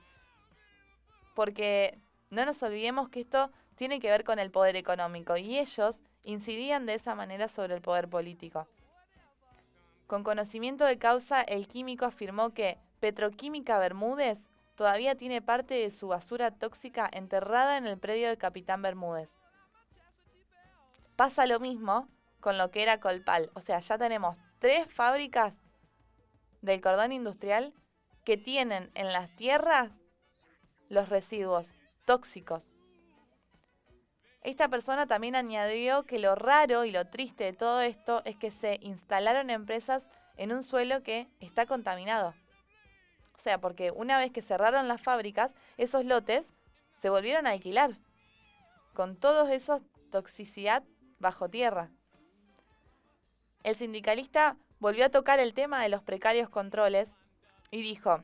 Porque 1.33 1.99
no 2.29 2.45
nos 2.45 2.61
olvidemos 2.61 3.09
que 3.09 3.21
esto 3.21 3.51
tiene 3.75 3.99
que 3.99 4.11
ver 4.11 4.23
con 4.23 4.37
el 4.37 4.51
poder 4.51 4.75
económico 4.75 5.37
y 5.37 5.57
ellos 5.57 6.01
incidían 6.23 6.85
de 6.85 6.93
esa 6.93 7.15
manera 7.15 7.47
sobre 7.47 7.75
el 7.75 7.81
poder 7.81 8.07
político. 8.09 8.67
Con 10.05 10.23
conocimiento 10.23 10.85
de 10.85 10.99
causa, 10.99 11.41
el 11.41 11.67
químico 11.67 12.05
afirmó 12.05 12.53
que 12.53 12.77
Petroquímica 12.99 13.79
Bermúdez 13.79 14.49
todavía 14.75 15.15
tiene 15.15 15.41
parte 15.41 15.73
de 15.73 15.89
su 15.89 16.09
basura 16.09 16.51
tóxica 16.51 17.09
enterrada 17.11 17.77
en 17.77 17.87
el 17.87 17.97
predio 17.97 18.27
del 18.27 18.37
Capitán 18.37 18.83
Bermúdez. 18.83 19.29
Pasa 21.15 21.47
lo 21.47 21.59
mismo 21.59 22.07
con 22.45 22.59
lo 22.59 22.69
que 22.69 22.83
era 22.83 22.99
Colpal, 22.99 23.49
o 23.55 23.59
sea, 23.59 23.79
ya 23.79 23.97
tenemos 23.97 24.37
tres 24.59 24.87
fábricas 24.93 25.59
del 26.61 26.79
cordón 26.79 27.11
industrial 27.11 27.73
que 28.23 28.37
tienen 28.37 28.91
en 28.93 29.11
las 29.11 29.35
tierras 29.35 29.89
los 30.87 31.09
residuos 31.09 31.73
tóxicos 32.05 32.69
esta 34.45 34.69
persona 34.69 35.07
también 35.07 35.35
añadió 35.35 36.05
que 36.05 36.19
lo 36.19 36.35
raro 36.35 36.85
y 36.85 36.91
lo 36.91 37.07
triste 37.07 37.45
de 37.45 37.53
todo 37.53 37.81
esto 37.81 38.21
es 38.25 38.35
que 38.35 38.51
se 38.51 38.77
instalaron 38.79 39.49
empresas 39.49 40.07
en 40.37 40.51
un 40.51 40.61
suelo 40.61 41.01
que 41.01 41.27
está 41.39 41.65
contaminado. 41.65 42.35
O 43.33 43.39
sea, 43.39 43.59
porque 43.59 43.89
una 43.89 44.19
vez 44.19 44.31
que 44.31 44.43
cerraron 44.43 44.87
las 44.87 45.01
fábricas, 45.01 45.55
esos 45.77 46.05
lotes 46.05 46.51
se 46.93 47.09
volvieron 47.09 47.47
a 47.47 47.51
alquilar, 47.51 47.97
con 48.93 49.17
todos 49.17 49.49
esos 49.49 49.81
toxicidad 50.11 50.83
bajo 51.17 51.49
tierra. 51.49 51.89
El 53.65 53.75
sindicalista 53.75 54.57
volvió 54.79 55.05
a 55.05 55.09
tocar 55.09 55.39
el 55.39 55.55
tema 55.55 55.81
de 55.81 55.89
los 55.89 56.03
precarios 56.03 56.49
controles 56.49 57.17
y 57.71 57.81
dijo, 57.81 58.23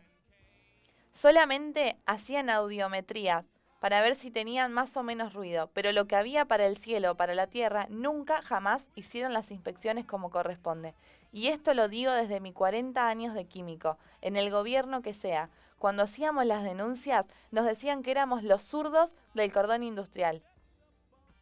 solamente 1.14 1.98
hacían 2.06 2.52
audiometrías 2.52 3.48
para 3.80 4.02
ver 4.02 4.14
si 4.14 4.30
tenían 4.30 4.72
más 4.72 4.96
o 4.98 5.02
menos 5.02 5.34
ruido, 5.34 5.72
pero 5.74 5.94
lo 5.94 6.06
que 6.06 6.16
había 6.16 6.46
para 6.46 6.68
el 6.68 6.78
cielo, 6.78 7.18
para 7.18 7.34
la 7.34 7.48
tierra, 7.48 7.88
nunca 7.90 8.44
jamás 8.44 8.84
hicieron 8.94 9.34
las 9.34 9.50
inspecciones 9.50 10.06
como 10.06 10.30
corresponde. 10.30 10.94
Y 11.32 11.48
esto 11.48 11.74
lo 11.74 11.88
digo 11.88 12.12
desde 12.12 12.40
mi 12.40 12.54
40 12.54 13.08
años 13.08 13.34
de 13.34 13.46
químico, 13.46 13.98
en 14.22 14.36
el 14.36 14.52
gobierno 14.52 15.02
que 15.02 15.16
sea. 15.16 15.50
Cuando 15.80 16.04
hacíamos 16.04 16.46
las 16.46 16.64
denuncias, 16.64 17.26
nos 17.50 17.66
decían 17.66 18.04
que 18.04 18.12
éramos 18.12 18.44
los 18.44 18.62
zurdos 18.62 19.16
del 19.34 19.52
cordón 19.52 19.82
industrial. 19.82 20.44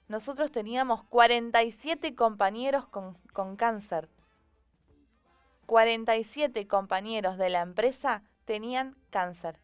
Nosotros 0.09 0.51
teníamos 0.51 1.03
47 1.03 2.15
compañeros 2.15 2.87
con, 2.87 3.13
con 3.31 3.55
cáncer. 3.55 4.09
47 5.67 6.67
compañeros 6.67 7.37
de 7.37 7.49
la 7.49 7.61
empresa 7.61 8.23
tenían 8.45 8.97
cáncer. 9.11 9.59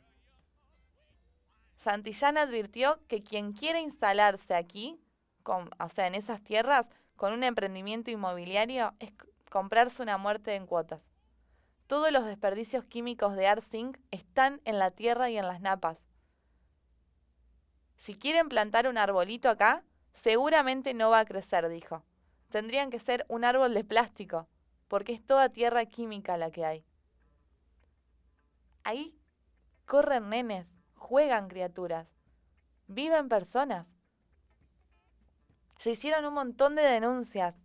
Santillán 1.77 2.37
advirtió 2.37 2.99
que 3.07 3.23
quien 3.23 3.53
quiere 3.53 3.79
instalarse 3.81 4.53
aquí, 4.53 5.01
o 5.43 5.89
sea, 5.89 6.05
en 6.05 6.13
esas 6.13 6.43
tierras, 6.43 6.89
con 7.15 7.33
un 7.33 7.43
emprendimiento 7.43 8.11
inmobiliario, 8.11 8.93
es 8.99 9.11
comprarse 9.49 10.03
una 10.03 10.19
muerte 10.19 10.53
en 10.53 10.67
cuotas. 10.67 11.09
Todos 11.87 12.11
los 12.11 12.23
desperdicios 12.23 12.85
químicos 12.85 13.35
de 13.35 13.47
Arsing 13.47 13.97
están 14.11 14.61
en 14.65 14.77
la 14.77 14.91
tierra 14.91 15.31
y 15.31 15.37
en 15.39 15.47
las 15.47 15.59
napas. 15.59 16.05
Si 17.97 18.13
quieren 18.13 18.47
plantar 18.47 18.87
un 18.87 18.99
arbolito 18.99 19.49
acá, 19.49 19.83
seguramente 20.15 20.93
no 20.93 21.11
va 21.11 21.19
a 21.19 21.25
crecer, 21.25 21.69
dijo. 21.69 22.03
Tendrían 22.49 22.89
que 22.89 22.99
ser 22.99 23.25
un 23.27 23.43
árbol 23.43 23.73
de 23.73 23.83
plástico, 23.83 24.47
porque 24.87 25.13
es 25.13 25.23
toda 25.23 25.49
tierra 25.49 25.85
química 25.85 26.37
la 26.37 26.49
que 26.49 26.65
hay. 26.65 26.85
Ahí 28.83 29.19
corren 29.85 30.29
nenes, 30.29 30.79
juegan 30.95 31.47
criaturas, 31.47 32.07
viven 32.87 33.29
personas. 33.29 33.93
Se 35.77 35.91
hicieron 35.91 36.25
un 36.25 36.33
montón 36.33 36.75
de 36.75 36.83
denuncias, 36.83 37.59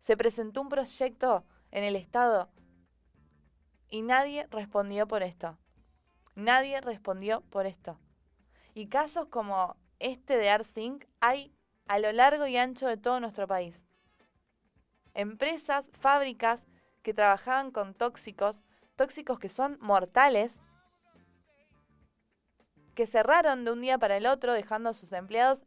se 0.00 0.16
presentó 0.16 0.60
un 0.60 0.68
proyecto 0.68 1.44
en 1.70 1.84
el 1.84 1.96
Estado 1.96 2.50
y 3.88 4.02
nadie 4.02 4.46
respondió 4.50 5.06
por 5.06 5.22
esto. 5.22 5.56
Nadie 6.34 6.80
respondió 6.80 7.42
por 7.42 7.66
esto. 7.66 8.00
Y 8.74 8.88
casos 8.88 9.28
como 9.28 9.76
este 10.00 10.36
de 10.36 10.50
ARSINC 10.50 11.06
hay 11.20 11.54
a 11.86 11.98
lo 11.98 12.12
largo 12.12 12.46
y 12.46 12.56
ancho 12.56 12.86
de 12.86 12.96
todo 12.96 13.20
nuestro 13.20 13.46
país. 13.46 13.84
Empresas, 15.14 15.90
fábricas 15.98 16.66
que 17.02 17.14
trabajaban 17.14 17.70
con 17.70 17.94
tóxicos, 17.94 18.62
tóxicos 18.96 19.38
que 19.38 19.48
son 19.48 19.78
mortales, 19.80 20.60
que 22.94 23.06
cerraron 23.06 23.64
de 23.64 23.72
un 23.72 23.80
día 23.80 23.98
para 23.98 24.16
el 24.16 24.26
otro 24.26 24.52
dejando 24.52 24.90
a 24.90 24.94
sus 24.94 25.12
empleados 25.12 25.64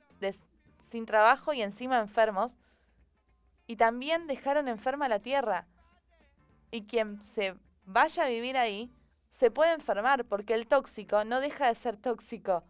sin 0.80 1.05
trabajo 1.05 1.53
y 1.53 1.61
encima 1.61 1.99
enfermos, 1.99 2.57
y 3.68 3.76
también 3.76 4.28
dejaron 4.28 4.70
enferma 4.70 5.09
la 5.09 5.20
tierra. 5.20 5.68
Y 6.72 6.86
quien 6.86 7.22
se 7.22 7.55
vaya 7.86 8.24
a 8.24 8.30
vivir 8.30 8.57
ahí 8.57 8.89
se 9.30 9.51
puede 9.51 9.74
enfermar 9.74 10.26
porque 10.26 10.53
el 10.53 10.68
tóxico 10.68 11.26
no 11.26 11.41
deja 11.41 11.68
de 11.68 11.76
ser 11.76 11.97
tóxico. 11.97 12.63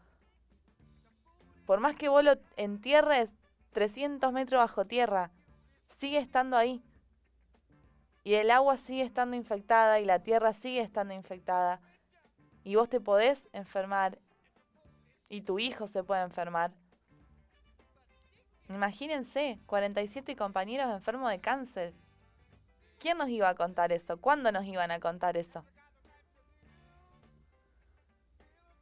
Por 1.67 1.81
más 1.81 1.95
que 1.95 2.07
vos 2.07 2.23
lo 2.23 2.39
entierres 2.55 3.35
300 3.73 4.31
metros 4.31 4.59
bajo 4.59 4.87
tierra, 4.87 5.31
sigue 5.89 6.17
estando 6.17 6.55
ahí. 6.55 6.81
Y 8.23 8.35
el 8.35 8.51
agua 8.51 8.77
sigue 8.77 9.03
estando 9.03 9.35
infectada 9.35 9.99
y 9.99 10.05
la 10.05 10.23
tierra 10.23 10.53
sigue 10.53 10.79
estando 10.79 11.13
infectada. 11.13 11.81
Y 12.63 12.75
vos 12.75 12.87
te 12.87 13.01
podés 13.01 13.49
enfermar. 13.51 14.17
Y 15.27 15.41
tu 15.41 15.59
hijo 15.59 15.89
se 15.89 16.05
puede 16.05 16.23
enfermar. 16.23 16.71
Imagínense, 18.69 19.59
47 19.65 20.37
compañeros 20.37 20.89
enfermos 20.93 21.29
de 21.29 21.41
cáncer. 21.41 21.93
¿Quién 22.97 23.17
nos 23.17 23.27
iba 23.27 23.49
a 23.49 23.55
contar 23.55 23.91
eso? 23.91 24.15
¿Cuándo 24.21 24.53
nos 24.53 24.65
iban 24.65 24.91
a 24.91 25.01
contar 25.01 25.35
eso? 25.35 25.65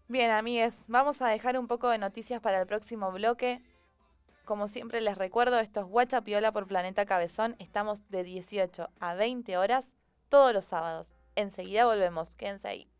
Bien, 0.08 0.30
amigues, 0.30 0.76
vamos 0.88 1.20
a 1.24 1.30
dejar 1.30 1.58
un 1.58 1.68
poco 1.68 1.90
de 1.90 1.98
noticias 1.98 2.40
para 2.40 2.62
el 2.62 2.68
próximo 2.68 3.12
bloque. 3.12 3.64
Como 4.46 4.68
siempre 4.68 5.02
les 5.02 5.18
recuerdo, 5.18 5.60
esto 5.60 5.80
es 5.80 5.88
Guacha 5.88 6.22
Piola 6.22 6.52
por 6.52 6.68
Planeta 6.68 7.08
Cabezón. 7.08 7.56
Estamos 7.58 8.08
de 8.12 8.24
18 8.24 8.88
a 9.00 9.16
20 9.16 9.58
horas 9.58 9.96
todos 10.30 10.54
los 10.54 10.66
sábados. 10.66 11.16
Enseguida 11.34 11.88
volvemos, 11.88 12.36
quédense 12.36 12.68
ahí. 12.68 12.95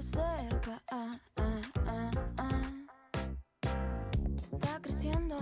cerca. 0.00 0.82
Ah, 0.90 1.12
ah, 1.36 1.60
ah, 1.86 2.10
ah. 2.38 2.72
Está 4.42 4.80
creciendo 4.80 5.36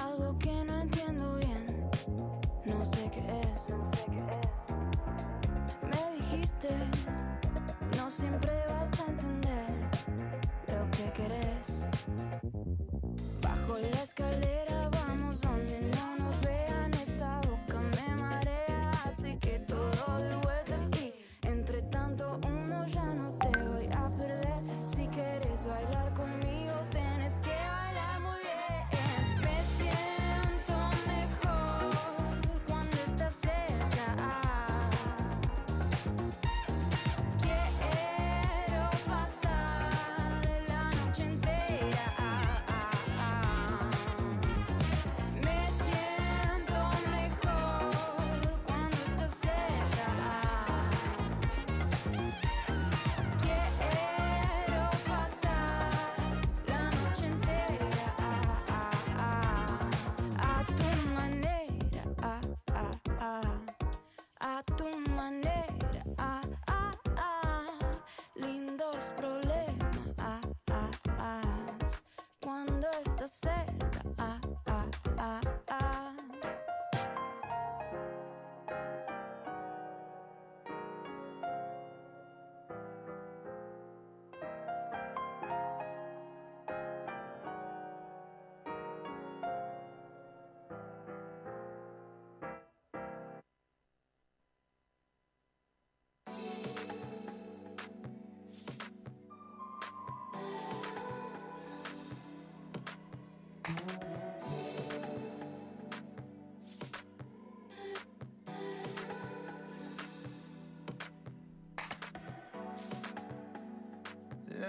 algo 0.00 0.38
que 0.38 0.64
no 0.64 0.78
entiendo 0.78 1.36
bien. 1.36 1.90
No 2.66 2.84
sé 2.84 3.10
qué 3.12 3.40
es. 3.52 3.85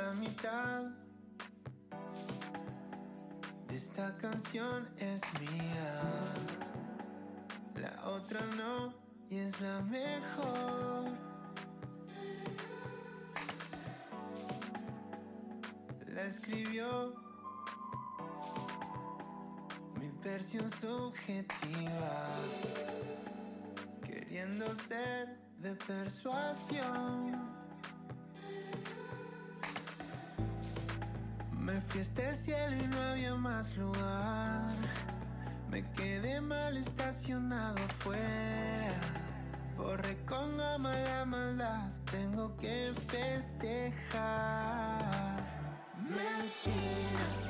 la 0.07 0.13
mitad. 0.13 0.83
Esta 3.69 4.17
canción 4.17 4.87
es 4.97 5.21
mía, 5.41 6.01
la 7.75 8.07
otra 8.07 8.39
no 8.55 8.93
y 9.29 9.39
es 9.39 9.59
la 9.59 9.81
mejor. 9.81 11.11
La 16.07 16.23
escribió 16.23 17.13
mi 19.99 20.09
versión 20.23 20.69
subjetiva, 20.71 22.29
queriendo 24.05 24.73
ser 24.75 25.37
de 25.57 25.75
persuasión. 25.75 27.46
Me 31.67 31.81
fui 31.81 31.99
el 31.99 32.37
cielo 32.37 32.81
y 32.81 32.87
no 32.87 33.01
había 33.01 33.35
más 33.35 33.75
lugar. 33.75 34.71
Me 35.69 35.83
quedé 35.91 36.39
mal 36.39 36.77
estacionado 36.77 37.75
afuera. 37.75 38.93
Borré 39.75 40.15
con 40.23 40.55
la 40.55 40.77
maldad, 40.77 41.91
tengo 42.09 42.55
que 42.55 42.93
festejar. 43.09 44.15
Me 46.09 47.46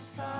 como 0.00 0.39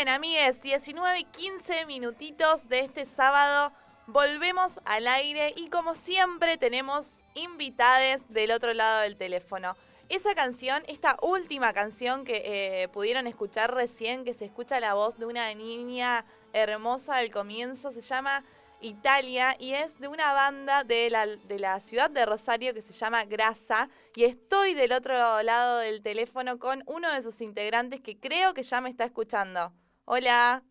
Bien, 0.00 0.08
amigues, 0.08 0.62
19 0.62 1.18
y 1.18 1.24
15 1.24 1.84
minutitos 1.84 2.70
de 2.70 2.80
este 2.80 3.04
sábado 3.04 3.70
volvemos 4.06 4.80
al 4.86 5.06
aire 5.06 5.52
y 5.54 5.68
como 5.68 5.94
siempre 5.94 6.56
tenemos 6.56 7.20
invitades 7.34 8.22
del 8.32 8.52
otro 8.52 8.72
lado 8.72 9.02
del 9.02 9.18
teléfono. 9.18 9.76
Esa 10.08 10.34
canción, 10.34 10.82
esta 10.88 11.18
última 11.20 11.74
canción 11.74 12.24
que 12.24 12.42
eh, 12.46 12.88
pudieron 12.88 13.26
escuchar 13.26 13.74
recién, 13.74 14.24
que 14.24 14.32
se 14.32 14.46
escucha 14.46 14.80
la 14.80 14.94
voz 14.94 15.18
de 15.18 15.26
una 15.26 15.52
niña 15.54 16.24
hermosa 16.54 17.16
al 17.16 17.30
comienzo, 17.30 17.92
se 17.92 18.00
llama 18.00 18.42
Italia 18.80 19.54
y 19.58 19.74
es 19.74 20.00
de 20.00 20.08
una 20.08 20.32
banda 20.32 20.82
de 20.82 21.10
la, 21.10 21.26
de 21.26 21.58
la 21.58 21.78
ciudad 21.80 22.08
de 22.08 22.24
Rosario 22.24 22.72
que 22.72 22.80
se 22.80 22.94
llama 22.94 23.26
Grasa 23.26 23.90
y 24.16 24.24
estoy 24.24 24.72
del 24.72 24.92
otro 24.92 25.42
lado 25.42 25.80
del 25.80 26.00
teléfono 26.00 26.58
con 26.58 26.82
uno 26.86 27.12
de 27.12 27.20
sus 27.20 27.42
integrantes 27.42 28.00
que 28.00 28.18
creo 28.18 28.54
que 28.54 28.62
ya 28.62 28.80
me 28.80 28.88
está 28.88 29.04
escuchando. 29.04 29.74
Hola. 30.12 30.64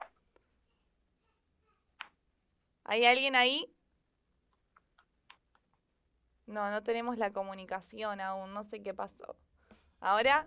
¿Hay 2.83 3.05
alguien 3.05 3.37
ahí? 3.37 3.73
No, 6.45 6.69
no 6.69 6.83
tenemos 6.83 7.17
la 7.17 7.31
comunicación 7.31 8.19
aún, 8.19 8.53
no 8.53 8.65
sé 8.65 8.81
qué 8.81 8.93
pasó. 8.93 9.37
¿Ahora? 10.01 10.45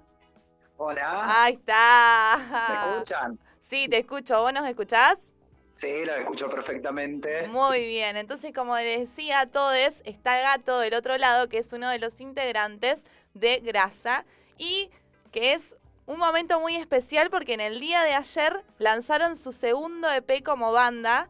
Hola, 0.77 1.43
Ahí 1.43 1.55
está. 1.55 2.37
¿me 2.69 2.93
escuchan? 2.93 3.39
Sí, 3.63 3.89
te 3.89 3.97
escucho. 3.97 4.39
¿Vos 4.43 4.53
nos 4.53 4.69
escuchás? 4.69 5.33
Sí, 5.75 6.05
lo 6.05 6.15
escucho 6.15 6.51
perfectamente. 6.51 7.49
Muy 7.49 7.87
bien. 7.87 8.19
Entonces, 8.19 8.53
como 8.55 8.77
les 8.77 9.09
decía 9.09 9.41
a 9.41 9.47
todos, 9.47 10.03
está 10.05 10.39
Gato 10.39 10.81
del 10.81 10.93
otro 10.93 11.17
lado, 11.17 11.49
que 11.49 11.57
es 11.57 11.73
uno 11.73 11.89
de 11.89 11.99
los 11.99 12.21
integrantes 12.21 13.05
de 13.33 13.61
Grasa. 13.61 14.27
Y 14.59 14.91
que 15.31 15.55
es 15.55 15.79
un 16.07 16.19
momento 16.19 16.61
muy 16.61 16.77
especial 16.77 17.31
porque 17.31 17.55
en 17.55 17.61
el 17.61 17.81
día 17.81 18.03
de 18.03 18.15
ayer 18.15 18.65
lanzaron 18.79 19.37
su 19.37 19.53
segundo 19.53 20.11
EP 20.11 20.43
como 20.45 20.73
banda. 20.73 21.29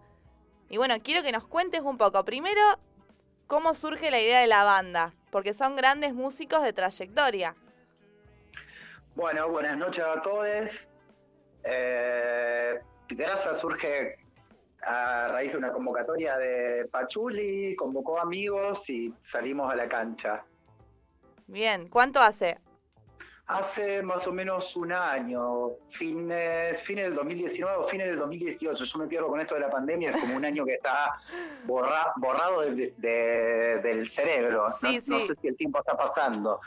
Y 0.69 0.79
bueno, 0.79 0.95
quiero 1.03 1.23
que 1.23 1.33
nos 1.33 1.47
cuentes 1.47 1.81
un 1.81 1.99
poco. 1.99 2.25
Primero, 2.25 2.61
cómo 3.47 3.75
surge 3.75 4.11
la 4.11 4.21
idea 4.21 4.41
de 4.41 4.47
la 4.47 4.65
banda. 4.65 5.15
Porque 5.31 5.55
son 5.55 5.77
grandes 5.77 6.15
músicos 6.15 6.63
de 6.63 6.73
trayectoria. 6.73 7.55
Bueno, 9.15 9.49
buenas 9.51 9.77
noches 9.77 10.05
a 10.05 10.23
todos. 10.23 10.89
Eh, 11.65 12.81
Grasa 13.09 13.55
surge 13.55 14.17
a 14.83 15.29
raíz 15.29 15.53
de 15.53 15.59
una 15.59 15.73
convocatoria 15.73 16.37
de 16.39 16.87
Pachuli, 16.87 17.77
convocó 17.77 18.19
amigos 18.19 18.89
y 18.91 19.15
salimos 19.23 19.71
a 19.71 19.77
la 19.77 19.89
cancha. 19.89 20.45
Bien, 21.47 21.89
¿cuánto 21.89 22.21
hace? 22.21 22.59
Hace 23.53 24.03
más 24.03 24.27
o 24.27 24.33
menos 24.33 24.75
un 24.77 24.93
año, 24.93 25.73
fines, 25.89 26.83
fines 26.83 27.05
del 27.07 27.15
2019 27.15 27.77
o 27.77 27.89
fines 27.89 28.07
del 28.09 28.19
2018. 28.19 28.85
Yo 28.85 28.99
me 28.99 29.07
pierdo 29.07 29.29
con 29.29 29.41
esto 29.41 29.55
de 29.55 29.61
la 29.61 29.71
pandemia, 29.71 30.11
es 30.13 30.21
como 30.21 30.37
un 30.37 30.45
año 30.45 30.65
que 30.65 30.75
está 30.75 31.19
borra- 31.67 32.13
borrado 32.17 32.63
de- 32.63 32.95
de- 32.97 33.81
del 33.83 34.07
cerebro. 34.09 34.69
No- 34.81 34.89
Sí, 34.89 35.03
no 35.07 35.21
sí. 35.21 35.27
sé 35.29 35.35
si 35.41 35.49
el 35.49 35.57
tiempo 35.57 35.79
está 35.81 35.97
pasando. 35.97 36.61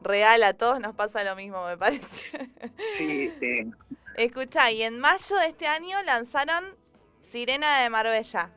Real, 0.00 0.42
a 0.42 0.54
todos 0.54 0.80
nos 0.80 0.94
pasa 0.94 1.24
lo 1.24 1.36
mismo, 1.36 1.64
me 1.66 1.76
parece. 1.78 2.48
Sí, 2.76 3.28
sí. 3.28 3.70
Escuchá, 4.16 4.70
y 4.70 4.82
en 4.82 5.00
mayo 5.00 5.36
de 5.36 5.46
este 5.46 5.66
año 5.66 6.00
lanzaron 6.04 6.64
Sirena 7.20 7.82
de 7.82 7.90
Marbella. 7.90 8.50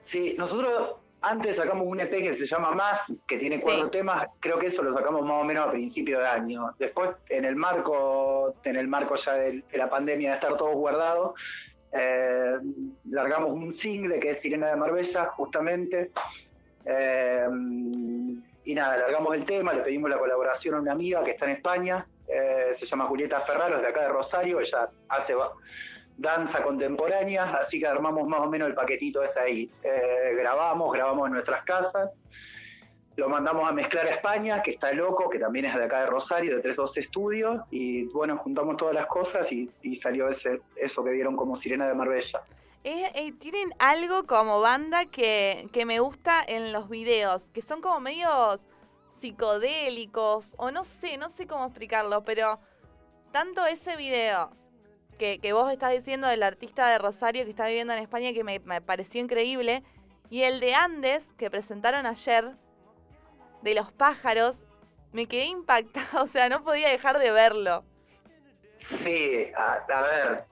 Sí, 0.00 0.34
nosotros 0.38 0.96
antes 1.20 1.56
sacamos 1.56 1.86
un 1.86 2.00
EP 2.00 2.10
que 2.10 2.32
se 2.32 2.46
llama 2.46 2.72
Más, 2.72 3.12
que 3.26 3.38
tiene 3.38 3.60
cuatro 3.60 3.86
Sí. 3.86 3.90
temas, 3.90 4.28
creo 4.40 4.58
que 4.58 4.66
eso 4.66 4.82
lo 4.82 4.92
sacamos 4.92 5.22
más 5.22 5.42
o 5.42 5.44
menos 5.44 5.68
a 5.68 5.70
principio 5.70 6.20
de 6.20 6.26
año. 6.26 6.74
Después, 6.78 7.10
en 7.28 7.44
el 7.44 7.56
marco, 7.56 8.54
en 8.64 8.76
el 8.76 8.88
marco 8.88 9.16
ya 9.16 9.34
de, 9.34 9.62
de 9.62 9.78
la 9.78 9.90
pandemia 9.90 10.30
de 10.30 10.34
estar 10.34 10.56
todos 10.56 10.74
guardados, 10.74 11.32
eh, 11.92 12.56
largamos 13.10 13.50
un 13.50 13.72
single 13.72 14.20
que 14.20 14.30
es 14.30 14.40
Sirena 14.40 14.68
de 14.68 14.76
Marbella, 14.76 15.26
justamente. 15.36 16.10
Eh, 16.84 17.46
y 18.64 18.74
nada, 18.74 18.98
largamos 18.98 19.34
el 19.34 19.44
tema, 19.44 19.72
le 19.72 19.82
pedimos 19.82 20.10
la 20.10 20.18
colaboración 20.18 20.74
a 20.74 20.80
una 20.80 20.92
amiga 20.92 21.24
que 21.24 21.30
está 21.32 21.46
en 21.46 21.52
España, 21.52 22.06
eh, 22.26 22.72
se 22.74 22.84
llama 22.86 23.06
Julieta 23.06 23.40
Ferraro, 23.40 23.76
es 23.76 23.82
de 23.82 23.88
acá 23.88 24.02
de 24.02 24.08
Rosario, 24.08 24.60
ella 24.60 24.90
hace 25.08 25.34
danza 26.18 26.62
contemporánea, 26.62 27.44
así 27.44 27.78
que 27.78 27.86
armamos 27.86 28.28
más 28.28 28.40
o 28.40 28.48
menos 28.48 28.68
el 28.68 28.74
paquetito 28.74 29.22
ese 29.22 29.40
ahí. 29.40 29.70
Eh, 29.82 30.34
grabamos, 30.36 30.92
grabamos 30.92 31.28
en 31.28 31.32
nuestras 31.34 31.62
casas, 31.62 32.20
lo 33.16 33.28
mandamos 33.28 33.68
a 33.68 33.72
mezclar 33.72 34.06
a 34.06 34.10
España, 34.10 34.62
que 34.62 34.72
está 34.72 34.92
loco, 34.92 35.30
que 35.30 35.38
también 35.38 35.64
es 35.64 35.74
de 35.74 35.84
acá 35.84 36.00
de 36.00 36.06
Rosario, 36.06 36.54
de 36.54 36.60
312 36.60 37.00
Estudios, 37.00 37.60
y 37.70 38.04
bueno, 38.06 38.36
juntamos 38.38 38.76
todas 38.76 38.94
las 38.94 39.06
cosas 39.06 39.50
y, 39.52 39.70
y 39.82 39.94
salió 39.94 40.28
ese, 40.28 40.60
eso 40.76 41.02
que 41.02 41.10
vieron 41.10 41.36
como 41.36 41.56
Sirena 41.56 41.88
de 41.88 41.94
Marbella. 41.94 42.42
Eh, 42.84 43.32
tienen 43.38 43.70
algo 43.78 44.24
como 44.26 44.60
banda 44.60 45.04
que, 45.06 45.68
que 45.72 45.84
me 45.84 46.00
gusta 46.00 46.44
en 46.46 46.72
los 46.72 46.88
videos, 46.88 47.50
que 47.50 47.60
son 47.60 47.80
como 47.80 48.00
medios 48.00 48.60
psicodélicos, 49.20 50.54
o 50.56 50.70
no 50.70 50.84
sé, 50.84 51.16
no 51.18 51.28
sé 51.28 51.46
cómo 51.46 51.64
explicarlo, 51.64 52.22
pero 52.22 52.60
tanto 53.32 53.66
ese 53.66 53.96
video 53.96 54.52
que, 55.18 55.52
vos 55.52 55.70
estás 55.70 55.92
diciendo 55.92 56.28
del 56.28 56.42
artista 56.42 56.88
de 56.88 56.98
Rosario 56.98 57.44
que 57.44 57.50
está 57.50 57.66
viviendo 57.66 57.92
en 57.92 57.98
España, 57.98 58.32
que 58.32 58.44
me, 58.44 58.60
pareció 58.80 59.20
increíble, 59.20 59.82
y 60.30 60.42
el 60.42 60.60
de 60.60 60.74
Andes, 60.74 61.26
que 61.36 61.50
presentaron 61.50 62.06
ayer, 62.06 62.56
de 63.62 63.74
los 63.74 63.92
pájaros, 63.92 64.64
me 65.12 65.26
quedé 65.26 65.46
impactada, 65.46 66.06
o 66.22 66.26
sea, 66.28 66.48
no 66.48 66.62
podía 66.62 66.88
dejar 66.88 67.18
de 67.18 67.32
verlo. 67.32 67.84
Sí, 68.78 69.50
a 69.56 70.02
ver, 70.02 70.44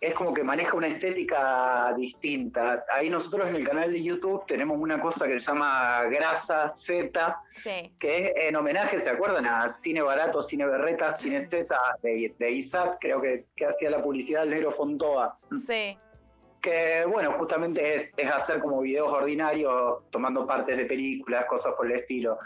es 0.00 0.14
como 0.14 0.32
que 0.34 0.42
maneja 0.42 0.76
una 0.76 0.86
estética 0.88 1.94
distinta. 1.96 2.84
Ahí 2.94 3.10
nosotros 3.10 3.48
en 3.48 3.56
el 3.56 3.66
canal 3.66 3.92
de 3.92 4.02
YouTube 4.02 4.44
tenemos 4.46 4.78
una 4.78 5.00
cosa 5.00 5.26
que 5.26 5.40
se 5.40 5.46
llama 5.46 6.04
Grasa 6.04 6.68
Z, 6.70 7.42
Sí, 7.48 7.92
que 7.98 8.18
es 8.18 8.32
en 8.48 8.56
homenaje, 8.56 9.00
¿se 9.00 9.10
acuerdan? 9.10 9.46
A 9.46 9.68
Cine 9.68 10.02
Barato, 10.02 10.42
Cine 10.42 10.66
Berreta, 10.66 11.16
Cine 11.18 11.44
Z 11.44 11.76
de, 12.02 12.34
de 12.38 12.50
Isaac, 12.50 12.98
creo 13.00 13.20
que, 13.20 13.46
que 13.56 13.66
hacía 13.66 13.90
la 13.90 14.02
publicidad 14.02 14.42
del 14.42 14.50
negro 14.50 14.72
Fontoa. 14.72 15.38
sí. 15.66 15.98
Que 16.60 17.04
bueno, 17.04 17.32
justamente 17.32 17.94
es, 17.96 18.10
es 18.16 18.30
hacer 18.30 18.60
como 18.60 18.82
videos 18.82 19.12
ordinarios, 19.12 20.08
tomando 20.10 20.46
partes 20.46 20.76
de 20.76 20.84
películas, 20.84 21.44
cosas 21.46 21.72
por 21.76 21.86
el 21.90 21.98
estilo. 21.98 22.38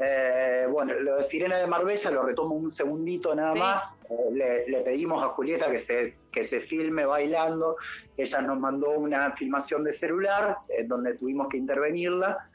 Eh, 0.00 0.66
bueno, 0.70 0.94
lo 0.94 1.16
de 1.16 1.24
Sirena 1.24 1.56
de 1.58 1.66
Marbella 1.66 2.10
lo 2.12 2.22
retomo 2.22 2.54
un 2.54 2.70
segundito 2.70 3.34
nada 3.34 3.52
Sí. 3.54 3.58
más. 3.58 3.96
Eh, 4.08 4.14
le, 4.32 4.68
le 4.68 4.80
pedimos 4.82 5.22
a 5.22 5.28
Julieta 5.28 5.70
que 5.70 5.80
se, 5.80 6.16
que 6.30 6.44
se 6.44 6.60
filme 6.60 7.04
bailando. 7.04 7.76
Ella 8.16 8.40
nos 8.42 8.58
mandó 8.60 8.90
una 8.90 9.32
filmación 9.32 9.82
de 9.84 9.92
celular, 9.92 10.58
eh, 10.68 10.84
donde 10.84 11.14
tuvimos 11.14 11.48
que 11.48 11.56
intervenirla. 11.56 12.48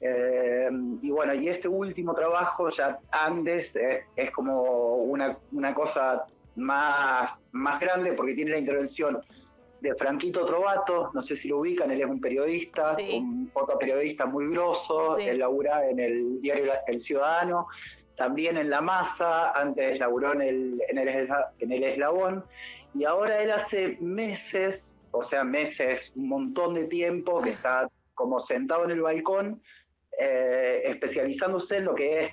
Eh, 0.00 0.68
y 1.00 1.10
bueno, 1.10 1.34
y 1.34 1.48
este 1.48 1.66
último 1.66 2.14
trabajo, 2.14 2.68
ya 2.68 2.98
Andes, 3.10 3.74
eh, 3.76 4.04
es 4.14 4.30
como 4.30 4.62
una, 4.96 5.36
una 5.52 5.74
cosa 5.74 6.26
más, 6.56 7.44
más 7.52 7.80
grande 7.80 8.12
porque 8.12 8.34
tiene 8.34 8.52
la 8.52 8.58
intervención 8.58 9.20
de 9.84 9.94
Franquito 9.94 10.46
Trovato, 10.46 11.10
no 11.12 11.20
sé 11.20 11.36
si 11.36 11.48
lo 11.48 11.58
ubican, 11.58 11.90
él 11.90 12.00
es 12.00 12.06
un 12.06 12.18
periodista, 12.20 12.96
Sí. 12.96 13.18
un 13.22 13.50
fotoperiodista 13.52 14.24
muy 14.24 14.48
grosso, 14.50 15.16
Sí. 15.18 15.24
él 15.28 15.38
labura 15.40 15.86
en 15.88 16.00
el 16.00 16.40
diario 16.40 16.72
El 16.86 17.02
Ciudadano, 17.02 17.66
también 18.16 18.56
en 18.56 18.70
La 18.70 18.80
Masa, 18.80 19.50
antes 19.50 19.98
laburó 19.98 20.32
en 20.32 20.40
el, 20.40 20.82
en 20.88 20.96
el, 20.98 21.08
Esla- 21.08 21.50
en 21.58 21.70
el 21.72 21.84
Eslabón, 21.84 22.44
y 22.94 23.04
ahora 23.04 23.42
él 23.42 23.50
hace 23.50 23.98
meses, 24.00 24.98
o 25.10 25.22
sea, 25.22 25.44
meses, 25.44 26.12
un 26.16 26.28
montón 26.28 26.74
de 26.74 26.86
tiempo, 26.86 27.42
que 27.42 27.50
está 27.50 27.90
como 28.14 28.38
sentado 28.38 28.84
en 28.84 28.92
el 28.92 29.02
balcón, 29.02 29.60
eh, 30.18 30.80
especializándose 30.84 31.76
en 31.76 31.84
lo 31.84 31.94
que 31.94 32.20
es 32.20 32.30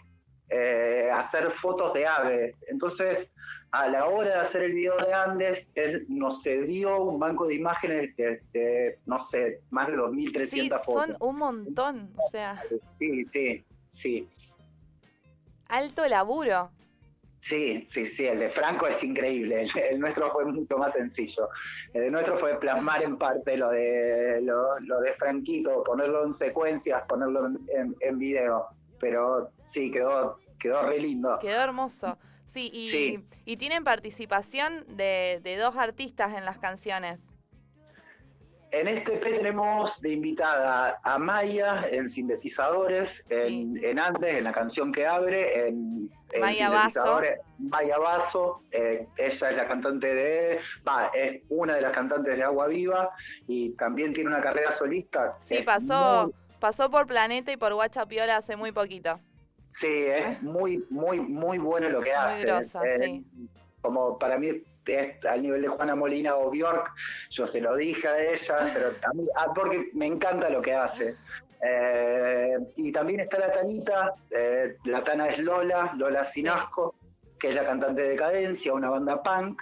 eh, 0.51 1.09
hacer 1.11 1.49
fotos 1.51 1.93
de 1.93 2.05
aves. 2.05 2.55
Entonces, 2.67 3.27
a 3.71 3.87
la 3.87 4.05
hora 4.05 4.27
de 4.29 4.35
hacer 4.35 4.63
el 4.63 4.73
video 4.73 4.97
de 4.97 5.13
Andes, 5.13 5.71
él 5.75 6.05
nos 6.09 6.43
cedió 6.43 7.01
un 7.01 7.19
banco 7.19 7.47
de 7.47 7.55
imágenes 7.55 8.13
de, 8.17 8.41
de, 8.51 8.99
no 9.05 9.17
sé, 9.17 9.61
más 9.69 9.87
de 9.87 9.95
2.300 9.95 10.47
Sí, 10.49 10.69
fotos. 10.69 10.93
son 11.05 11.17
un 11.21 11.37
montón, 11.37 12.13
o 12.17 12.29
sea, 12.29 12.57
Sí, 12.99 13.25
sí, 13.31 13.63
sí. 13.87 14.29
alto 15.69 16.05
laburo. 16.07 16.69
Sí, 17.39 17.83
sí, 17.87 18.05
sí, 18.05 18.27
el 18.27 18.37
de 18.37 18.49
Franco 18.49 18.85
es 18.85 19.03
increíble, 19.03 19.63
el, 19.63 19.69
el 19.89 19.99
nuestro 19.99 20.29
fue 20.31 20.45
mucho 20.45 20.77
más 20.77 20.93
sencillo. 20.93 21.49
El 21.93 22.01
de 22.03 22.11
nuestro 22.11 22.37
fue 22.37 22.59
plasmar 22.59 23.01
en 23.01 23.17
parte 23.17 23.57
lo 23.57 23.69
de, 23.69 24.41
lo, 24.43 24.79
lo 24.81 24.99
de 25.01 25.13
Franquito, 25.13 25.81
ponerlo 25.83 26.23
en 26.25 26.33
secuencias, 26.33 27.01
ponerlo 27.07 27.47
en, 27.47 27.59
en- 27.75 27.95
en 28.01 28.19
video. 28.19 28.67
Pero 28.99 29.49
sí, 29.63 29.89
quedó, 29.89 30.37
quedó 30.61 30.83
re 30.83 30.99
lindo. 30.99 31.39
Quedó 31.39 31.59
hermoso. 31.61 32.17
Sí, 32.53 32.69
y, 32.73 32.87
Sí. 32.89 33.25
y 33.45 33.57
tienen 33.57 33.83
participación 33.83 34.85
de, 34.95 35.39
de 35.43 35.55
dos 35.57 35.75
artistas 35.77 36.35
en 36.37 36.45
las 36.45 36.57
canciones. 36.59 37.19
En 38.73 38.87
este 38.87 39.15
EP 39.15 39.23
tenemos 39.23 39.99
de 39.99 40.13
invitada 40.13 40.99
a 41.03 41.17
Maya 41.17 41.85
en 41.91 42.07
sintetizadores, 42.07 43.25
en, 43.29 43.75
en 43.83 43.99
Andes, 43.99 44.35
en 44.37 44.45
la 44.45 44.53
canción 44.53 44.93
que 44.93 45.05
abre, 45.05 45.67
en, 45.67 46.09
en 46.31 46.41
Maya 46.41 46.69
Basso. 46.69 46.83
sintetizadores, 46.87 47.39
Maya 47.57 47.97
Basso, 47.97 48.63
eh, 48.71 49.07
ella 49.17 49.49
es 49.49 49.57
la 49.57 49.67
cantante 49.67 50.15
de, 50.15 50.59
va, 50.87 51.07
es 51.13 51.41
una 51.49 51.75
de 51.75 51.81
las 51.81 51.91
cantantes 51.91 52.37
de 52.37 52.43
Agua 52.43 52.67
Viva 52.69 53.11
y 53.45 53.71
también 53.71 54.13
tiene 54.13 54.29
una 54.29 54.39
carrera 54.39 54.71
solista. 54.71 55.37
Sí, 55.45 55.63
pasó, 55.65 56.27
muy- 56.27 56.59
pasó 56.61 56.89
por 56.89 57.07
Planeta 57.07 57.51
y 57.51 57.57
por 57.57 57.73
Guachapiola 57.73 58.37
hace 58.37 58.55
muy 58.55 58.71
poquito. 58.71 59.19
Sí, 59.71 60.05
es 60.07 60.41
muy, 60.43 60.85
muy, 60.89 61.19
muy 61.19 61.57
bueno 61.57 61.89
lo 61.89 62.01
que 62.01 62.13
hace. 62.13 62.45
grosa, 62.45 62.81
Eh, 62.85 62.99
sí. 63.03 63.49
Como 63.81 64.19
para 64.19 64.37
mí 64.37 64.49
es 64.85 65.25
al 65.25 65.41
nivel 65.41 65.61
de 65.61 65.67
Juana 65.69 65.95
Molina 65.95 66.35
o 66.35 66.51
Bjork, 66.51 66.91
yo 67.29 67.47
se 67.47 67.61
lo 67.61 67.75
dije 67.75 68.07
a 68.07 68.19
ella, 68.19 68.69
pero 68.73 68.91
mí, 69.13 69.23
ah, 69.35 69.51
porque 69.55 69.89
me 69.93 70.05
encanta 70.05 70.49
lo 70.49 70.61
que 70.61 70.73
hace. 70.73 71.15
Eh, 71.63 72.57
y 72.75 72.91
también 72.91 73.19
está 73.19 73.39
la 73.39 73.51
Tanita, 73.51 74.15
eh, 74.31 74.77
la 74.85 75.03
Tana 75.03 75.27
es 75.27 75.39
Lola, 75.39 75.93
Lola 75.95 76.23
Sinasco, 76.23 76.95
que 77.39 77.49
es 77.49 77.55
la 77.55 77.65
cantante 77.65 78.01
de 78.01 78.09
Decadencia, 78.09 78.73
una 78.73 78.89
banda 78.89 79.21
punk, 79.21 79.61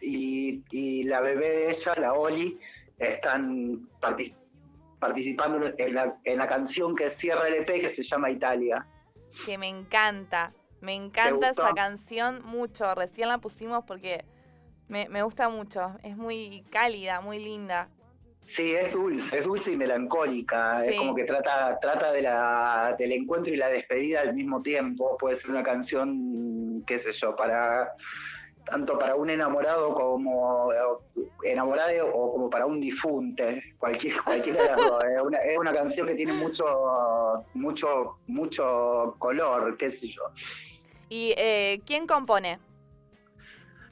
y, 0.00 0.64
y 0.70 1.04
la 1.04 1.20
bebé 1.20 1.50
de 1.50 1.70
ella, 1.70 1.94
la 1.96 2.12
Oli, 2.14 2.58
están 2.98 3.88
participando 5.00 5.72
en 5.76 5.94
la, 5.94 6.16
en 6.24 6.38
la 6.38 6.46
canción 6.46 6.94
que 6.94 7.10
cierra 7.10 7.48
el 7.48 7.54
EP 7.54 7.80
que 7.80 7.88
se 7.88 8.02
llama 8.02 8.30
Italia. 8.30 8.86
Que 9.46 9.58
me 9.58 9.68
encanta. 9.68 10.52
Me 10.80 10.94
encanta 10.94 11.50
esa 11.50 11.72
canción 11.74 12.40
mucho. 12.44 12.94
Recién 12.94 13.28
la 13.28 13.38
pusimos 13.38 13.84
porque 13.84 14.24
me, 14.88 15.08
me 15.08 15.22
gusta 15.22 15.48
mucho. 15.48 15.96
Es 16.02 16.16
muy 16.16 16.58
cálida, 16.70 17.20
muy 17.20 17.38
linda. 17.38 17.90
Sí, 18.42 18.72
es 18.72 18.92
dulce, 18.92 19.38
es 19.38 19.44
dulce 19.44 19.72
y 19.72 19.76
melancólica. 19.76 20.84
Es 20.86 20.96
como 20.96 21.14
que 21.14 21.24
trata, 21.24 21.78
trata 21.78 22.10
de 22.12 22.22
la, 22.22 22.96
del 22.98 23.12
encuentro 23.12 23.52
y 23.52 23.56
la 23.56 23.68
despedida 23.68 24.22
al 24.22 24.34
mismo 24.34 24.62
tiempo. 24.62 25.16
Puede 25.18 25.36
ser 25.36 25.50
una 25.50 25.62
canción, 25.62 26.82
qué 26.86 26.98
sé 26.98 27.12
yo, 27.12 27.36
para 27.36 27.92
tanto 28.70 28.98
para 28.98 29.16
un 29.16 29.28
enamorado 29.28 29.94
como 29.94 30.72
eh, 30.72 30.76
enamorado 31.44 32.06
o 32.14 32.32
como 32.32 32.48
para 32.48 32.66
un 32.66 32.80
difunte, 32.80 33.74
cualquier, 33.78 34.22
cualquiera 34.22 34.62
de 34.62 34.68
las 34.68 34.76
dos. 34.76 35.04
Es 35.04 35.22
una, 35.22 35.38
es 35.38 35.58
una 35.58 35.72
canción 35.72 36.06
que 36.06 36.14
tiene 36.14 36.32
mucho, 36.32 37.44
mucho, 37.54 38.18
mucho 38.26 39.16
color, 39.18 39.76
qué 39.76 39.90
sé 39.90 40.08
yo. 40.08 40.22
¿Y 41.08 41.34
eh, 41.36 41.80
quién 41.84 42.06
compone? 42.06 42.58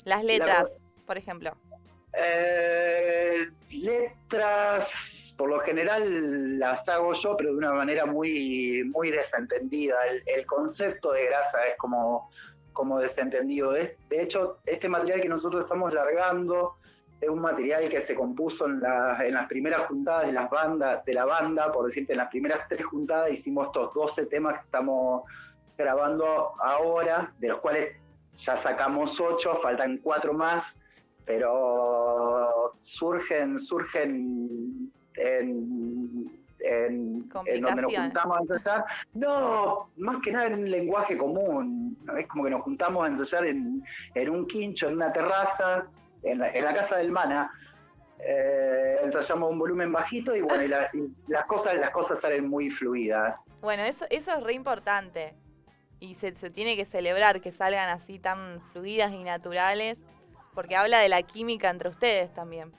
Las 0.04 0.22
letras, 0.22 0.78
por 1.06 1.18
ejemplo. 1.18 1.56
Eh, 2.14 3.48
letras, 3.70 5.34
por 5.36 5.50
lo 5.50 5.60
general 5.60 6.58
las 6.58 6.88
hago 6.88 7.12
yo, 7.12 7.36
pero 7.36 7.50
de 7.50 7.56
una 7.58 7.72
manera 7.72 8.06
muy, 8.06 8.84
muy 8.84 9.10
desentendida. 9.10 9.96
El, 10.06 10.22
el 10.26 10.46
concepto 10.46 11.12
de 11.12 11.26
grasa 11.26 11.66
es 11.66 11.76
como, 11.76 12.30
como 12.78 12.98
desentendido. 13.00 13.72
De, 13.72 13.96
de 14.08 14.22
hecho, 14.22 14.58
este 14.64 14.88
material 14.88 15.20
que 15.20 15.28
nosotros 15.28 15.64
estamos 15.64 15.92
largando 15.92 16.76
es 17.20 17.28
un 17.28 17.40
material 17.40 17.88
que 17.88 17.98
se 18.00 18.14
compuso 18.14 18.66
en, 18.66 18.80
la- 18.80 19.18
en 19.26 19.34
las 19.34 19.48
primeras 19.48 19.80
juntadas 19.88 20.26
de 20.28 20.32
las 20.32 20.48
bandas, 20.48 21.04
de 21.04 21.12
la 21.14 21.24
banda, 21.24 21.72
por 21.72 21.86
decirte, 21.86 22.12
en 22.12 22.18
las 22.18 22.28
primeras 22.28 22.60
tres 22.68 22.86
juntadas 22.86 23.32
hicimos 23.32 23.66
estos 23.66 23.92
12 23.92 24.26
temas 24.26 24.54
que 24.54 24.64
estamos 24.66 25.24
grabando 25.76 26.52
ahora, 26.60 27.32
de 27.38 27.48
los 27.48 27.58
cuales 27.58 27.88
ya 28.36 28.54
sacamos 28.54 29.20
8, 29.20 29.58
faltan 29.60 29.98
4 29.98 30.32
más 30.32 30.76
pero 31.24 32.72
surgen, 32.80 33.58
surgen 33.58 34.90
en, 35.16 36.37
en, 36.60 37.28
en 37.46 37.60
donde 37.62 37.82
nos 37.82 37.94
juntamos 37.94 38.38
a 38.38 38.40
ensayar. 38.42 38.84
No, 39.14 39.90
más 39.96 40.18
que 40.22 40.32
nada 40.32 40.46
en 40.46 40.54
un 40.54 40.70
lenguaje 40.70 41.16
común. 41.16 41.96
¿no? 42.04 42.16
Es 42.16 42.26
como 42.26 42.44
que 42.44 42.50
nos 42.50 42.62
juntamos 42.62 43.04
a 43.04 43.08
ensayar 43.08 43.46
en, 43.46 43.82
en 44.14 44.28
un 44.30 44.46
quincho, 44.46 44.88
en 44.88 44.94
una 44.94 45.12
terraza, 45.12 45.86
en 46.22 46.38
la, 46.40 46.48
en 46.50 46.64
la 46.64 46.74
casa 46.74 46.96
del 46.96 47.10
Mana. 47.10 47.50
Eh, 48.20 48.96
ensayamos 49.04 49.50
un 49.52 49.58
volumen 49.58 49.92
bajito 49.92 50.34
y 50.34 50.40
bueno, 50.40 50.64
y 50.64 50.68
la- 50.68 50.90
y 50.92 51.08
las 51.28 51.44
cosas, 51.44 51.78
las 51.78 51.90
cosas 51.90 52.20
salen 52.20 52.48
muy 52.48 52.68
fluidas. 52.70 53.36
Bueno, 53.60 53.84
eso, 53.84 54.06
eso 54.10 54.36
es 54.36 54.42
re 54.42 54.54
importante. 54.54 55.34
Y 56.00 56.14
se, 56.14 56.34
se 56.34 56.50
tiene 56.50 56.76
que 56.76 56.84
celebrar 56.84 57.40
que 57.40 57.52
salgan 57.52 57.88
así 57.88 58.18
tan 58.18 58.60
fluidas 58.72 59.12
y 59.12 59.22
naturales. 59.22 59.98
Porque 60.54 60.74
habla 60.74 60.98
de 60.98 61.08
la 61.08 61.22
química 61.22 61.70
entre 61.70 61.88
ustedes 61.88 62.34
también. 62.34 62.72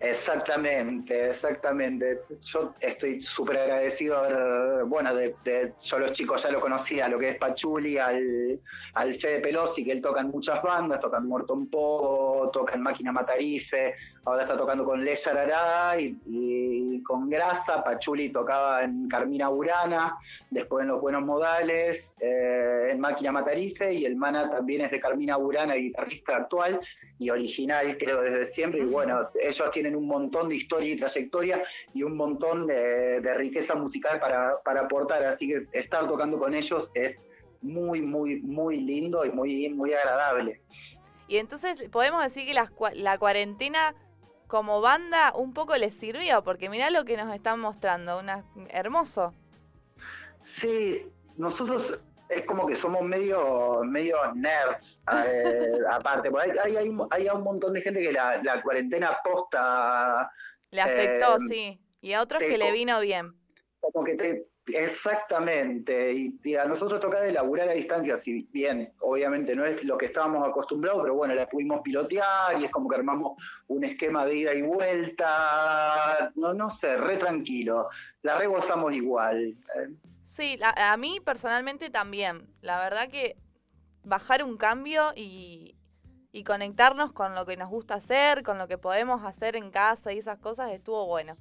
Exactamente, 0.00 1.28
exactamente. 1.28 2.20
Yo 2.40 2.72
estoy 2.80 3.20
súper 3.20 3.58
agradecido 3.58 4.86
bueno, 4.86 5.14
de, 5.14 5.34
de- 5.44 5.74
yo 5.80 5.98
los 5.98 6.12
chicos 6.12 6.42
ya 6.42 6.50
lo 6.52 6.60
conocía, 6.60 7.08
lo 7.08 7.18
que 7.18 7.30
es 7.30 7.36
Pachuli, 7.36 7.98
al, 7.98 8.60
al 8.94 9.14
Fede 9.16 9.40
Pelosi, 9.40 9.84
que 9.84 9.92
él 9.92 10.00
toca 10.00 10.20
en 10.20 10.28
muchas 10.28 10.62
bandas, 10.62 11.00
toca 11.00 11.18
en 11.18 11.26
Morton 11.26 11.66
Pogo, 11.68 12.48
toca 12.50 12.74
en 12.74 12.82
Máquina 12.82 13.10
Matarife, 13.10 13.96
ahora 14.24 14.42
está 14.42 14.56
tocando 14.56 14.84
con 14.84 15.00
Arará 15.08 16.00
y, 16.00 16.16
y 16.26 17.02
con 17.02 17.28
Grasa, 17.28 17.82
Pachuli 17.82 18.28
tocaba 18.28 18.82
en 18.84 19.08
Carmina 19.08 19.48
Burana, 19.48 20.16
después 20.50 20.82
en 20.82 20.88
Los 20.88 21.00
Buenos 21.00 21.22
Modales, 21.22 22.14
eh, 22.20 22.88
en 22.90 23.00
Máquina 23.00 23.32
Matarife, 23.32 23.92
y 23.94 24.04
el 24.04 24.16
Mana 24.16 24.48
también 24.48 24.82
es 24.82 24.90
de 24.90 25.00
Carmina 25.00 25.36
Burana, 25.36 25.74
guitarrista 25.74 26.36
actual 26.36 26.78
y 27.18 27.30
original, 27.30 27.96
creo, 27.98 28.20
desde 28.22 28.46
siempre. 28.46 28.80
Y 28.80 28.84
bueno, 28.84 29.28
ellos 29.42 29.70
tienen 29.72 29.87
un 29.96 30.06
montón 30.06 30.48
de 30.48 30.56
historia 30.56 30.92
y 30.92 30.96
trayectoria 30.96 31.62
y 31.94 32.02
un 32.02 32.16
montón 32.16 32.66
de, 32.66 33.20
de 33.20 33.34
riqueza 33.34 33.74
musical 33.74 34.20
para, 34.20 34.60
para 34.62 34.82
aportar. 34.82 35.24
Así 35.24 35.48
que 35.48 35.66
estar 35.72 36.06
tocando 36.06 36.38
con 36.38 36.54
ellos 36.54 36.90
es 36.94 37.16
muy, 37.60 38.00
muy, 38.00 38.40
muy 38.42 38.80
lindo 38.80 39.24
y 39.24 39.30
muy, 39.30 39.68
muy 39.70 39.92
agradable. 39.92 40.60
Y 41.26 41.36
entonces 41.36 41.88
podemos 41.90 42.22
decir 42.24 42.46
que 42.46 42.54
la 42.54 43.18
cuarentena 43.18 43.94
como 44.48 44.80
banda 44.80 45.32
un 45.36 45.52
poco 45.52 45.76
les 45.76 45.94
sirvió. 45.94 46.42
Porque 46.42 46.68
mirá 46.68 46.90
lo 46.90 47.04
que 47.04 47.16
nos 47.16 47.32
están 47.32 47.60
mostrando. 47.60 48.18
Una, 48.18 48.44
hermoso. 48.70 49.32
Sí, 50.40 51.06
nosotros 51.36 52.04
es 52.28 52.44
como 52.44 52.66
que 52.66 52.76
somos 52.76 53.02
medio, 53.02 53.82
medio 53.84 54.16
nerds, 54.34 55.02
eh, 55.26 55.78
aparte. 55.90 56.30
porque 56.30 56.52
Hay, 56.60 56.76
hay, 56.76 56.96
hay, 57.10 57.28
un 57.28 57.42
montón 57.42 57.72
de 57.72 57.80
gente 57.80 58.00
que 58.00 58.12
la, 58.12 58.42
la 58.42 58.62
cuarentena 58.62 59.18
posta 59.24 60.30
Le 60.70 60.80
afectó, 60.80 61.36
Eh, 61.36 61.46
sí. 61.48 61.80
Y 62.00 62.12
a 62.12 62.22
otros 62.22 62.40
te 62.40 62.48
que 62.48 62.58
le 62.58 62.72
vino 62.72 63.00
bien. 63.00 63.34
como 63.80 64.04
que 64.04 64.14
te 64.16 64.46
exactamente 64.74 66.12
y, 66.12 66.38
y 66.44 66.54
a 66.56 66.66
nosotros 66.66 67.00
toca 67.00 67.20
de 67.20 67.32
laburar 67.32 67.70
a 67.70 67.72
distancia 67.72 68.18
si 68.18 68.46
bien 68.52 68.92
obviamente 69.00 69.56
no 69.56 69.64
es 69.64 69.82
lo 69.84 69.96
que 69.96 70.04
estábamos 70.06 70.46
acostumbrados 70.46 71.00
pero 71.02 71.14
bueno 71.14 71.34
la 71.34 71.48
pudimos 71.48 71.80
pilotear 71.80 72.60
y 72.60 72.64
es 72.64 72.70
como 72.70 72.88
que 72.88 72.96
armamos 72.96 73.42
un 73.68 73.84
esquema 73.84 74.26
de 74.26 74.36
ida 74.36 74.54
y 74.54 74.60
vuelta 74.60 76.32
no 76.34 76.52
no 76.52 76.68
sé 76.68 76.98
re 76.98 77.16
tranquilo 77.16 77.88
la 78.22 78.38
re 78.38 78.46
gozamos 78.46 78.92
igual 78.92 79.56
Eh, 79.74 79.88
Sí, 80.38 80.58
a 80.62 80.96
mí 80.96 81.20
personalmente 81.24 81.90
también. 81.90 82.48
La 82.60 82.80
verdad 82.80 83.08
que 83.08 83.36
bajar 84.04 84.44
un 84.44 84.56
cambio 84.56 85.12
y, 85.16 85.76
y 86.32 86.44
conectarnos 86.44 87.12
con 87.12 87.34
lo 87.34 87.44
que 87.44 87.56
nos 87.56 87.68
gusta 87.68 87.94
hacer, 87.94 88.44
con 88.44 88.56
lo 88.56 88.68
que 88.68 88.78
podemos 88.78 89.24
hacer 89.24 89.56
en 89.56 89.70
casa 89.72 90.12
y 90.12 90.18
esas 90.18 90.38
cosas 90.38 90.70
estuvo 90.70 91.06
bueno. 91.06 91.36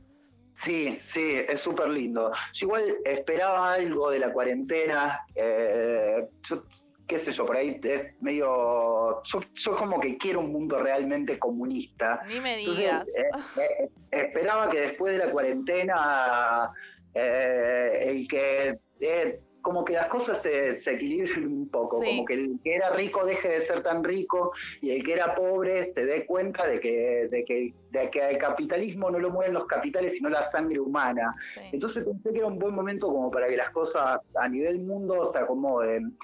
Sí, 0.53 0.97
sí, 0.99 1.35
es 1.47 1.59
súper 1.61 1.89
lindo. 1.89 2.31
Yo 2.53 2.65
igual 2.65 2.83
esperaba 3.05 3.73
algo 3.73 4.09
de 4.09 4.19
la 4.19 4.33
cuarentena. 4.33 5.19
eh, 5.35 6.27
yo, 6.49 6.63
qué 7.05 7.19
sé 7.19 7.31
yo, 7.31 7.45
por 7.45 7.57
ahí 7.57 7.79
es 7.83 8.21
medio. 8.21 9.21
Yo, 9.23 9.41
yo 9.53 9.75
como 9.77 9.99
que 9.99 10.17
quiero 10.17 10.39
un 10.39 10.51
mundo 10.51 10.81
realmente 10.81 11.37
comunista. 11.37 12.21
Ni 12.27 12.39
me 12.39 12.57
Entonces, 12.59 12.85
digas. 12.85 13.07
eh, 13.07 13.61
eh, 13.61 13.91
esperaba 14.11 14.69
que 14.71 14.81
después 14.81 15.15
de 15.15 15.25
la 15.25 15.31
cuarentena, 15.31 16.71
el 17.13 18.27
que. 18.27 18.79
Eh, 18.99 19.39
como 19.61 19.83
que 19.83 19.93
las 19.93 20.07
cosas 20.07 20.41
se, 20.41 20.77
se 20.77 20.93
equilibren 20.93 21.45
un 21.45 21.67
poco, 21.67 22.01
Sí. 22.01 22.07
como 22.09 22.25
que 22.25 22.33
el 22.35 22.59
que 22.63 22.73
era 22.75 22.89
rico 22.91 23.25
deje 23.25 23.49
de 23.49 23.61
ser 23.61 23.83
tan 23.83 24.01
rico 24.01 24.53
y 24.81 24.91
el 24.91 25.03
que 25.03 25.11
era 25.13 25.35
pobre 25.35 25.83
se 25.83 26.05
dé 26.05 26.25
cuenta 26.25 26.65
de 26.65 26.79
que, 26.79 27.27
de 27.29 27.43
que, 27.43 27.73
de 27.91 28.09
que 28.09 28.29
el 28.29 28.37
capitalismo 28.37 29.11
no 29.11 29.19
lo 29.19 29.29
mueven 29.29 29.53
los 29.53 29.65
capitales, 29.65 30.15
sino 30.15 30.29
la 30.29 30.43
sangre 30.43 30.79
humana. 30.79 31.35
sí. 31.53 31.59
Entonces 31.73 32.05
pensé 32.05 32.31
que 32.31 32.37
era 32.37 32.47
un 32.47 32.59
buen 32.59 32.73
momento 32.75 33.07
como 33.07 33.29
para 33.29 33.49
que 33.49 33.57
las 33.57 33.71
cosas 33.71 34.21
a 34.35 34.47
nivel 34.47 34.79
mundo 34.79 35.25
se 35.25 35.39
acomoden. 35.39 36.17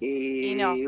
Y, 0.00 0.52
Y 0.52 0.54
no. 0.56 0.76
y 0.76 0.84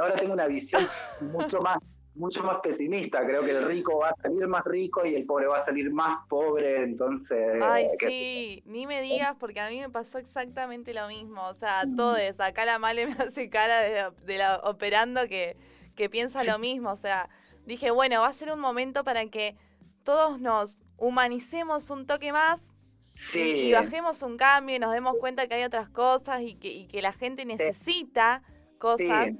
ahora 0.00 0.14
tengo 0.16 0.32
una 0.34 0.46
visión 0.46 0.86
mucho 1.20 1.60
más, 1.60 1.78
mucho 2.14 2.42
más 2.42 2.58
pesimista. 2.62 3.24
Creo 3.24 3.42
que 3.42 3.52
el 3.52 3.64
rico 3.64 3.98
va 3.98 4.10
a 4.10 4.16
salir 4.22 4.46
más 4.46 4.62
rico 4.64 5.04
y 5.04 5.14
el 5.14 5.24
pobre 5.24 5.46
va 5.46 5.58
a 5.58 5.64
salir 5.64 5.90
más 5.90 6.26
pobre. 6.28 6.82
Entonces, 6.82 7.62
Ay, 7.62 7.88
sí, 7.98 8.62
ni 8.66 8.86
me 8.86 9.00
digas 9.00 9.34
porque 9.38 9.60
a 9.60 9.70
mí 9.70 9.80
me 9.80 9.90
pasó 9.90 10.18
exactamente 10.18 10.94
lo 10.94 11.08
mismo. 11.08 11.46
O 11.48 11.54
sea, 11.54 11.84
todo 11.96 12.16
es, 12.16 12.38
acá 12.40 12.64
la 12.64 12.78
Male 12.78 13.06
me 13.06 13.12
hace 13.14 13.48
cara 13.48 13.80
de, 13.80 14.10
de 14.24 14.38
la 14.38 14.60
operando 14.64 15.26
que, 15.28 15.56
que 15.94 16.10
piensa 16.10 16.44
lo 16.44 16.58
mismo. 16.58 16.90
O 16.90 16.96
sea, 16.96 17.28
dije, 17.64 17.90
bueno, 17.90 18.20
va 18.20 18.28
a 18.28 18.32
ser 18.32 18.52
un 18.52 18.60
momento 18.60 19.04
para 19.04 19.26
que 19.26 19.56
todos 20.04 20.40
nos 20.40 20.82
humanicemos 20.96 21.90
un 21.90 22.06
toque 22.06 22.32
más 22.32 22.60
y, 22.60 23.18
Sí, 23.18 23.40
y 23.40 23.72
bajemos 23.72 24.22
un 24.22 24.36
cambio 24.36 24.76
y 24.76 24.78
nos 24.78 24.92
demos 24.92 25.14
cuenta 25.18 25.46
que 25.46 25.54
hay 25.54 25.64
otras 25.64 25.88
cosas 25.90 26.40
y 26.42 26.54
que, 26.54 26.68
y 26.68 26.86
que 26.86 27.02
la 27.02 27.12
gente 27.12 27.44
necesita 27.44 28.42
cosas. 28.78 29.28
sí, 29.28 29.38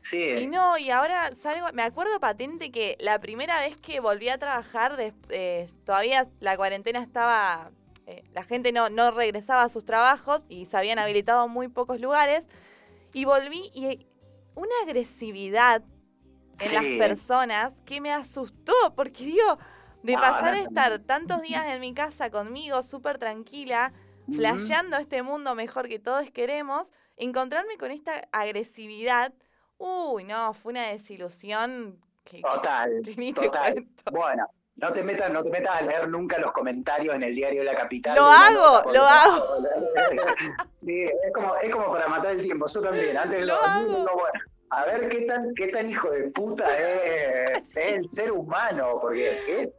sí. 0.00 0.18
Y 0.30 0.46
no, 0.46 0.76
y 0.78 0.90
ahora 0.90 1.34
salgo, 1.34 1.68
me 1.72 1.82
acuerdo 1.82 2.20
patente 2.20 2.70
que 2.70 2.96
la 3.00 3.18
primera 3.18 3.60
vez 3.60 3.76
que 3.78 4.00
volví 4.00 4.28
a 4.28 4.38
trabajar, 4.38 4.96
des- 4.96 5.14
eh, 5.30 5.66
todavía 5.84 6.28
la 6.40 6.56
cuarentena 6.56 7.00
estaba, 7.02 7.70
eh, 8.06 8.24
la 8.32 8.44
gente 8.44 8.72
no, 8.72 8.90
no 8.90 9.10
regresaba 9.10 9.62
a 9.62 9.68
sus 9.70 9.84
trabajos 9.86 10.44
y 10.48 10.66
se 10.66 10.76
habían 10.76 10.98
habilitado 10.98 11.48
muy 11.48 11.68
pocos 11.68 12.00
lugares, 12.00 12.46
y 13.12 13.24
volví 13.26 13.70
y 13.74 14.06
una 14.54 14.74
agresividad 14.84 15.82
en 16.58 16.74
las 16.74 16.90
personas 16.90 17.72
que 17.84 18.00
me 18.00 18.12
asustó, 18.12 18.72
porque 18.96 19.24
digo, 19.24 19.58
de 20.02 20.16
No, 20.16 20.18
pasar 20.18 20.54
a 20.54 20.60
estar 20.62 20.98
tantos 21.00 21.42
días 21.42 21.66
en 21.74 21.80
mi 21.80 21.94
casa 21.94 22.30
conmigo, 22.30 22.82
súper 22.82 23.18
tranquila, 23.18 23.92
Ujú. 24.28 24.30
flasheando 24.30 24.96
este 24.96 25.22
mundo 25.22 25.54
mejor 25.54 25.88
que 25.88 25.98
todos 25.98 26.30
queremos, 26.30 26.92
encontrarme 27.16 27.76
con 27.78 27.90
esta 27.90 28.28
agresividad, 28.32 29.32
uy, 29.78 30.24
no, 30.24 30.52
fue 30.54 30.70
una 30.72 30.88
desilusión 30.88 31.98
que, 32.24 32.40
Total, 32.42 33.00
que 33.04 33.14
ni 33.16 33.32
te 33.32 33.42
total. 33.46 33.72
cuento. 33.74 34.02
Bueno, 34.12 34.46
no 34.76 34.92
te 34.92 35.02
metas, 35.02 35.32
no 35.32 35.42
te 35.42 35.50
metas 35.50 35.80
a 35.80 35.82
leer 35.82 36.08
nunca 36.08 36.38
los 36.38 36.52
comentarios 36.52 37.14
en 37.14 37.22
el 37.24 37.34
diario 37.34 37.64
La 37.64 37.74
Capital. 37.74 38.16
Lo 38.16 38.24
hago, 38.26 38.76
nota 38.76 38.86
lo 38.86 38.92
debajo. 38.92 39.44
Sí, 40.86 41.02
es 41.02 41.32
como, 41.34 41.54
es 41.56 41.70
como 41.74 41.92
para 41.92 42.08
matar 42.08 42.32
el 42.32 42.42
tiempo. 42.42 42.66
Yo 42.72 42.80
también, 42.80 43.16
antes 43.16 43.40
de 43.40 43.46
Lo 43.46 43.54
dormir, 43.56 43.70
hago. 43.82 43.96
digo, 43.98 44.14
bueno, 44.14 44.40
a 44.70 44.84
ver 44.84 45.08
qué 45.08 45.22
tan, 45.22 45.54
qué 45.54 45.68
tan 45.68 45.90
hijo 45.90 46.08
de 46.10 46.30
puta 46.30 46.64
es, 46.78 47.62
es 47.76 47.76
el 47.94 48.10
ser 48.10 48.32
humano, 48.32 48.98
porque 49.00 49.60
es 49.60 49.70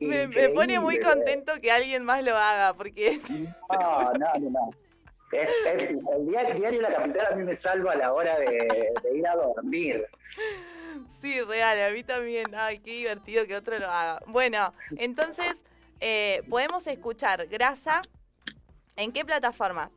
Me, 0.00 0.28
me 0.28 0.48
pone 0.50 0.78
muy 0.80 0.98
contento 1.00 1.52
que 1.60 1.70
alguien 1.72 2.04
más 2.04 2.22
lo 2.22 2.36
haga, 2.36 2.74
porque 2.74 3.20
No, 3.28 4.12
no, 4.12 4.38
no, 4.38 4.50
no. 4.50 4.70
Es- 5.32 5.48
es- 5.66 5.90
el 5.90 6.26
diario, 6.26 6.54
diario 6.54 6.80
La 6.82 6.94
Capital 6.94 7.32
a 7.32 7.36
mí 7.36 7.42
me 7.44 7.56
salva 7.56 7.92
a 7.92 7.96
la 7.96 8.12
hora 8.12 8.38
de, 8.38 8.92
de 9.02 9.16
ir 9.18 9.26
a 9.26 9.34
dormir. 9.34 10.06
sí, 11.20 11.40
real, 11.42 11.80
a 11.82 11.90
mí 11.90 12.02
también, 12.04 12.46
ay, 12.54 12.78
qué 12.78 12.92
divertido 12.92 13.46
que 13.46 13.56
otro 13.56 13.78
lo 13.78 13.88
haga. 13.90 14.22
Bueno, 14.28 14.72
entonces, 14.98 15.56
eh, 16.00 16.42
podemos 16.48 16.86
escuchar 16.86 17.46
Grasa, 17.48 18.02
¿en 18.94 19.12
qué 19.12 19.24
plataformas? 19.24 19.92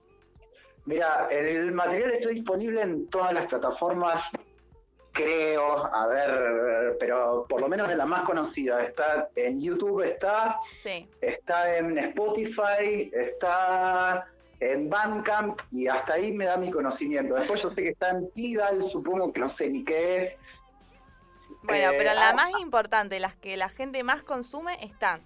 Mira, 0.85 1.27
el 1.30 1.72
material 1.73 2.11
está 2.11 2.30
disponible 2.30 2.81
en 2.81 3.07
todas 3.10 3.31
las 3.34 3.45
plataformas, 3.45 4.30
creo, 5.11 5.85
a 5.93 6.07
ver, 6.07 6.97
pero 6.99 7.45
por 7.47 7.61
lo 7.61 7.68
menos 7.68 7.91
en 7.91 7.97
la 7.99 8.06
más 8.07 8.22
conocida. 8.23 8.84
Está 8.84 9.30
en 9.35 9.61
YouTube, 9.61 10.01
está, 10.01 10.57
Sí. 10.64 11.07
está 11.22 11.77
en 11.77 11.97
Spotify, 11.99 13.11
está 13.14 14.26
en 14.60 14.90
Bandcamp 14.90 15.60
y 15.72 15.88
hasta 15.88 16.14
ahí 16.14 16.34
me 16.34 16.45
da 16.45 16.57
mi 16.57 16.69
conocimiento. 16.69 17.36
Después 17.36 17.61
yo 17.64 17.69
sé 17.69 17.84
que 17.84 17.90
está 17.90 18.10
en 18.11 18.30
Tidal, 18.31 18.84
supongo 18.84 19.31
que 19.31 19.40
no 19.40 19.49
sé 19.49 19.69
ni 19.69 19.84
qué 19.84 20.18
es. 20.18 20.38
Bueno, 21.64 21.91
Eh, 21.91 21.95
pero 21.98 22.14
la 22.14 22.30
ah. 22.30 22.34
más 22.34 22.52
importante, 22.60 23.19
las 23.19 23.36
que 23.36 23.57
la 23.57 23.69
gente 23.69 24.03
más 24.03 24.23
consume, 24.23 24.84
están. 24.84 25.22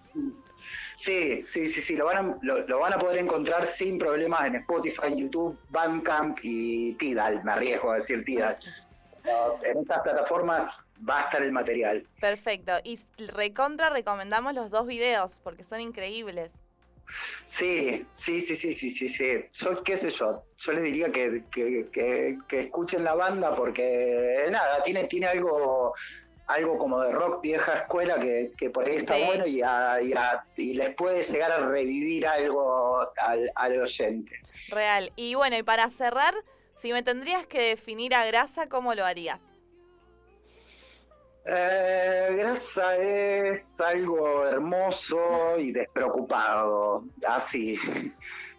Sí, 0.96 1.44
sí, 1.44 1.68
sí, 1.68 1.82
sí, 1.82 1.96
lo 1.96 2.06
van, 2.06 2.18
a, 2.18 2.38
lo, 2.42 2.68
lo 2.68 2.80
van 2.80 2.94
a 2.94 2.98
poder 2.98 3.18
encontrar 3.18 3.68
sin 3.68 3.98
problemas 4.00 4.46
en 4.46 4.56
Spotify, 4.56 5.16
YouTube, 5.16 5.58
Bandcamp 5.70 6.40
y 6.42 6.94
Tidal, 6.94 7.44
me 7.44 7.52
arriesgo 7.52 7.92
a 7.92 7.96
decir 7.96 8.24
Tidal. 8.24 8.58
En 9.64 9.80
estas 9.80 10.02
plataformas 10.02 10.86
va 11.08 11.20
a 11.20 11.24
estar 11.24 11.42
el 11.42 11.52
material. 11.52 12.08
Perfecto. 12.20 12.74
Y 12.84 13.00
recontra 13.18 13.90
recomendamos 13.90 14.54
los 14.54 14.70
dos 14.70 14.86
videos, 14.86 15.40
porque 15.44 15.64
son 15.64 15.82
increíbles. 15.82 16.63
Sí, 17.08 18.06
sí, 18.14 18.42
sí, 18.42 18.56
sí, 18.56 18.74
sí, 18.74 18.92
sí, 18.92 19.10
sí. 19.10 19.46
Yo, 19.52 19.84
qué 19.84 19.98
sé 19.98 20.10
yo, 20.10 20.44
yo 20.58 20.72
les 20.74 20.84
diría 20.84 21.12
que, 21.12 21.44
que, 21.52 21.88
que- 21.92 22.38
que 22.48 22.60
escuchen 22.62 23.04
la 23.04 23.14
banda 23.16 23.56
porque, 23.56 24.46
nada, 24.52 24.82
tiene, 24.84 25.06
tiene 25.06 25.28
algo 25.28 25.94
algo 26.46 26.78
como 26.78 27.00
de 27.00 27.14
rock 27.14 27.42
vieja 27.42 27.74
escuela 27.74 28.20
que, 28.20 28.52
que 28.58 28.70
por 28.70 28.86
ahí 28.86 28.98
está 28.98 29.16
Sí. 29.16 29.24
bueno 29.26 29.48
y, 29.48 29.62
a- 29.62 30.02
y 30.02 30.12
a- 30.14 30.44
y 30.58 30.74
les 30.74 30.94
puede 30.94 31.24
llegar 31.24 31.52
a 31.54 31.66
revivir 31.68 32.28
algo 32.28 33.00
al, 33.18 33.50
al 33.56 33.80
oyente. 33.82 34.36
Real. 34.70 35.12
Y 35.16 35.36
bueno, 35.36 35.58
y 35.58 35.64
para 35.64 35.90
cerrar, 35.90 36.34
si 36.82 36.92
me 36.92 37.02
tendrías 37.02 37.48
que 37.48 37.62
definir 37.62 38.14
a 38.14 38.26
Grasa, 38.26 38.68
¿cómo 38.68 38.94
lo 38.94 39.06
harías? 39.06 39.40
Eh, 41.46 42.36
grasa 42.38 42.96
es 42.98 43.62
algo 43.78 44.46
hermoso 44.48 45.58
y 45.58 45.72
despreocupado, 45.74 47.04
así. 47.28 47.78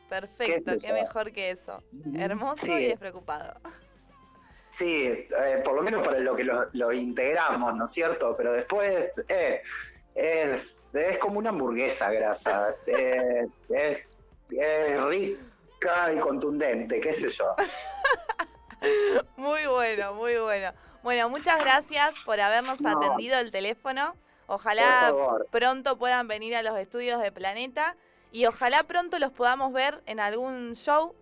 Perfecto, 0.08 0.44
¿Qué 0.44 0.54
es 0.56 0.64
qué, 0.64 0.74
eso? 0.74 0.92
mejor 0.92 1.32
que 1.32 1.50
eso. 1.50 1.82
Hermoso 2.16 2.66
Sí. 2.66 2.72
y 2.72 2.88
despreocupado. 2.88 3.54
Sí, 4.70 5.06
eh, 5.06 5.62
por 5.64 5.74
lo 5.76 5.82
menos 5.82 6.02
para 6.06 6.18
lo 6.18 6.34
que 6.36 6.44
lo, 6.44 6.68
lo 6.72 6.92
integramos, 6.92 7.74
¿no 7.74 7.84
es 7.84 7.90
cierto? 7.92 8.36
Pero 8.36 8.52
después 8.52 9.10
eh, 9.28 9.62
es, 10.14 10.84
es 10.92 11.18
como 11.18 11.38
una 11.38 11.50
hamburguesa 11.50 12.10
grasa. 12.10 12.74
Eh, 12.86 13.46
es, 13.70 14.02
es 14.50 15.04
rica 15.04 16.12
y 16.12 16.18
contundente, 16.18 17.00
qué 17.00 17.12
sé 17.12 17.30
yo. 17.30 17.54
Muy 19.36 19.64
bueno, 19.66 20.12
muy 20.14 20.36
bueno. 20.36 20.72
Bueno, 21.04 21.28
muchas 21.28 21.60
gracias 21.62 22.14
por 22.24 22.40
habernos 22.40 22.80
No. 22.80 22.88
atendido 22.96 23.38
el 23.38 23.50
teléfono. 23.50 24.16
Ojalá 24.46 25.14
pronto 25.50 25.98
puedan 25.98 26.28
venir 26.28 26.56
a 26.56 26.62
los 26.62 26.78
estudios 26.78 27.20
de 27.20 27.30
Planeta 27.30 27.94
y 28.32 28.46
ojalá 28.46 28.84
pronto 28.84 29.18
los 29.18 29.30
podamos 29.30 29.74
ver 29.74 30.02
en 30.06 30.18
algún 30.18 30.74
show 30.76 31.14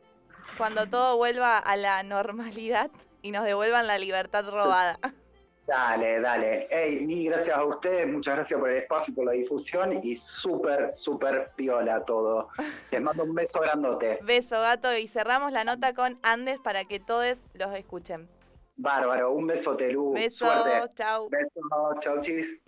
cuando 0.56 0.86
todo 0.86 1.16
vuelva 1.16 1.58
a 1.58 1.74
la 1.74 2.04
normalidad 2.04 2.92
y 3.22 3.32
nos 3.32 3.44
devuelvan 3.44 3.88
la 3.88 3.98
libertad 3.98 4.48
robada. 4.48 5.00
Dale, 5.66 6.20
dale. 6.20 6.66
Ey, 6.70 7.06
mil 7.06 7.30
gracias 7.30 7.56
a 7.56 7.64
ustedes, 7.64 8.06
muchas 8.08 8.34
gracias 8.34 8.58
por 8.58 8.68
el 8.68 8.78
espacio 8.78 9.12
y 9.12 9.14
por 9.14 9.24
la 9.26 9.32
difusión 9.32 9.92
y 10.02 10.16
súper, 10.16 10.90
súper 10.96 11.52
piola 11.54 12.04
todo. 12.04 12.48
Les 12.90 13.00
mando 13.00 13.22
un 13.22 13.32
beso 13.32 13.60
grandote. 13.60 14.18
Beso, 14.22 14.60
gato, 14.60 14.94
y 14.96 15.06
cerramos 15.06 15.52
la 15.52 15.62
nota 15.62 15.94
con 15.94 16.18
Andes 16.22 16.58
para 16.58 16.84
que 16.84 16.98
todos 16.98 17.38
los 17.54 17.74
escuchen. 17.76 18.28
Bárbaro, 18.76 19.32
un 19.32 19.46
beso, 19.46 19.76
Telú. 19.76 20.12
Beso, 20.12 20.46
Suerte. 20.46 20.94
chau. 20.94 21.28
Beso, 21.28 22.00
chau, 22.00 22.20
chis. 22.20 22.58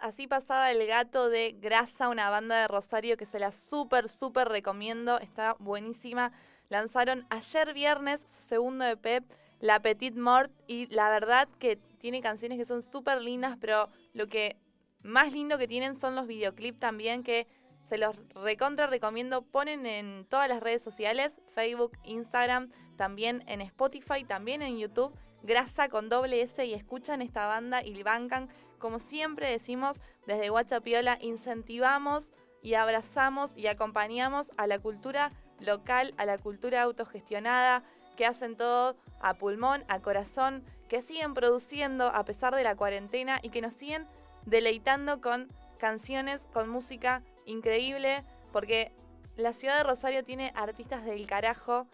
Así 0.00 0.28
pasaba 0.28 0.70
el 0.70 0.86
gato 0.86 1.28
de 1.28 1.56
Grasa, 1.60 2.08
una 2.08 2.30
banda 2.30 2.60
de 2.60 2.68
Rosario 2.68 3.16
que 3.16 3.26
se 3.26 3.40
la 3.40 3.50
súper, 3.50 4.08
súper 4.08 4.48
recomiendo. 4.48 5.18
Está 5.18 5.56
buenísima. 5.58 6.32
Lanzaron 6.68 7.26
ayer 7.30 7.74
viernes 7.74 8.20
su 8.20 8.42
segundo 8.48 8.84
EP, 8.84 9.24
La 9.58 9.80
Petite 9.80 10.20
Mort, 10.20 10.52
y 10.68 10.86
la 10.86 11.10
verdad 11.10 11.48
que 11.58 11.76
tiene 11.98 12.20
canciones 12.20 12.58
que 12.58 12.64
son 12.64 12.82
súper 12.82 13.20
lindas, 13.20 13.56
pero 13.60 13.88
lo 14.12 14.28
que 14.28 14.56
más 15.02 15.32
lindo 15.32 15.58
que 15.58 15.66
tienen 15.66 15.96
son 15.96 16.14
los 16.14 16.28
videoclips 16.28 16.78
también, 16.78 17.24
que 17.24 17.48
se 17.88 17.98
los 17.98 18.16
recontra 18.34 18.86
recomiendo. 18.86 19.42
Ponen 19.42 19.84
en 19.86 20.26
todas 20.28 20.48
las 20.48 20.60
redes 20.60 20.82
sociales, 20.82 21.40
Facebook, 21.54 21.98
Instagram, 22.04 22.70
también 22.96 23.42
en 23.48 23.60
Spotify, 23.60 24.22
también 24.24 24.62
en 24.62 24.78
YouTube. 24.78 25.12
Grasa 25.42 25.88
con 25.88 26.08
doble 26.08 26.40
S 26.42 26.64
y 26.64 26.72
escuchan 26.72 27.20
esta 27.20 27.46
banda 27.48 27.84
y 27.84 28.00
bancan. 28.04 28.48
Como 28.82 28.98
siempre 28.98 29.48
decimos, 29.48 30.00
desde 30.26 30.48
Guachapiola 30.48 31.16
incentivamos 31.20 32.32
y 32.62 32.74
abrazamos 32.74 33.56
y 33.56 33.68
acompañamos 33.68 34.50
a 34.56 34.66
la 34.66 34.80
cultura 34.80 35.30
local, 35.60 36.14
a 36.16 36.26
la 36.26 36.36
cultura 36.36 36.82
autogestionada, 36.82 37.84
que 38.16 38.26
hacen 38.26 38.56
todo 38.56 38.96
a 39.20 39.34
pulmón, 39.34 39.84
a 39.86 40.00
corazón, 40.00 40.64
que 40.88 41.00
siguen 41.00 41.32
produciendo 41.32 42.08
a 42.08 42.24
pesar 42.24 42.56
de 42.56 42.64
la 42.64 42.74
cuarentena 42.74 43.38
y 43.40 43.50
que 43.50 43.60
nos 43.60 43.72
siguen 43.72 44.08
deleitando 44.46 45.20
con 45.20 45.48
canciones, 45.78 46.48
con 46.52 46.68
música 46.68 47.22
increíble, 47.46 48.24
porque 48.52 48.90
la 49.36 49.52
ciudad 49.52 49.76
de 49.76 49.84
Rosario 49.84 50.24
tiene 50.24 50.52
artistas 50.56 51.04
del 51.04 51.28
carajo 51.28 51.86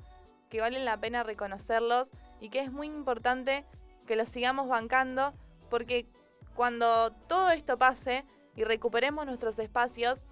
que 0.49 0.63
valen 0.63 0.87
la 0.87 0.99
pena 0.99 1.23
reconocerlos 1.23 2.09
y 2.41 2.49
que 2.49 2.61
es 2.61 2.73
muy 2.73 2.87
importante 2.87 3.67
que 4.07 4.17
los 4.17 4.31
sigamos 4.31 4.69
bancando, 4.69 5.35
porque 5.69 6.07
cuando 6.59 7.13
todo 7.29 7.53
esto 7.53 7.79
pase 7.79 8.25
y 8.57 8.65
recuperemos 8.65 9.25
nuestros 9.25 9.61
espacios, 9.61 10.25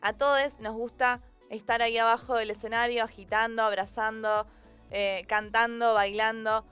a 0.00 0.12
todos 0.12 0.60
nos 0.60 0.76
gusta 0.76 1.20
estar 1.50 1.82
ahí 1.82 1.98
abajo 1.98 2.36
del 2.36 2.52
escenario 2.52 3.02
agitando, 3.02 3.64
abrazando, 3.64 4.46
eh, 4.92 5.24
cantando, 5.26 5.94
bailando. 5.94 6.64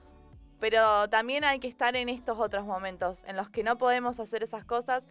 Pero 0.61 1.09
también 1.09 1.43
hay 1.43 1.59
que 1.59 1.67
estar 1.67 1.97
en 1.97 2.07
estos 2.07 2.39
otros 2.39 2.63
momentos 2.63 3.25
en 3.27 3.35
los 3.35 3.49
que 3.49 3.61
no 3.61 3.77
podemos 3.77 4.21
hacer 4.21 4.41
esas 4.41 4.63
cosas, 4.63 5.05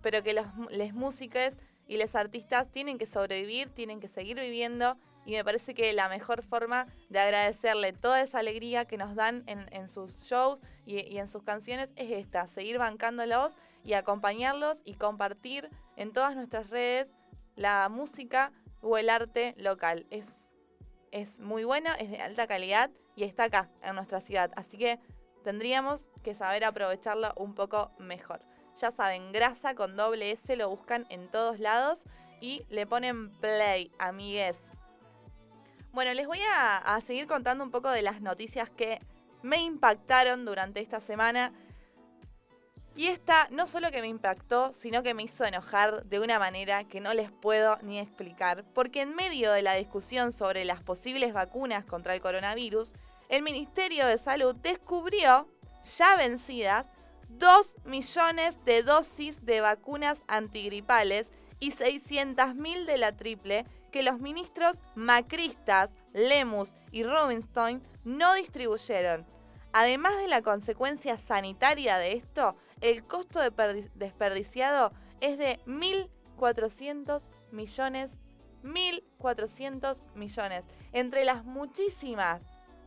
pero 0.00 0.22
que 0.22 0.32
los 0.32 0.46
les 0.70 0.94
músicos 0.94 1.58
y 1.88 1.96
los 1.96 2.14
artistas 2.14 2.70
tienen 2.70 2.96
que 2.96 3.06
sobrevivir, 3.06 3.70
tienen 3.70 3.98
que 3.98 4.06
seguir 4.06 4.38
viviendo. 4.38 4.96
Y 5.26 5.32
me 5.32 5.44
parece 5.44 5.74
que 5.74 5.92
la 5.92 6.08
mejor 6.08 6.42
forma 6.42 6.86
de 7.08 7.18
agradecerle 7.18 7.92
toda 7.92 8.20
esa 8.20 8.38
alegría 8.38 8.84
que 8.84 8.98
nos 8.98 9.14
dan 9.14 9.42
en, 9.46 9.66
en 9.72 9.88
sus 9.88 10.24
shows 10.24 10.60
y, 10.86 11.18
en 11.18 11.28
sus 11.28 11.42
canciones 11.42 11.92
es 11.96 12.10
esta, 12.10 12.46
seguir 12.46 12.78
bancándolos 12.78 13.54
y 13.82 13.94
acompañarlos 13.94 14.80
y 14.84 14.94
compartir 14.94 15.70
en 15.96 16.12
todas 16.12 16.34
nuestras 16.36 16.70
redes 16.70 17.14
la 17.56 17.88
música 17.88 18.52
o 18.80 18.98
el 18.98 19.08
arte 19.08 19.54
local. 19.58 20.06
Es, 20.10 20.50
es 21.10 21.40
muy 21.40 21.64
buena, 21.64 21.94
es 21.94 22.10
de 22.10 22.20
alta 22.20 22.46
calidad 22.46 22.90
y 23.16 23.24
está 23.24 23.44
acá, 23.44 23.70
en 23.82 23.94
nuestra 23.94 24.20
ciudad. 24.20 24.50
Así 24.56 24.76
que 24.76 25.00
tendríamos 25.42 26.06
que 26.22 26.34
saber 26.34 26.64
aprovecharlo 26.64 27.32
un 27.36 27.54
poco 27.54 27.92
mejor. 27.98 28.40
Ya 28.80 28.90
saben, 28.90 29.32
grasa 29.32 29.74
con 29.74 29.96
doble 29.96 30.32
S 30.32 30.56
lo 30.56 30.68
buscan 30.68 31.06
en 31.08 31.30
todos 31.30 31.60
lados 31.60 32.04
y 32.40 32.64
le 32.68 32.86
ponen 32.86 33.30
play, 33.38 33.92
amigues. 33.98 34.56
Bueno, 35.94 36.12
les 36.12 36.26
voy 36.26 36.40
a, 36.52 37.00
seguir 37.06 37.28
contando 37.28 37.62
un 37.62 37.70
poco 37.70 37.88
de 37.88 38.02
las 38.02 38.20
noticias 38.20 38.68
que 38.68 38.98
me 39.42 39.58
impactaron 39.58 40.44
durante 40.44 40.80
esta 40.80 41.00
semana. 41.00 41.52
Y 42.96 43.06
esta 43.06 43.46
no 43.52 43.64
solo 43.68 43.92
que 43.92 44.00
me 44.00 44.08
impactó, 44.08 44.74
sino 44.74 45.04
que 45.04 45.14
me 45.14 45.22
hizo 45.22 45.44
enojar 45.44 46.04
de 46.06 46.18
una 46.18 46.40
manera 46.40 46.82
que 46.82 47.00
no 47.00 47.14
les 47.14 47.30
puedo 47.30 47.78
ni 47.82 48.00
explicar, 48.00 48.64
porque 48.74 49.02
en 49.02 49.14
medio 49.14 49.52
de 49.52 49.62
la 49.62 49.74
discusión 49.74 50.32
sobre 50.32 50.64
las 50.64 50.82
posibles 50.82 51.32
vacunas 51.32 51.84
contra 51.84 52.12
el 52.12 52.20
coronavirus, 52.20 52.92
el 53.28 53.42
Ministerio 53.44 54.04
de 54.04 54.18
Salud 54.18 54.56
descubrió, 54.56 55.46
ya 55.96 56.16
vencidas, 56.16 56.88
2 57.28 57.76
millones 57.84 58.56
de 58.64 58.82
dosis 58.82 59.44
de 59.46 59.60
vacunas 59.60 60.18
antigripales 60.26 61.28
y 61.60 61.70
600.000 61.70 62.84
de 62.84 62.98
la 62.98 63.12
triple 63.12 63.64
que 63.94 64.02
los 64.02 64.18
ministros 64.18 64.80
macristas, 64.96 65.94
Lemus 66.12 66.74
y 66.90 67.04
Rubinstein 67.04 67.80
no 68.02 68.34
distribuyeron. 68.34 69.24
Además 69.72 70.16
de 70.16 70.26
la 70.26 70.42
consecuencia 70.42 71.16
sanitaria 71.16 71.96
de 71.98 72.14
esto, 72.14 72.56
el 72.80 73.06
costo 73.06 73.38
de 73.38 73.52
perdi- 73.52 73.88
desperdiciado 73.94 74.90
es 75.20 75.38
de 75.38 75.60
1.400 75.66 77.28
millones, 77.52 78.20
1.400 78.64 80.02
millones. 80.16 80.66
Entre 80.90 81.24
las 81.24 81.44
muchísimas, 81.44 82.42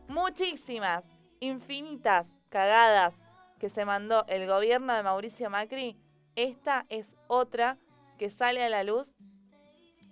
muchísimas, 0.08 1.08
infinitas 1.40 2.26
cagadas 2.50 3.14
que 3.58 3.70
se 3.70 3.86
mandó 3.86 4.26
el 4.28 4.46
gobierno 4.46 4.92
de 4.92 5.02
Mauricio 5.02 5.48
Macri, 5.48 5.96
esta 6.36 6.84
es 6.90 7.14
otra 7.28 7.78
que 8.18 8.28
sale 8.28 8.62
a 8.62 8.68
la 8.68 8.84
luz 8.84 9.14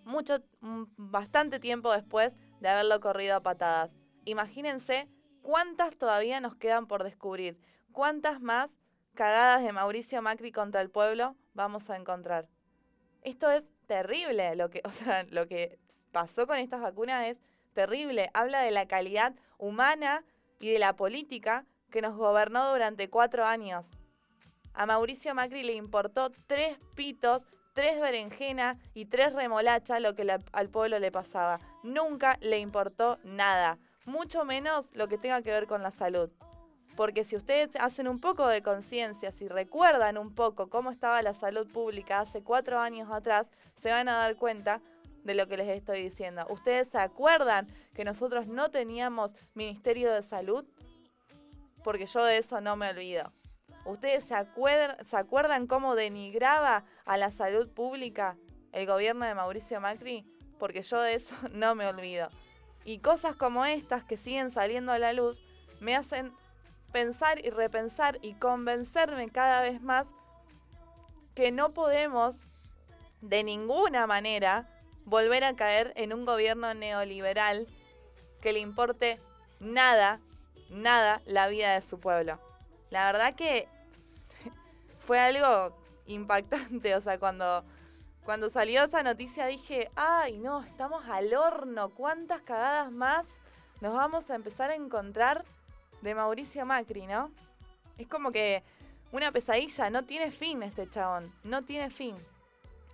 mucho, 0.06 0.38
mm, 0.60 0.84
bastante 0.96 1.58
tiempo 1.58 1.92
después 1.92 2.36
de 2.60 2.68
haberlo 2.68 3.00
corrido 3.00 3.36
a 3.36 3.42
patadas. 3.42 3.96
Imagínense 4.24 5.08
cuántas 5.42 5.96
todavía 5.96 6.40
nos 6.40 6.54
quedan 6.54 6.86
por 6.86 7.04
descubrir, 7.04 7.58
cuántas 7.92 8.40
más 8.40 8.78
cagadas 9.14 9.62
de 9.62 9.72
Mauricio 9.72 10.22
Macri 10.22 10.52
contra 10.52 10.80
el 10.80 10.90
pueblo 10.90 11.36
vamos 11.54 11.90
a 11.90 11.96
encontrar. 11.96 12.48
Esto 13.22 13.50
es 13.50 13.70
terrible, 13.86 14.54
lo 14.56 14.70
que, 14.70 14.80
o 14.84 14.90
sea, 14.90 15.24
lo 15.24 15.46
que 15.46 15.78
pasó 16.12 16.46
con 16.46 16.58
estas 16.58 16.80
vacunas 16.80 17.26
es 17.26 17.40
terrible. 17.72 18.30
Habla 18.32 18.60
de 18.60 18.70
la 18.70 18.86
calidad 18.86 19.34
humana 19.58 20.24
y 20.60 20.70
de 20.70 20.78
la 20.78 20.94
política 20.94 21.66
que 21.90 22.00
nos 22.00 22.16
gobernó 22.16 22.70
durante 22.70 23.10
cuatro 23.10 23.44
años. 23.44 23.88
A 24.72 24.86
Mauricio 24.86 25.34
Macri 25.34 25.64
le 25.64 25.72
importó 25.72 26.30
tres 26.46 26.78
pitos, 26.94 27.44
tres 27.76 28.00
berenjenas 28.00 28.78
y 28.94 29.04
tres 29.04 29.34
remolachas 29.34 30.00
lo 30.00 30.14
que 30.14 30.26
al 30.52 30.68
pueblo 30.70 30.98
le 30.98 31.12
pasaba. 31.12 31.60
Nunca 31.82 32.38
le 32.40 32.58
importó 32.58 33.18
nada, 33.22 33.78
mucho 34.06 34.46
menos 34.46 34.88
lo 34.94 35.08
que 35.08 35.18
tenga 35.18 35.42
que 35.42 35.50
ver 35.50 35.66
con 35.66 35.82
la 35.82 35.90
salud. 35.90 36.30
Porque 36.96 37.22
si 37.22 37.36
ustedes 37.36 37.68
hacen 37.78 38.08
un 38.08 38.18
poco 38.18 38.48
de 38.48 38.62
conciencia, 38.62 39.30
si 39.30 39.46
recuerdan 39.46 40.16
un 40.16 40.34
poco 40.34 40.70
cómo 40.70 40.90
estaba 40.90 41.20
la 41.20 41.34
salud 41.34 41.70
pública 41.70 42.20
hace 42.20 42.42
cuatro 42.42 42.78
años 42.78 43.10
atrás, 43.12 43.52
se 43.74 43.90
van 43.90 44.08
a 44.08 44.16
dar 44.16 44.36
cuenta 44.36 44.80
de 45.24 45.34
lo 45.34 45.46
que 45.46 45.58
les 45.58 45.68
estoy 45.68 46.02
diciendo. 46.02 46.46
¿Ustedes 46.48 46.88
se 46.88 46.98
acuerdan 46.98 47.68
que 47.94 48.06
nosotros 48.06 48.46
no 48.46 48.70
teníamos 48.70 49.34
Ministerio 49.52 50.10
de 50.10 50.22
Salud? 50.22 50.64
Porque 51.84 52.06
yo 52.06 52.24
de 52.24 52.38
eso 52.38 52.62
no 52.62 52.74
me 52.76 52.88
olvido. 52.88 53.30
¿Ustedes 53.86 54.24
se 54.24 54.34
acuerdan, 54.34 55.66
cómo 55.68 55.94
denigraba 55.94 56.84
a 57.04 57.16
la 57.16 57.30
salud 57.30 57.68
pública 57.68 58.36
el 58.72 58.84
gobierno 58.84 59.24
de 59.24 59.34
Mauricio 59.34 59.80
Macri? 59.80 60.26
Porque 60.58 60.82
yo 60.82 61.00
de 61.00 61.14
eso 61.14 61.36
no 61.52 61.74
me 61.76 61.86
olvido. 61.86 62.28
Y 62.84 62.98
cosas 62.98 63.36
como 63.36 63.64
estas 63.64 64.04
que 64.04 64.16
siguen 64.16 64.50
saliendo 64.50 64.92
a 64.92 64.98
la 64.98 65.12
luz 65.12 65.42
me 65.80 65.94
hacen 65.94 66.32
pensar 66.92 67.44
y 67.44 67.50
repensar 67.50 68.18
y 68.22 68.34
convencerme 68.34 69.28
cada 69.28 69.62
vez 69.62 69.80
más 69.80 70.08
que 71.34 71.52
no 71.52 71.72
podemos 71.72 72.46
de 73.20 73.44
ninguna 73.44 74.06
manera 74.06 74.68
volver 75.04 75.44
a 75.44 75.54
caer 75.54 75.92
en 75.96 76.12
un 76.12 76.24
gobierno 76.24 76.74
neoliberal 76.74 77.68
que 78.40 78.52
le 78.52 78.60
importe 78.60 79.20
nada, 79.60 80.20
nada 80.70 81.22
la 81.24 81.46
vida 81.48 81.74
de 81.74 81.82
su 81.82 82.00
pueblo. 82.00 82.40
La 82.90 83.10
verdad 83.10 83.34
que 83.34 83.68
fue 85.06 85.20
algo 85.20 85.76
impactante, 86.06 86.94
o 86.96 87.00
sea, 87.00 87.18
cuando, 87.18 87.64
cuando 88.24 88.50
salió 88.50 88.82
esa 88.82 89.02
noticia 89.02 89.46
dije, 89.46 89.90
ay 89.94 90.38
no, 90.38 90.64
estamos 90.64 91.04
al 91.08 91.32
horno, 91.32 91.90
¿cuántas 91.90 92.42
cagadas 92.42 92.90
más 92.90 93.26
nos 93.80 93.94
vamos 93.94 94.28
a 94.30 94.34
empezar 94.34 94.70
a 94.70 94.74
encontrar 94.74 95.44
de 96.02 96.14
Mauricio 96.14 96.66
Macri, 96.66 97.06
¿no? 97.06 97.30
Es 97.98 98.08
como 98.08 98.32
que 98.32 98.64
una 99.12 99.30
pesadilla, 99.30 99.90
no 99.90 100.04
tiene 100.04 100.30
fin 100.30 100.62
este 100.62 100.90
chabón, 100.90 101.32
no 101.44 101.62
tiene 101.62 101.90
fin. 101.90 102.16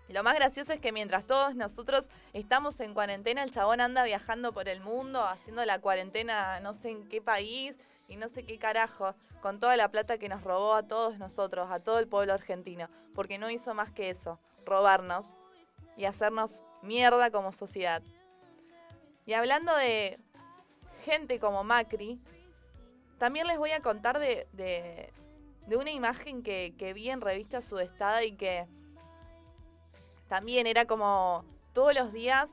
Lo 0.08 0.22
más 0.22 0.34
gracioso 0.34 0.74
es 0.74 0.80
que 0.80 0.92
mientras 0.92 1.26
todos 1.26 1.54
nosotros 1.54 2.08
estamos 2.34 2.78
en 2.80 2.92
cuarentena, 2.92 3.42
el 3.42 3.50
chabón 3.50 3.80
anda 3.80 4.04
viajando 4.04 4.52
por 4.52 4.68
el 4.68 4.80
mundo, 4.80 5.24
haciendo 5.24 5.64
la 5.64 5.80
cuarentena 5.80 6.60
no 6.60 6.74
sé 6.74 6.90
en 6.90 7.08
qué 7.08 7.22
país 7.22 7.78
y 8.08 8.16
no 8.16 8.28
sé 8.28 8.44
qué 8.44 8.58
carajo, 8.58 9.14
con 9.42 9.58
toda 9.60 9.76
la 9.76 9.90
plata 9.90 10.16
que 10.16 10.28
nos 10.30 10.42
robó 10.42 10.72
a 10.74 10.84
todos 10.86 11.18
nosotros, 11.18 11.68
a 11.70 11.80
todo 11.80 11.98
el 11.98 12.08
pueblo 12.08 12.32
argentino, 12.32 12.88
porque 13.14 13.36
no 13.38 13.50
hizo 13.50 13.74
más 13.74 13.90
que 13.90 14.08
eso, 14.08 14.38
robarnos 14.64 15.34
y 15.96 16.06
hacernos 16.06 16.62
mierda 16.80 17.30
como 17.30 17.52
sociedad. 17.52 18.02
Y 19.26 19.34
hablando 19.34 19.76
de 19.76 20.18
gente 21.04 21.38
como 21.38 21.64
Macri, 21.64 22.18
también 23.18 23.46
les 23.48 23.58
voy 23.58 23.72
a 23.72 23.80
contar 23.80 24.18
de, 24.18 24.46
de- 24.52 25.12
una 25.76 25.90
imagen 25.90 26.42
que, 26.42 26.74
que 26.78 26.92
vi 26.92 27.08
en 27.10 27.20
revista 27.20 27.60
Sudestada 27.62 28.24
y 28.24 28.32
que 28.32 28.66
también 30.28 30.66
era 30.66 30.86
como 30.86 31.44
todos 31.72 31.94
los 31.94 32.12
días 32.12 32.50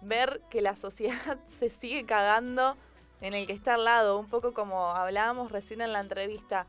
ver 0.00 0.40
que 0.50 0.62
la 0.62 0.74
sociedad 0.76 1.38
se 1.58 1.70
sigue 1.70 2.04
cagando 2.04 2.76
en 3.22 3.34
el 3.34 3.46
que 3.46 3.52
está 3.54 3.74
al 3.74 3.84
lado, 3.84 4.18
un 4.18 4.28
poco 4.28 4.52
como 4.52 4.88
hablábamos 4.90 5.50
recién 5.50 5.80
en 5.80 5.92
la 5.92 6.00
entrevista, 6.00 6.66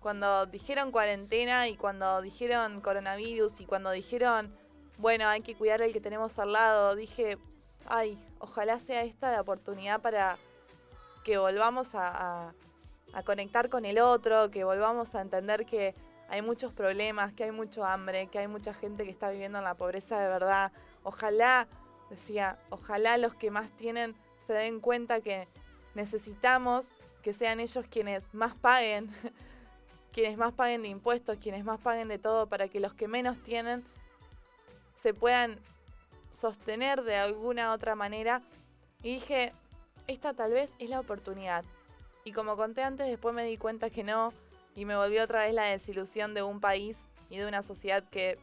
cuando 0.00 0.46
dijeron 0.46 0.92
cuarentena 0.92 1.68
y 1.68 1.76
cuando 1.76 2.22
dijeron 2.22 2.80
coronavirus 2.80 3.60
y 3.60 3.66
cuando 3.66 3.90
dijeron, 3.90 4.56
bueno, 4.96 5.26
hay 5.28 5.42
que 5.42 5.56
cuidar 5.56 5.82
al 5.82 5.92
que 5.92 6.00
tenemos 6.00 6.38
al 6.38 6.52
lado, 6.52 6.94
dije, 6.94 7.36
ay, 7.86 8.16
ojalá 8.38 8.78
sea 8.78 9.02
esta 9.02 9.32
la 9.32 9.40
oportunidad 9.40 10.00
para 10.00 10.38
que 11.24 11.36
volvamos 11.36 11.94
a- 11.94 12.54
a 13.12 13.22
conectar 13.24 13.68
con 13.68 13.84
el 13.84 13.98
otro, 13.98 14.50
que 14.50 14.62
volvamos 14.64 15.14
a 15.14 15.20
entender 15.20 15.66
que 15.66 15.94
hay 16.28 16.42
muchos 16.42 16.72
problemas, 16.72 17.32
que 17.32 17.44
hay 17.44 17.50
mucho 17.50 17.84
hambre, 17.84 18.28
que 18.28 18.38
hay 18.38 18.46
mucha 18.46 18.74
gente 18.74 19.04
que 19.04 19.10
está 19.10 19.30
viviendo 19.30 19.58
en 19.58 19.64
la 19.64 19.74
pobreza 19.74 20.20
de 20.20 20.28
verdad. 20.28 20.72
Ojalá, 21.02 21.66
decía, 22.10 22.58
ojalá 22.70 23.16
los 23.18 23.34
que 23.34 23.50
más 23.50 23.70
tienen 23.72 24.14
se 24.48 24.54
den 24.54 24.80
cuenta 24.80 25.20
que 25.20 25.46
necesitamos 25.94 26.96
que 27.22 27.34
sean 27.34 27.60
ellos 27.60 27.84
quienes 27.90 28.32
más 28.32 28.54
paguen, 28.54 29.10
quienes 30.12 30.38
más 30.38 30.54
paguen 30.54 30.80
de 30.80 30.88
impuestos, 30.88 31.36
quienes 31.38 31.66
más 31.66 31.78
paguen 31.78 32.08
de 32.08 32.18
todo, 32.18 32.46
para 32.46 32.66
que 32.68 32.80
los 32.80 32.94
que 32.94 33.08
menos 33.08 33.38
tienen 33.40 33.84
se 34.98 35.12
puedan 35.12 35.60
sostener 36.32 37.02
de 37.02 37.16
alguna 37.16 37.74
otra 37.74 37.94
manera. 37.94 38.40
Y 39.02 39.16
dije, 39.16 39.52
esta 40.06 40.32
tal 40.32 40.52
vez 40.52 40.72
es 40.78 40.88
la 40.88 41.00
oportunidad. 41.00 41.62
Y 42.24 42.32
como 42.32 42.56
conté 42.56 42.82
antes, 42.82 43.06
después 43.06 43.34
me 43.34 43.44
di 43.44 43.58
cuenta 43.58 43.90
que 43.90 44.02
no, 44.02 44.32
y 44.74 44.86
me 44.86 44.96
volvió 44.96 45.22
otra 45.22 45.40
vez 45.40 45.52
la 45.52 45.64
desilusión 45.64 46.32
de 46.32 46.42
un 46.42 46.58
país 46.58 46.98
y 47.28 47.36
de 47.36 47.46
una 47.46 47.62
sociedad 47.62 48.02
que 48.08 48.38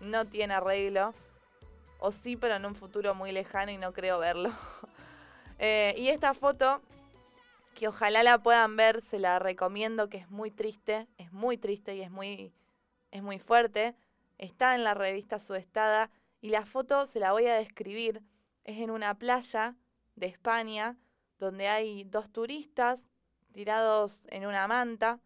no 0.00 0.24
tiene 0.24 0.54
arreglo, 0.54 1.14
o 1.98 2.12
sí, 2.12 2.36
pero 2.36 2.54
en 2.54 2.64
un 2.64 2.76
futuro 2.76 3.12
muy 3.16 3.32
lejano 3.32 3.72
y 3.72 3.76
no 3.76 3.92
creo 3.92 4.20
verlo. 4.20 4.52
Eh, 5.58 5.94
y 5.98 6.08
esta 6.08 6.34
foto, 6.34 6.80
que 7.74 7.88
ojalá 7.88 8.22
la 8.22 8.38
puedan 8.42 8.76
ver, 8.76 9.02
se 9.02 9.18
la 9.18 9.38
recomiendo, 9.38 10.08
que 10.08 10.18
es 10.18 10.30
muy 10.30 10.50
triste, 10.50 11.06
es 11.18 11.32
muy 11.32 11.58
triste 11.58 11.94
y 11.96 12.02
es 12.02 12.10
muy, 12.10 12.52
es 13.10 13.22
muy 13.22 13.38
fuerte. 13.38 13.94
Está 14.38 14.74
en 14.74 14.84
la 14.84 14.94
revista 14.94 15.40
Sudestada 15.40 16.10
y 16.40 16.50
la 16.50 16.64
foto 16.64 17.06
se 17.06 17.20
la 17.20 17.32
voy 17.32 17.46
a 17.46 17.54
describir. 17.54 18.22
Es 18.64 18.78
en 18.78 18.90
una 18.90 19.14
playa 19.18 19.74
de 20.16 20.26
España 20.26 20.96
donde 21.38 21.68
hay 21.68 22.04
dos 22.04 22.30
turistas 22.30 23.08
tirados 23.52 24.26
en 24.30 24.46
una 24.46 24.68
manta, 24.68 25.20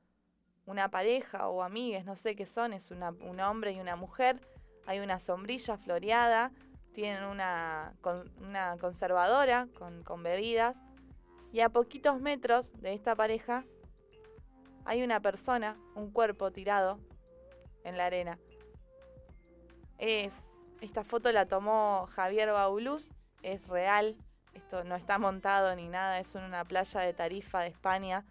una 0.65 0.91
pareja 0.91 1.49
o 1.49 1.63
amigues, 1.63 2.05
no 2.05 2.17
sé 2.17 2.37
qué 2.37 2.47
son, 2.47 2.73
es 2.73 2.91
una- 2.91 3.11
un 3.11 3.41
hombre 3.41 3.73
y 3.73 3.81
una 3.81 3.97
mujer. 3.97 4.41
Hay 4.87 5.01
una 5.01 5.19
sombrilla 5.19 5.77
floreada, 5.77 6.53
tienen 6.93 7.25
una, 7.25 7.95
con- 8.01 8.31
una 8.39 8.77
conservadora 8.79 9.69
con, 9.75 10.23
bebidas. 10.23 10.77
Y 11.53 11.61
a 11.61 11.69
poquitos 11.69 12.21
metros 12.21 12.73
de 12.81 12.95
esta 12.95 13.15
pareja 13.15 13.65
hay 14.85 15.03
una 15.03 15.21
persona, 15.21 15.77
un 15.95 16.11
cuerpo 16.11 16.51
tirado 16.51 16.99
en 17.85 17.97
la 17.97 18.07
arena. 18.07 18.39
Es, 19.99 20.35
esta 20.81 21.05
foto 21.05 21.31
la 21.31 21.47
tomó 21.47 22.09
Javier 22.11 22.51
Bauluz, 22.51 23.11
es 23.43 23.69
real, 23.69 24.17
esto 24.55 24.83
no 24.85 24.97
está 24.97 25.19
montado 25.19 25.75
ni 25.77 25.89
nada, 25.89 26.19
es 26.19 26.35
una 26.35 26.65
playa 26.65 27.01
de 27.01 27.13
Tarifa 27.13 27.61
de 27.61 27.69
España. 27.69 28.25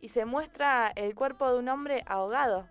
Y 0.00 0.08
se 0.08 0.24
muestra 0.24 0.92
el 0.96 1.14
cuerpo 1.14 1.50
de 1.52 1.58
un 1.58 1.68
hombre 1.68 2.02
ahogado. 2.06 2.66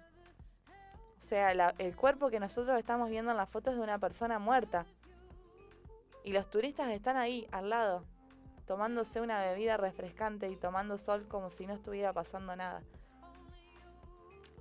O 1.19 1.25
sea, 1.29 1.51
el 1.51 1.95
cuerpo 1.95 2.29
que 2.29 2.39
nosotros 2.39 2.77
estamos 2.79 3.09
viendo 3.09 3.31
en 3.31 3.37
la 3.37 3.45
foto 3.45 3.69
es 3.69 3.77
de 3.77 3.83
una 3.83 3.99
persona 3.99 4.39
muerta. 4.39 4.85
Y 6.23 6.31
los 6.31 6.49
turistas 6.49 6.89
están 6.89 7.17
ahí, 7.17 7.47
al 7.51 7.69
lado, 7.69 8.03
tomándose 8.65 9.21
una 9.21 9.41
bebida 9.41 9.77
refrescante 9.77 10.49
y 10.49 10.55
tomando 10.55 10.97
sol 10.97 11.27
como 11.27 11.49
si 11.49 11.65
no 11.65 11.73
estuviera 11.73 12.13
pasando 12.13 12.55
nada. 12.55 12.81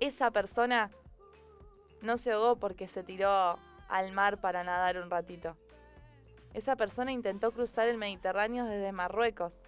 Esa 0.00 0.30
persona 0.30 0.90
no 2.02 2.16
se 2.16 2.32
ahogó 2.32 2.56
porque 2.56 2.88
se 2.88 3.02
tiró 3.02 3.58
al 3.88 4.12
mar 4.12 4.40
para 4.40 4.64
nadar 4.64 4.98
un 4.98 5.10
ratito. 5.10 5.56
Esa 6.54 6.76
persona 6.76 7.12
intentó 7.12 7.52
cruzar 7.52 7.88
el 7.88 7.98
Mediterráneo 7.98 8.64
desde 8.64 8.92
Marruecos 8.92 9.58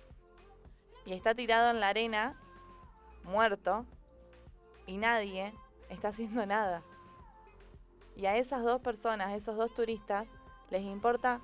y 1.05 1.13
está 1.13 1.35
tirado 1.35 1.71
en 1.71 1.81
la 1.81 1.89
arena, 1.89 2.41
muerto, 3.25 3.87
y 4.87 4.97
nadie 4.97 5.53
está 5.91 6.09
haciendo 6.09 6.47
nada. 6.47 6.83
Y 8.17 8.27
a 8.27 8.37
esas 8.37 8.63
dos 8.63 8.81
personas, 8.81 9.33
esos 9.33 9.57
dos 9.57 9.75
turistas, 9.75 10.27
les 10.71 10.83
importa 10.83 11.41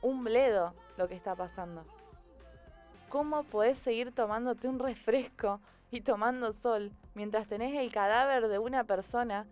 un 0.00 0.24
bledo 0.24 0.74
lo 0.96 1.08
que 1.08 1.14
está 1.14 1.34
pasando. 1.34 1.84
¿Cómo 3.08 3.44
podés 3.44 3.78
seguir 3.78 4.14
tomándote 4.14 4.68
un 4.68 4.78
refresco 4.78 5.60
y 5.90 6.00
tomando 6.00 6.52
sol 6.52 6.92
mientras 7.14 7.46
tenés 7.46 7.74
el 7.74 7.92
cadáver 7.92 8.48
de 8.48 8.58
una 8.58 8.84
persona 8.84 9.46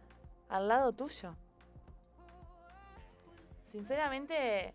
al 0.48 0.68
lado 0.68 0.92
tuyo? 0.92 1.34
Sinceramente, 3.70 4.74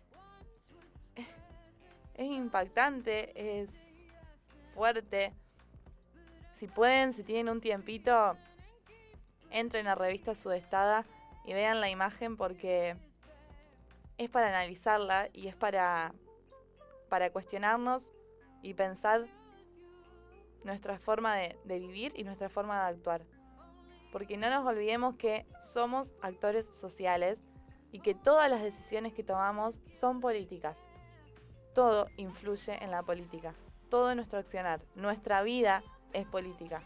es 1.14 2.26
impactante, 2.26 3.60
es 3.60 3.70
fuerte. 4.74 5.32
Si 6.56 6.66
pueden, 6.66 7.12
si 7.12 7.22
tienen 7.22 7.48
un 7.48 7.60
tiempito, 7.60 8.36
entren 9.50 9.86
a 9.88 9.94
revista 9.94 10.34
Sudestada 10.34 11.04
y 11.44 11.54
vean 11.54 11.80
la 11.80 11.90
imagen 11.90 12.36
porque 12.36 12.96
es 14.18 14.28
para 14.28 14.48
analizarla 14.48 15.28
y 15.32 15.48
es 15.48 15.56
para, 15.56 16.12
para 17.08 17.30
cuestionarnos 17.30 18.12
y 18.62 18.74
pensar 18.74 19.24
nuestra 20.64 20.98
forma 20.98 21.36
de, 21.36 21.58
de 21.64 21.78
vivir 21.78 22.12
y 22.16 22.24
nuestra 22.24 22.48
forma 22.48 22.82
de 22.82 22.96
actuar. 22.96 23.24
Porque 24.12 24.36
no 24.36 24.50
nos 24.50 24.66
olvidemos 24.66 25.16
que 25.16 25.46
somos 25.62 26.14
actores 26.20 26.66
sociales 26.68 27.42
y 27.92 28.00
que 28.00 28.14
todas 28.14 28.50
las 28.50 28.62
decisiones 28.62 29.12
que 29.12 29.22
tomamos 29.22 29.80
son 29.92 30.20
políticas. 30.20 30.76
Todo 31.74 32.08
influye 32.16 32.82
en 32.82 32.90
la 32.90 33.02
política. 33.02 33.54
Todo 33.88 34.14
nuestro 34.14 34.38
accionar, 34.38 34.82
nuestra 34.94 35.42
vida 35.42 35.82
es 36.12 36.26
política. 36.26 36.82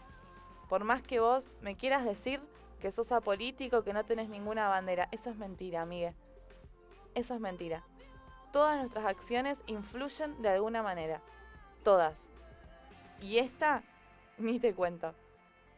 Por 0.72 0.84
más 0.84 1.02
que 1.02 1.20
vos 1.20 1.50
me 1.60 1.76
quieras 1.76 2.02
decir 2.02 2.40
que 2.80 2.90
sos 2.90 3.12
apolítico, 3.12 3.84
que 3.84 3.92
no 3.92 4.06
tenés 4.06 4.30
ninguna 4.30 4.68
bandera, 4.68 5.06
eso 5.12 5.28
es 5.28 5.36
mentira, 5.36 5.82
amigue. 5.82 6.14
Eso 7.14 7.34
es 7.34 7.40
mentira. 7.40 7.84
Todas 8.54 8.78
nuestras 8.78 9.04
acciones 9.04 9.62
influyen 9.66 10.40
de 10.40 10.48
alguna 10.48 10.82
manera. 10.82 11.20
Todas. 11.84 12.14
Y 13.20 13.36
esta, 13.36 13.82
ni 14.38 14.58
te 14.60 14.72
cuento. 14.72 15.14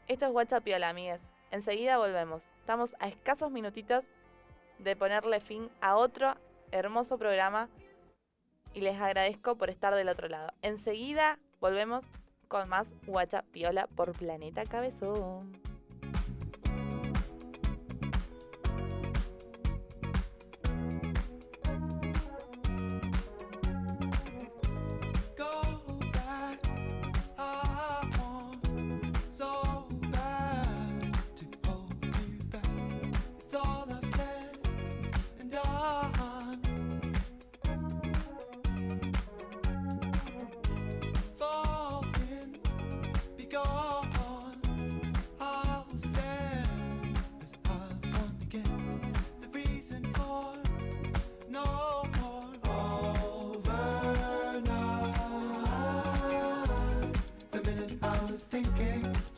Esto 0.07 0.27
es 0.27 0.31
WhatsApp 0.31 0.63
Piola, 0.63 0.91
amigues. 0.91 1.23
Enseguida 1.51 1.99
volvemos. 1.99 2.45
Estamos 2.61 2.95
a 3.01 3.09
escasos 3.09 3.51
minutitos 3.51 4.05
de 4.79 4.95
ponerle 4.95 5.41
fin 5.41 5.71
a 5.81 5.97
otro 5.97 6.37
hermoso 6.71 7.19
programa 7.19 7.69
y 8.75 8.81
les 8.81 9.01
agradezco 9.01 9.57
por 9.57 9.71
estar 9.71 9.93
del 9.97 10.09
otro 10.09 10.29
lado. 10.29 10.53
Enseguida 10.63 11.41
volvemos 11.61 12.13
con 12.55 12.69
más 12.69 12.87
WhatsApp 13.09 13.45
Piola 13.51 13.89
por 13.97 14.13
Planeta 14.13 14.65
Cabezón. 14.65 15.64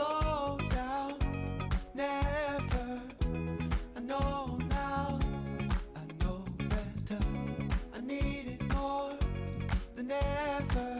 Slow 0.00 0.56
down. 0.70 1.14
Never. 1.94 3.02
I 3.96 4.00
know 4.00 4.58
now. 4.70 5.20
I 5.94 6.24
know 6.24 6.42
better. 6.70 7.22
I 7.94 8.00
need 8.00 8.46
it 8.58 8.74
more 8.74 9.12
than 9.94 10.10
ever. 10.10 10.99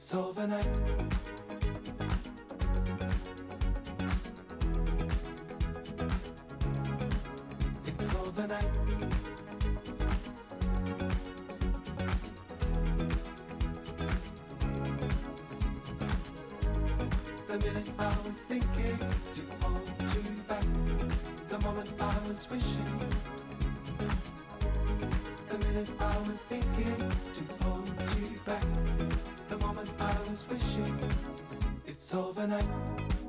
it's 0.00 0.14
overnight. 0.14 0.66
It's 7.86 8.14
overnight. 8.14 8.64
The 17.48 17.58
minute 17.58 17.88
I 17.98 18.16
was 18.26 18.38
thinking 18.48 18.98
to 18.98 19.42
hold 19.60 19.90
you 20.14 20.42
back. 20.48 20.64
The 21.50 21.58
moment 21.58 21.90
I 22.00 22.28
was 22.28 22.48
wishing. 22.50 23.10
The 25.48 25.58
minute 25.58 25.88
I 26.00 26.16
was 26.26 26.40
thinking 26.40 26.96
to 26.96 27.64
hold 27.64 27.88
you 28.18 28.40
back 28.46 29.29
happens 30.30 30.46
wishing 30.48 30.98
it's 31.86 32.14
overnight. 32.14 33.19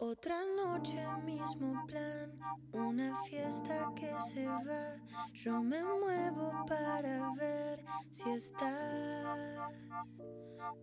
Otra 0.00 0.44
noche, 0.56 1.04
mismo 1.24 1.84
plan, 1.84 2.30
una 2.70 3.20
fiesta 3.24 3.92
que 3.96 4.08
se 4.30 4.46
va. 4.46 4.94
Yo 5.32 5.60
me 5.60 5.82
muevo 5.82 6.52
para 6.68 7.32
ver 7.34 7.84
si 8.12 8.30
estás. 8.30 9.74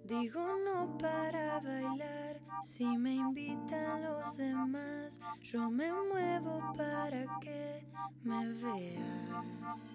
Digo 0.04 0.46
no 0.66 0.98
para 0.98 1.62
bailar, 1.62 2.42
si 2.62 2.86
me 2.98 3.16
invitan 3.16 4.04
los 4.04 4.36
demás. 4.36 5.18
Yo 5.44 5.70
me 5.70 5.94
muevo 5.94 6.60
para 6.76 7.40
que 7.40 7.86
me 8.22 8.50
veas. 8.50 9.88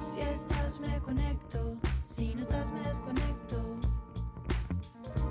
Si 0.00 0.22
estás 0.22 0.80
me 0.80 0.98
conecto, 1.00 1.76
si 2.02 2.34
no 2.34 2.40
estás 2.40 2.70
me 2.70 2.80
desconecto. 2.80 3.78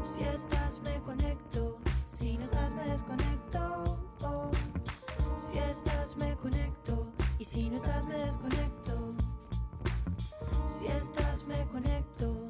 Si 0.03 0.23
estás 0.23 0.79
me 0.81 0.99
conecto, 1.01 1.79
si 2.17 2.37
no 2.37 2.45
estás 2.45 2.73
me 2.73 2.83
desconecto. 2.89 3.99
Si 5.35 5.59
estás 5.59 6.15
me 6.15 6.35
conecto 6.37 7.07
y 7.39 7.45
si 7.45 7.69
no 7.69 7.77
estás 7.77 8.05
me 8.05 8.15
desconecto. 8.17 9.13
Si 10.67 10.87
estás 10.87 11.45
me 11.45 11.65
conecto. 11.67 12.49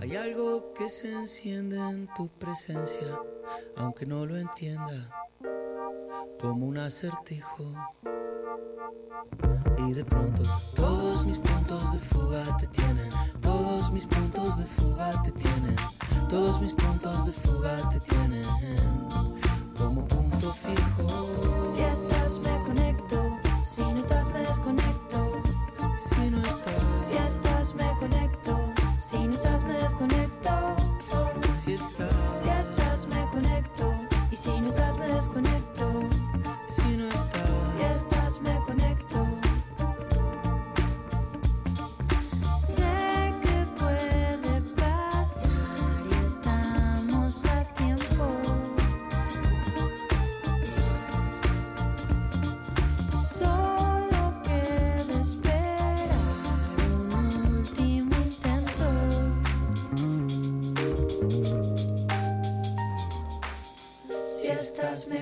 Hay 0.00 0.16
algo 0.16 0.72
que 0.74 0.88
se 0.88 1.12
enciende 1.12 1.78
en 1.78 2.08
tu 2.14 2.28
presencia, 2.28 3.18
aunque 3.76 4.06
no 4.06 4.26
lo 4.26 4.36
entienda, 4.36 5.23
como 6.40 6.66
un 6.66 6.78
acertijo. 6.78 7.64
Y 9.78 9.92
de 9.92 10.04
pronto 10.04 10.42
todos 10.74 11.26
mis 11.26 11.38
puntos 11.38 11.92
de 11.92 11.98
fuga 11.98 12.56
te 12.56 12.66
tienen, 12.68 13.10
todos 13.40 13.92
mis 13.92 14.06
puntos 14.06 14.58
de 14.58 14.64
fuga 14.64 15.22
te 15.22 15.32
tienen, 15.32 15.76
todos 16.28 16.60
mis 16.60 16.72
puntos 16.72 17.26
de 17.26 17.32
fuga 17.32 17.88
te 17.88 18.00
tienen, 18.00 18.44
como 19.76 20.06
punto 20.06 20.52
fijo. 20.52 21.74
Si 21.74 21.82
estás 21.82 22.38
me 22.38 22.58
conecto, 22.64 23.38
si 23.64 23.82
no 23.82 23.98
estás 23.98 24.32
me 24.32 24.40
desconecto. 24.40 25.42
Si 25.98 26.30
no 26.30 26.38
estás, 26.38 27.08
Si 27.08 27.16
estás 27.16 27.74
me 27.74 27.88
conecto, 27.98 28.58
si 28.98 29.18
no 29.18 29.32
estás 29.32 29.64
me 29.64 29.74
desconecto. 29.74 30.50
si 31.56 31.74
estás, 31.74 32.03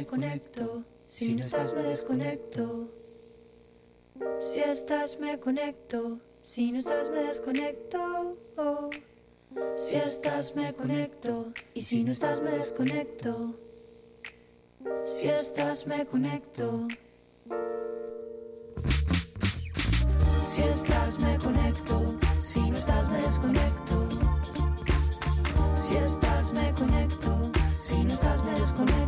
me 0.03 0.09
conecto, 0.09 0.85
si 1.07 1.35
no 1.35 1.43
estás 1.43 1.75
me 1.75 1.83
desconecto. 1.85 2.89
Si 4.41 4.59
estás 4.59 5.21
me 5.21 5.39
conecto, 5.39 6.19
si 6.41 6.73
no 6.73 6.81
estás 6.81 7.09
me 7.09 7.21
desconecto. 7.23 8.37
Oh. 8.57 8.91
Si 9.77 9.95
estás 9.95 10.57
me 10.57 10.75
conecto 10.75 11.53
y 11.75 11.83
si 11.83 12.03
no 12.03 12.11
estás 12.11 12.41
me 12.41 12.51
desconecto. 12.51 13.55
Si 15.05 15.29
estás 15.29 15.87
me 15.87 16.05
conecto. 16.05 16.89
Si 20.43 20.63
estás 20.63 21.19
me 21.21 21.39
conecto, 21.39 22.19
si 22.41 22.71
no 22.71 22.77
estás 22.77 23.09
me 23.09 23.23
desconecto. 23.23 23.83
conecto. 26.75 27.51
Si 27.77 28.05
no 28.05 28.15
estás, 28.15 28.45
me 28.45 28.53
desconecto. 28.53 29.02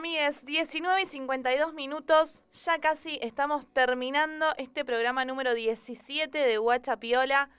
Amigues, 0.00 0.46
19 0.46 1.02
y 1.02 1.06
52 1.06 1.74
minutos, 1.74 2.46
ya 2.64 2.78
casi 2.78 3.18
estamos 3.20 3.66
terminando 3.66 4.46
este 4.56 4.82
programa 4.82 5.26
número 5.26 5.52
17 5.52 6.38
de 6.38 6.56
Guacha 6.56 6.96
Piola. 6.96 7.50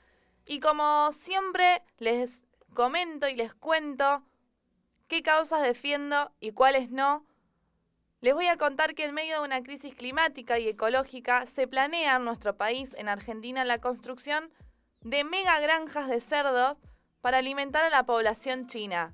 Y 0.47 0.59
como 0.59 1.11
siempre, 1.13 1.83
les 1.99 2.47
comento 2.73 3.27
y 3.27 3.35
les 3.35 3.53
cuento 3.53 4.23
qué 5.07 5.21
causas 5.21 5.61
defiendo 5.61 6.31
y 6.39 6.51
cuáles 6.51 6.89
no. 6.89 7.27
Les 8.21 8.33
voy 8.33 8.47
a 8.47 8.57
contar 8.57 8.95
que 8.95 9.05
en 9.05 9.13
medio 9.13 9.39
de 9.39 9.45
una 9.45 9.61
crisis 9.61 9.93
climática 9.93 10.57
y 10.57 10.67
ecológica 10.67 11.45
se 11.45 11.67
planea 11.67 12.15
en 12.15 12.25
nuestro 12.25 12.57
país, 12.57 12.95
en 12.97 13.07
Argentina, 13.07 13.63
la 13.65 13.77
construcción 13.77 14.51
de 15.01 15.23
mega 15.23 15.59
granjas 15.59 16.07
de 16.07 16.19
cerdos 16.19 16.79
para 17.21 17.37
alimentar 17.37 17.85
a 17.85 17.91
la 17.91 18.07
población 18.07 18.65
china. 18.65 19.13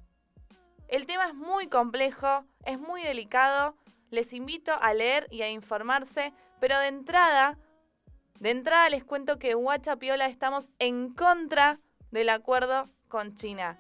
El 0.88 1.05
tema 1.05 1.27
es 1.27 1.34
muy 1.34 1.68
complejo, 1.68 2.45
es 2.64 2.80
muy 2.80 3.01
delicado, 3.03 3.76
les 4.09 4.31
invito 4.31 4.72
a 4.81 4.93
leer 4.93 5.27
y 5.30 5.41
a 5.41 5.49
informarse, 5.49 6.34
pero 6.61 6.80
de 6.80 6.88
entrada, 6.88 7.57
de 8.39 8.51
entrada 8.51 8.89
les 8.89 9.03
cuento 9.03 9.38
que 9.38 9.51
en 9.51 9.57
Huachapiola 9.57 10.27
estamos 10.27 10.69
en 10.80 11.14
contra 11.14 11.81
del 12.11 12.30
acuerdo 12.30 12.89
con 13.09 13.35
China, 13.35 13.77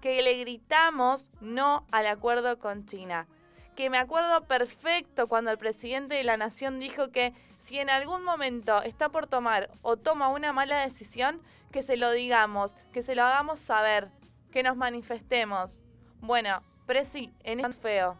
que 0.00 0.22
le 0.22 0.32
gritamos 0.40 1.28
no 1.40 1.86
al 1.92 2.06
acuerdo 2.06 2.58
con 2.58 2.86
China, 2.86 3.28
que 3.74 3.90
me 3.90 3.98
acuerdo 3.98 4.46
perfecto 4.46 5.28
cuando 5.28 5.50
el 5.50 5.58
presidente 5.58 6.14
de 6.14 6.24
la 6.24 6.38
nación 6.38 6.80
dijo 6.80 7.10
que 7.10 7.34
si 7.60 7.78
en 7.78 7.90
algún 7.90 8.24
momento 8.24 8.80
está 8.80 9.10
por 9.10 9.26
tomar 9.26 9.70
o 9.82 9.98
toma 9.98 10.28
una 10.28 10.54
mala 10.54 10.80
decisión, 10.86 11.42
que 11.70 11.82
se 11.82 11.98
lo 11.98 12.12
digamos, 12.12 12.76
que 12.92 13.02
se 13.02 13.14
lo 13.14 13.24
hagamos 13.24 13.60
saber, 13.60 14.08
que 14.50 14.62
nos 14.62 14.78
manifestemos. 14.78 15.82
Bueno, 16.26 16.60
Presi, 16.86 17.32
en 17.44 17.60
esto 17.60 17.72
feo. 17.72 18.16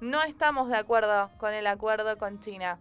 No 0.00 0.22
estamos 0.22 0.68
de 0.68 0.76
acuerdo 0.76 1.32
con 1.36 1.52
el 1.52 1.66
acuerdo 1.66 2.16
con 2.16 2.38
China. 2.38 2.78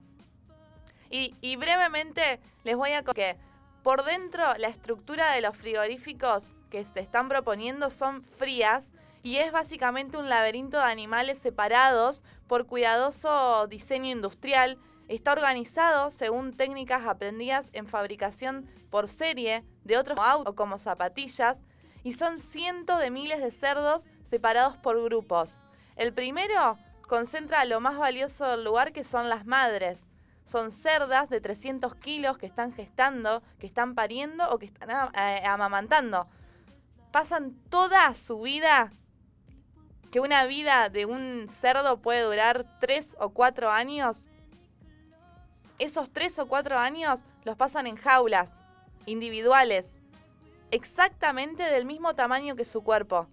Y, 1.10 1.36
y 1.42 1.56
brevemente 1.56 2.40
les 2.64 2.76
voy 2.76 2.92
a 2.92 3.02
que 3.02 3.36
por 3.82 4.06
dentro 4.06 4.44
la 4.60 4.68
estructura 4.68 5.32
de 5.32 5.42
los 5.42 5.58
frigoríficos 5.58 6.56
que 6.70 6.86
se 6.86 7.00
están 7.00 7.30
proponiendo 7.30 7.90
son 7.90 8.22
frías 8.22 8.92
y 9.24 9.38
es 9.38 9.52
básicamente 9.52 10.18
un 10.18 10.30
laberinto 10.30 10.78
de 10.78 10.84
animales 10.84 11.40
separados 11.40 12.24
por 12.48 12.68
cuidadoso 12.68 13.66
diseño 13.66 14.12
industrial. 14.12 14.78
Está 15.08 15.32
organizado 15.32 16.12
según 16.12 16.56
técnicas 16.56 17.08
aprendidas 17.08 17.72
en 17.74 17.88
fabricación 17.88 18.70
por 18.92 19.08
serie 19.08 19.64
de 19.84 19.98
otros 19.98 20.20
autos 20.20 20.54
como 20.54 20.78
zapatillas 20.78 21.64
y 22.04 22.14
son 22.14 22.40
cientos 22.40 23.00
de 23.00 23.10
miles 23.10 23.42
de 23.42 23.50
cerdos 23.50 24.06
separados 24.24 24.78
por 24.78 25.02
grupos. 25.04 25.58
El 25.96 26.14
primero 26.14 26.78
concentra 27.08 27.66
lo 27.66 27.80
más 27.80 27.98
valioso 27.98 28.48
del 28.48 28.64
lugar 28.64 28.94
que 28.94 29.04
son 29.04 29.30
las 29.30 29.46
madres. 29.46 30.06
Son 30.46 30.72
cerdas 30.72 31.30
de 31.30 31.40
300 31.40 31.96
kilos 31.96 32.38
que 32.38 32.46
están 32.46 32.74
gestando, 32.74 33.44
que 33.60 33.68
están 33.68 33.96
pariendo 33.96 34.50
o 34.50 34.60
que 34.60 34.66
están 34.66 34.90
amamantando. 35.46 36.28
Pasan 37.12 37.54
toda 37.70 38.14
su 38.16 38.42
vida, 38.42 38.92
que 40.12 40.20
una 40.20 40.46
vida 40.46 40.90
de 40.90 41.06
un 41.06 41.48
cerdo 41.50 42.02
puede 42.02 42.22
durar 42.24 42.66
3 42.80 43.16
o 43.20 43.30
4 43.30 43.70
años. 43.70 44.26
Esos 45.80 46.12
3 46.12 46.40
o 46.40 46.48
4 46.48 46.78
años 46.78 47.22
los 47.46 47.56
pasan 47.56 47.88
en 47.88 47.96
jaulas 47.96 48.50
individuales, 49.06 49.88
exactamente 50.72 51.64
del 51.64 51.86
mismo 51.86 52.16
tamaño 52.16 52.56
que 52.56 52.66
su 52.66 52.84
cuerpo. 52.84 53.28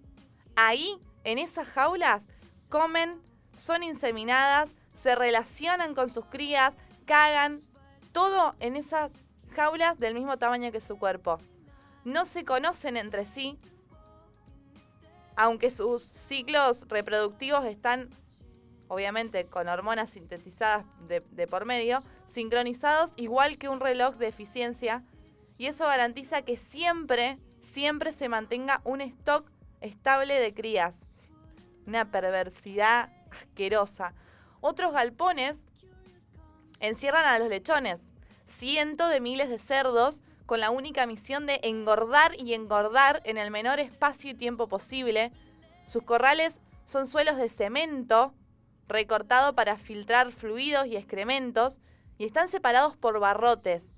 Ahí, 0.63 1.01
en 1.23 1.39
esas 1.39 1.67
jaulas, 1.67 2.27
comen, 2.69 3.19
son 3.57 3.81
inseminadas, 3.81 4.75
se 4.93 5.15
relacionan 5.15 5.95
con 5.95 6.11
sus 6.11 6.25
crías, 6.25 6.75
cagan, 7.07 7.63
todo 8.11 8.53
en 8.59 8.75
esas 8.75 9.11
jaulas 9.55 9.97
del 9.97 10.13
mismo 10.13 10.37
tamaño 10.37 10.71
que 10.71 10.79
su 10.79 10.99
cuerpo. 10.99 11.39
No 12.03 12.27
se 12.27 12.45
conocen 12.45 12.95
entre 12.95 13.25
sí, 13.25 13.57
aunque 15.35 15.71
sus 15.71 16.03
ciclos 16.03 16.87
reproductivos 16.89 17.65
están, 17.65 18.11
obviamente, 18.87 19.47
con 19.47 19.67
hormonas 19.67 20.11
sintetizadas 20.11 20.85
de, 21.07 21.47
por 21.47 21.65
medio, 21.65 22.03
sincronizados 22.27 23.13
igual 23.15 23.57
que 23.57 23.67
un 23.67 23.79
reloj 23.79 24.13
de 24.17 24.27
eficiencia 24.27 25.03
y 25.57 25.65
eso 25.65 25.85
garantiza 25.85 26.43
que 26.43 26.55
siempre, 26.55 27.39
siempre 27.61 28.13
se 28.13 28.29
mantenga 28.29 28.81
un 28.83 29.01
stock 29.01 29.49
estable 29.81 30.39
de 30.39 30.53
crías. 30.53 30.95
Una 31.85 32.09
perversidad 32.11 33.09
asquerosa. 33.31 34.13
Otros 34.61 34.93
galpones 34.93 35.65
encierran 36.79 37.25
a 37.25 37.39
los 37.39 37.49
lechones, 37.49 38.01
cientos 38.45 39.11
de 39.11 39.19
miles 39.19 39.49
de 39.49 39.59
cerdos 39.59 40.21
con 40.45 40.59
la 40.59 40.69
única 40.69 41.05
misión 41.05 41.45
de 41.45 41.59
engordar 41.63 42.35
y 42.39 42.53
engordar 42.53 43.21
en 43.25 43.37
el 43.37 43.51
menor 43.51 43.79
espacio 43.79 44.31
y 44.31 44.35
tiempo 44.35 44.67
posible. 44.67 45.31
Sus 45.85 46.03
corrales 46.03 46.59
son 46.85 47.07
suelos 47.07 47.37
de 47.37 47.49
cemento 47.49 48.33
recortado 48.87 49.55
para 49.55 49.77
filtrar 49.77 50.31
fluidos 50.31 50.87
y 50.87 50.97
excrementos 50.97 51.79
y 52.17 52.25
están 52.25 52.49
separados 52.49 52.95
por 52.97 53.19
barrotes 53.19 53.93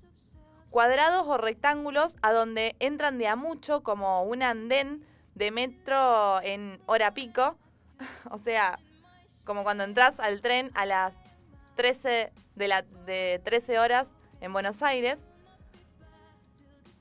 cuadrados 0.74 1.24
o 1.28 1.38
rectángulos 1.38 2.16
a 2.20 2.32
donde 2.32 2.74
entran 2.80 3.16
de 3.16 3.28
a 3.28 3.36
mucho 3.36 3.84
como 3.84 4.24
un 4.24 4.42
andén 4.42 5.06
de 5.34 5.50
metro 5.50 6.40
en 6.42 6.80
hora 6.86 7.14
pico. 7.14 7.56
o 8.30 8.38
sea, 8.38 8.78
como 9.44 9.62
cuando 9.62 9.84
entras 9.84 10.18
al 10.20 10.40
tren 10.40 10.70
a 10.74 10.86
las 10.86 11.14
13 11.76 12.32
de, 12.54 12.68
la, 12.68 12.82
de 12.82 13.40
13 13.44 13.78
horas 13.78 14.08
en 14.40 14.52
Buenos 14.52 14.82
Aires. 14.82 15.18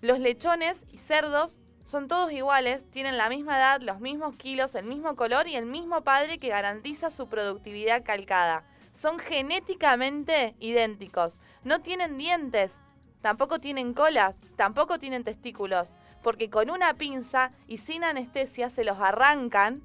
Los 0.01 0.19
lechones 0.19 0.81
y 0.91 0.97
cerdos 0.97 1.61
son 1.83 2.07
todos 2.07 2.31
iguales, 2.31 2.89
tienen 2.91 3.17
la 3.17 3.29
misma 3.29 3.57
edad, 3.57 3.81
los 3.81 3.99
mismos 3.99 4.35
kilos, 4.35 4.75
el 4.75 4.85
mismo 4.85 5.15
color 5.15 5.47
y 5.47 5.55
el 5.55 5.65
mismo 5.65 6.01
padre 6.01 6.37
que 6.37 6.49
garantiza 6.49 7.11
su 7.11 7.27
productividad 7.27 8.03
calcada. 8.03 8.63
Son 8.93 9.19
genéticamente 9.19 10.55
idénticos, 10.59 11.39
no 11.63 11.81
tienen 11.81 12.17
dientes, 12.17 12.79
tampoco 13.21 13.59
tienen 13.59 13.93
colas, 13.93 14.37
tampoco 14.55 14.99
tienen 14.99 15.23
testículos, 15.23 15.93
porque 16.23 16.49
con 16.49 16.71
una 16.71 16.95
pinza 16.95 17.51
y 17.67 17.77
sin 17.77 18.03
anestesia 18.03 18.69
se 18.69 18.83
los 18.83 18.97
arrancan 18.99 19.83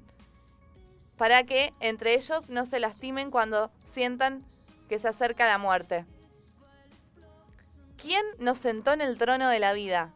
para 1.17 1.43
que 1.43 1.73
entre 1.81 2.15
ellos 2.15 2.49
no 2.49 2.65
se 2.65 2.79
lastimen 2.79 3.29
cuando 3.29 3.69
sientan 3.83 4.45
que 4.87 4.97
se 4.97 5.09
acerca 5.09 5.45
la 5.45 5.57
muerte. 5.57 6.05
¿Quién 7.97 8.25
nos 8.39 8.57
sentó 8.57 8.93
en 8.93 9.01
el 9.01 9.17
trono 9.17 9.49
de 9.49 9.59
la 9.59 9.73
vida? 9.73 10.13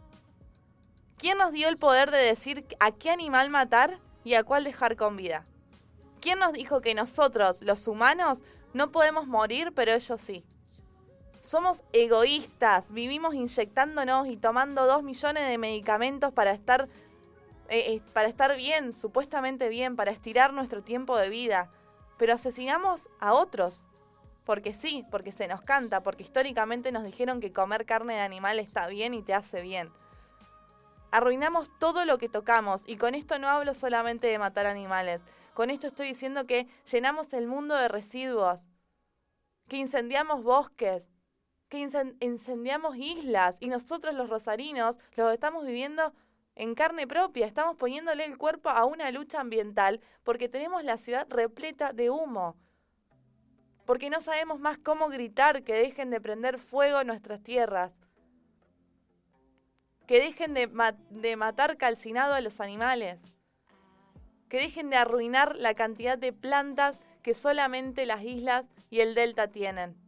¿Quién 1.17 1.37
nos 1.37 1.51
dio 1.51 1.67
el 1.67 1.77
poder 1.77 2.09
de 2.09 2.17
decir 2.17 2.65
a 2.79 2.91
qué 2.91 3.11
animal 3.11 3.49
matar 3.49 3.99
y 4.23 4.35
a 4.35 4.43
cuál 4.43 4.63
dejar 4.63 4.95
con 4.95 5.17
vida? 5.17 5.45
¿Quién 6.21 6.39
nos 6.39 6.53
dijo 6.53 6.79
que 6.79 6.95
nosotros, 6.95 7.61
los 7.61 7.85
humanos, 7.87 8.41
no 8.73 8.91
podemos 8.91 9.27
morir, 9.27 9.73
pero 9.75 9.91
ellos 9.91 10.21
sí? 10.21 10.45
Somos 11.43 11.83
egoístas, 11.91 12.89
vivimos 12.93 13.35
inyectándonos 13.35 14.27
y 14.27 14.37
tomando 14.37 14.87
dos 14.87 15.03
millones 15.03 15.45
de 15.49 15.57
medicamentos 15.57 16.31
para 16.31 16.53
estar, 16.53 16.87
eh, 17.67 17.95
eh, 17.95 18.01
para 18.13 18.29
estar 18.29 18.55
bien, 18.55 18.93
supuestamente 18.93 19.67
bien, 19.67 19.97
para 19.97 20.11
estirar 20.11 20.53
nuestro 20.53 20.83
tiempo 20.83 21.17
de 21.17 21.29
vida. 21.29 21.69
Pero 22.17 22.33
asesinamos 22.33 23.09
a 23.19 23.33
otros, 23.33 23.83
porque 24.45 24.73
sí, 24.73 25.05
porque 25.11 25.33
se 25.33 25.49
nos 25.49 25.61
canta, 25.61 26.01
porque 26.01 26.23
históricamente 26.23 26.93
nos 26.93 27.03
dijeron 27.03 27.41
que 27.41 27.51
comer 27.51 27.85
carne 27.85 28.13
de 28.13 28.21
animal 28.21 28.57
está 28.59 28.87
bien 28.87 29.13
y 29.13 29.21
te 29.21 29.33
hace 29.33 29.61
bien. 29.61 29.91
Arruinamos 31.11 31.69
todo 31.77 32.05
lo 32.05 32.19
que 32.19 32.29
tocamos 32.29 32.83
y 32.87 32.95
con 32.95 33.15
esto 33.15 33.37
no 33.37 33.49
hablo 33.49 33.73
solamente 33.73 34.27
de 34.27 34.39
matar 34.39 34.65
animales, 34.65 35.25
con 35.53 35.71
esto 35.71 35.87
estoy 35.87 36.07
diciendo 36.07 36.47
que 36.47 36.67
llenamos 36.89 37.33
el 37.33 37.47
mundo 37.47 37.75
de 37.75 37.89
residuos, 37.89 38.65
que 39.67 39.75
incendiamos 39.77 40.41
bosques, 40.41 41.12
que 41.73 41.79
incendiamos 42.19 42.95
islas 42.97 43.57
y 43.59 43.67
nosotros 43.67 44.13
los 44.13 44.29
rosarinos 44.29 44.99
los 45.15 45.33
estamos 45.33 45.65
viviendo 45.65 46.13
en 46.53 46.75
carne 46.75 47.07
propia, 47.07 47.47
estamos 47.47 47.77
poniéndole 47.77 48.25
el 48.25 48.37
cuerpo 48.37 48.69
a 48.69 48.85
una 48.85 49.09
lucha 49.09 49.39
ambiental 49.39 49.99
porque 50.23 50.47
tenemos 50.47 50.83
la 50.83 50.99
ciudad 50.99 51.25
repleta 51.31 51.91
de 51.91 52.11
humo, 52.11 52.55
porque 53.87 54.11
no 54.11 54.21
sabemos 54.21 54.59
más 54.59 54.77
cómo 54.77 55.09
gritar 55.09 55.63
que 55.63 55.73
dejen 55.73 56.11
de 56.11 56.21
prender 56.21 56.59
fuego 56.59 57.03
nuestras 57.03 57.41
tierras, 57.41 57.91
que 60.05 60.19
dejen 60.19 60.53
de, 60.53 60.69
de 61.09 61.35
matar 61.37 61.77
calcinado 61.77 62.35
a 62.35 62.41
los 62.41 62.61
animales, 62.61 63.19
que 64.47 64.59
dejen 64.59 64.91
de 64.91 64.97
arruinar 64.97 65.55
la 65.55 65.73
cantidad 65.73 66.19
de 66.19 66.33
plantas 66.33 66.99
que 67.23 67.33
solamente 67.33 68.05
las 68.05 68.21
islas 68.21 68.69
y 68.91 68.99
el 68.99 69.15
delta 69.15 69.47
tienen. 69.47 70.02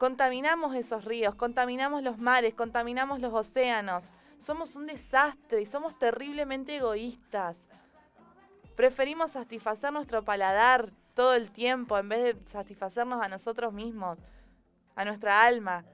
Contaminamos 0.00 0.74
esos 0.76 1.04
ríos, 1.04 1.34
contaminamos 1.34 2.02
los 2.02 2.16
mares, 2.16 2.54
contaminamos 2.54 3.20
los 3.20 3.34
océanos. 3.34 4.04
Somos 4.38 4.74
un 4.74 4.86
desastre 4.86 5.60
y 5.60 5.66
somos 5.66 5.98
terriblemente 5.98 6.76
egoístas. 6.76 7.58
Preferimos 8.76 9.32
satisfacer 9.32 9.92
nuestro 9.92 10.24
paladar 10.24 10.90
todo 11.12 11.34
el 11.34 11.50
tiempo 11.50 11.98
en 11.98 12.08
vez 12.08 12.22
de 12.22 12.46
satisfacernos 12.46 13.22
a 13.22 13.28
nosotros 13.28 13.74
mismos, 13.74 14.16
a 14.96 15.04
nuestra 15.04 15.42
alma. 15.42 15.84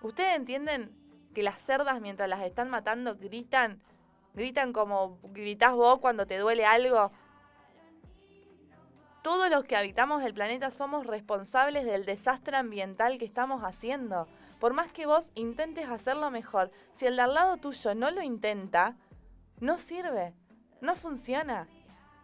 ¿Ustedes 0.00 0.36
entienden 0.36 0.96
que 1.34 1.42
las 1.42 1.60
cerdas 1.60 2.00
mientras 2.00 2.28
las 2.28 2.44
están 2.44 2.70
matando 2.70 3.16
gritan? 3.16 3.82
Gritan 4.34 4.72
como 4.72 5.18
gritás 5.32 5.72
vos 5.72 5.98
cuando 5.98 6.28
te 6.28 6.38
duele 6.38 6.64
algo. 6.64 7.10
Todos 9.28 9.50
los 9.50 9.64
que 9.64 9.76
habitamos 9.76 10.22
el 10.22 10.32
planeta 10.32 10.70
somos 10.70 11.06
responsables 11.06 11.84
del 11.84 12.06
desastre 12.06 12.56
ambiental 12.56 13.18
que 13.18 13.26
estamos 13.26 13.62
haciendo. 13.62 14.26
Por 14.58 14.72
más 14.72 14.90
que 14.90 15.04
vos 15.04 15.32
intentes 15.34 15.86
hacerlo 15.86 16.30
mejor, 16.30 16.70
si 16.94 17.04
el 17.04 17.16
de 17.16 17.20
al 17.20 17.34
lado 17.34 17.58
tuyo 17.58 17.94
no 17.94 18.10
lo 18.10 18.22
intenta, 18.22 18.96
no 19.60 19.76
sirve, 19.76 20.32
no 20.80 20.94
funciona. 20.94 21.68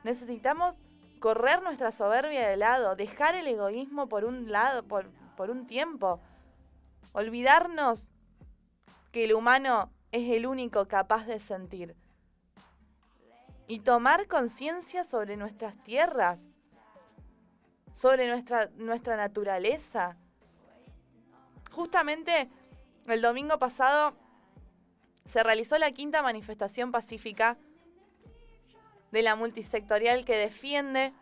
Necesitamos 0.03 0.81
correr 1.21 1.63
nuestra 1.63 1.93
soberbia 1.93 2.49
de 2.49 2.57
lado, 2.57 2.97
dejar 2.97 3.35
el 3.35 3.49
egoísmo 3.49 4.09
por 4.09 4.25
un 4.25 4.51
lado, 4.51 4.83
por, 4.83 5.11
por 5.37 5.51
un 5.51 5.67
tiempo, 5.67 6.21
olvidarnos 7.13 8.09
que 9.13 9.25
el 9.25 9.35
humano 9.35 9.91
es 10.11 10.35
el 10.35 10.47
único 10.47 10.89
capaz 10.89 11.27
de 11.27 11.39
sentir 11.39 11.97
y 13.67 13.81
tomar 13.81 14.27
conciencia 14.27 15.05
sobre 15.05 15.37
nuestras 15.37 15.75
tierras, 15.83 16.47
sobre 17.95 18.29
nuestra, 18.29 18.69
nuestra 18.77 19.17
naturaleza. 19.17 20.17
Justamente 21.71 22.51
el 23.07 23.23
domingo 23.23 23.59
pasado 23.59 24.15
se 25.27 25.43
realizó 25.43 25.79
la 25.79 25.93
quinta 25.93 26.23
manifestación 26.23 26.93
pacífica 26.93 27.57
de 29.11 29.23
la 29.23 29.37
multisectorial 29.37 30.25
que 30.25 30.37
defiende 30.37 31.13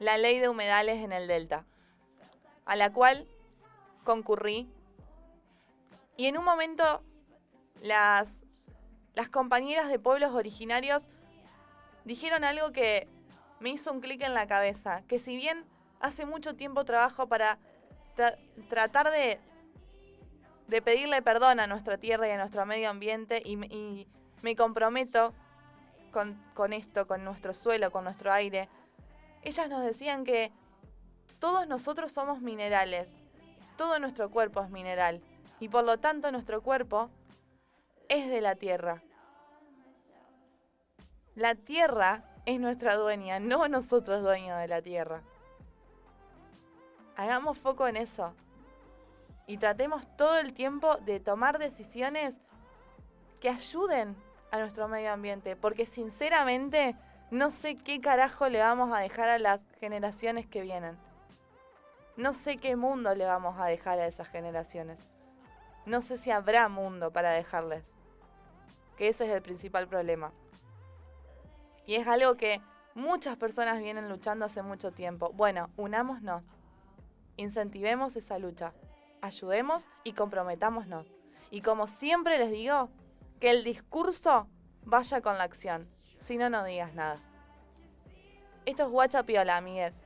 la 0.00 0.18
ley 0.18 0.38
de 0.38 0.48
humedales 0.48 1.04
en 1.04 1.12
el 1.12 1.28
delta, 1.28 1.64
a 2.64 2.74
la 2.74 2.92
cual 2.92 3.26
concurrí. 4.02 4.66
Y 6.16 6.26
en 6.26 6.38
un 6.38 6.44
momento 6.44 7.02
las, 7.82 8.44
las 9.14 9.28
compañeras 9.28 9.88
de 9.88 9.98
pueblos 9.98 10.32
originarios 10.32 11.04
dijeron 12.04 12.44
algo 12.44 12.72
que 12.72 13.08
me 13.64 13.70
hizo 13.70 13.90
un 13.90 14.02
clic 14.02 14.20
en 14.20 14.34
la 14.34 14.46
cabeza, 14.46 15.00
que 15.08 15.18
si 15.18 15.38
bien 15.38 15.64
hace 15.98 16.26
mucho 16.26 16.54
tiempo 16.54 16.84
trabajo 16.84 17.28
para 17.28 17.56
tra- 18.14 18.36
tratar 18.68 19.10
de, 19.10 19.40
de 20.68 20.82
pedirle 20.82 21.22
perdón 21.22 21.60
a 21.60 21.66
nuestra 21.66 21.96
tierra 21.96 22.28
y 22.28 22.32
a 22.32 22.36
nuestro 22.36 22.66
medio 22.66 22.90
ambiente 22.90 23.42
y 23.42 23.56
me 24.42 24.54
comprometo 24.54 25.32
con, 26.12 26.38
con 26.52 26.74
esto, 26.74 27.06
con 27.06 27.24
nuestro 27.24 27.54
suelo, 27.54 27.90
con 27.90 28.04
nuestro 28.04 28.30
aire, 28.30 28.68
ellas 29.40 29.70
nos 29.70 29.82
decían 29.82 30.24
que 30.24 30.52
todos 31.38 31.66
nosotros 31.66 32.12
somos 32.12 32.42
minerales, 32.42 33.16
todo 33.78 33.98
nuestro 33.98 34.30
cuerpo 34.30 34.62
es 34.62 34.68
mineral 34.68 35.22
y 35.58 35.70
por 35.70 35.84
lo 35.84 35.96
tanto 35.98 36.30
nuestro 36.30 36.62
cuerpo 36.62 37.08
es 38.10 38.28
de 38.28 38.42
la 38.42 38.56
tierra. 38.56 39.02
La 41.34 41.54
tierra 41.54 42.24
es 42.46 42.60
nuestra 42.60 42.96
dueña, 42.96 43.40
no 43.40 43.66
nosotros 43.68 44.22
dueños 44.22 44.58
de 44.58 44.68
la 44.68 44.82
tierra. 44.82 45.22
Hagamos 47.16 47.58
foco 47.58 47.86
en 47.88 47.96
eso 47.96 48.34
y 49.46 49.58
tratemos 49.58 50.06
todo 50.16 50.38
el 50.38 50.52
tiempo 50.52 50.96
de 50.98 51.20
tomar 51.20 51.58
decisiones 51.58 52.38
que 53.40 53.48
ayuden 53.48 54.16
a 54.50 54.58
nuestro 54.58 54.88
medio 54.88 55.12
ambiente, 55.12 55.56
porque 55.56 55.86
sinceramente 55.86 56.96
no 57.30 57.50
sé 57.50 57.76
qué 57.76 58.00
carajo 58.00 58.48
le 58.48 58.60
vamos 58.60 58.92
a 58.92 59.00
dejar 59.00 59.28
a 59.28 59.38
las 59.38 59.66
generaciones 59.80 60.46
que 60.46 60.62
vienen. 60.62 60.96
No 62.16 62.32
sé 62.32 62.56
qué 62.56 62.76
mundo 62.76 63.14
le 63.14 63.24
vamos 63.24 63.58
a 63.58 63.66
dejar 63.66 63.98
a 63.98 64.06
esas 64.06 64.28
generaciones. 64.28 64.98
No 65.84 66.00
sé 66.00 66.16
si 66.16 66.30
habrá 66.30 66.68
mundo 66.68 67.10
para 67.10 67.32
dejarles. 67.32 67.84
Que 68.96 69.08
ese 69.08 69.24
es 69.24 69.30
el 69.32 69.42
principal 69.42 69.88
problema. 69.88 70.32
Y 71.86 71.96
es 71.96 72.06
algo 72.06 72.36
que 72.36 72.60
muchas 72.94 73.36
personas 73.36 73.78
vienen 73.78 74.08
luchando 74.08 74.44
hace 74.44 74.62
mucho 74.62 74.92
tiempo. 74.92 75.30
Bueno, 75.34 75.70
unámonos. 75.76 76.44
Incentivemos 77.36 78.16
esa 78.16 78.38
lucha. 78.38 78.72
Ayudemos 79.20 79.86
y 80.04 80.12
comprometámonos. 80.12 81.06
Y 81.50 81.60
como 81.60 81.86
siempre 81.86 82.38
les 82.38 82.50
digo, 82.50 82.90
que 83.40 83.50
el 83.50 83.64
discurso 83.64 84.48
vaya 84.84 85.20
con 85.20 85.36
la 85.38 85.44
acción. 85.44 85.86
Si 86.20 86.36
no, 86.36 86.48
no 86.50 86.64
digas 86.64 86.94
nada. 86.94 87.20
Esto 88.66 88.84
es 88.84 88.88
Guacha 88.88 89.24
Piola, 89.24 89.56
amigues. 89.56 90.00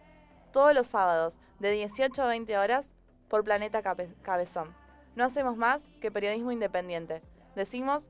Todos 0.53 0.75
los 0.75 0.87
sábados, 0.89 1.39
de 1.61 1.71
18 1.71 2.23
a 2.23 2.27
20 2.29 2.59
horas, 2.59 2.93
por 3.29 3.45
Planeta 3.45 3.83
Cabe- 3.83 4.15
Cabezón. 4.23 4.75
No 5.15 5.25
hacemos 5.25 5.57
más 5.57 5.87
que 6.01 6.11
periodismo 6.11 6.51
independiente. 6.51 7.23
Decimos 7.55 8.09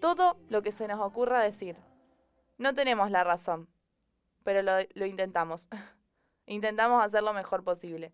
todo 0.00 0.36
lo 0.48 0.62
que 0.62 0.72
se 0.72 0.88
nos 0.88 1.00
ocurra 1.00 1.40
decir. 1.40 1.76
No 2.60 2.74
tenemos 2.74 3.10
la 3.10 3.24
razón, 3.24 3.70
pero 4.44 4.60
lo, 4.60 5.06
intentamos. 5.06 5.66
intentamos 6.46 7.02
hacer 7.02 7.22
lo 7.22 7.32
mejor 7.32 7.64
posible. 7.64 8.12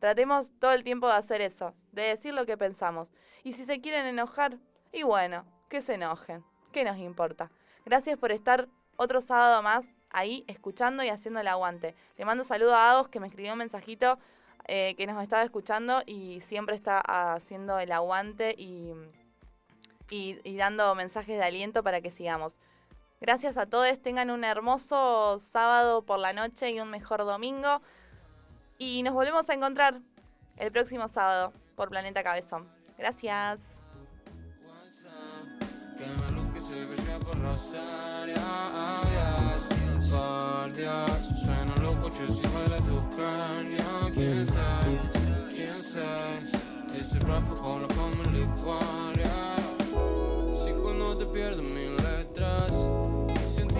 Tratemos 0.00 0.52
todo 0.58 0.72
el 0.72 0.82
tiempo 0.82 1.06
de 1.06 1.12
hacer 1.12 1.40
eso, 1.40 1.72
de 1.92 2.02
decir 2.02 2.34
lo 2.34 2.46
que 2.46 2.58
pensamos. 2.58 3.12
Y 3.44 3.52
si 3.52 3.64
se 3.64 3.80
quieren 3.80 4.06
enojar, 4.06 4.58
y 4.90 5.04
bueno, 5.04 5.44
que 5.68 5.82
se 5.82 5.94
enojen. 5.94 6.44
¿Qué 6.72 6.82
nos 6.82 6.96
importa? 6.98 7.52
Gracias 7.84 8.18
por 8.18 8.32
estar 8.32 8.68
otro 8.96 9.20
sábado 9.20 9.62
más 9.62 9.86
ahí 10.10 10.44
escuchando 10.48 11.04
y 11.04 11.08
haciendo 11.08 11.38
el 11.38 11.46
aguante. 11.46 11.94
Le 12.16 12.24
mando 12.24 12.42
saludo 12.42 12.74
a 12.74 12.90
Agos 12.90 13.08
que 13.08 13.20
me 13.20 13.28
escribió 13.28 13.52
un 13.52 13.58
mensajito 13.58 14.18
eh, 14.66 14.96
que 14.96 15.06
nos 15.06 15.22
estaba 15.22 15.44
escuchando 15.44 16.02
y 16.06 16.40
siempre 16.40 16.74
está 16.74 16.98
haciendo 17.36 17.78
el 17.78 17.92
aguante 17.92 18.52
y, 18.58 18.94
y 20.10 20.56
dando 20.56 20.92
mensajes 20.96 21.38
de 21.38 21.44
aliento 21.44 21.84
para 21.84 22.00
que 22.00 22.10
sigamos. 22.10 22.58
Gracias 23.20 23.56
a 23.56 23.66
todos, 23.66 24.00
tengan 24.02 24.30
un 24.30 24.44
hermoso 24.44 25.38
sábado 25.38 26.02
por 26.02 26.18
la 26.18 26.32
noche 26.32 26.70
y 26.70 26.80
un 26.80 26.90
mejor 26.90 27.24
domingo. 27.24 27.80
Y 28.78 29.02
nos 29.02 29.14
volvemos 29.14 29.48
a 29.48 29.54
encontrar 29.54 30.00
el 30.56 30.70
próximo 30.70 31.08
sábado 31.08 31.52
por 31.76 31.88
Planeta 31.88 32.22
Cabezón. 32.22 32.68
Gracias. 32.98 33.60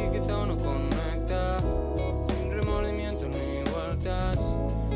Sentí 0.07 0.19
que 0.19 0.27
todo 0.27 0.47
no 0.47 0.57
conecta. 0.57 1.59
Sin 2.29 2.51
remordimiento 2.51 3.27
ni 3.27 3.71
vueltas. 3.71 4.39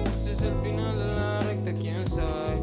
Ese 0.04 0.32
es 0.32 0.42
el 0.42 0.56
final 0.58 0.96
de 0.98 1.06
la 1.06 1.40
recta, 1.40 1.72
quién 1.72 2.08
sabe. 2.08 2.60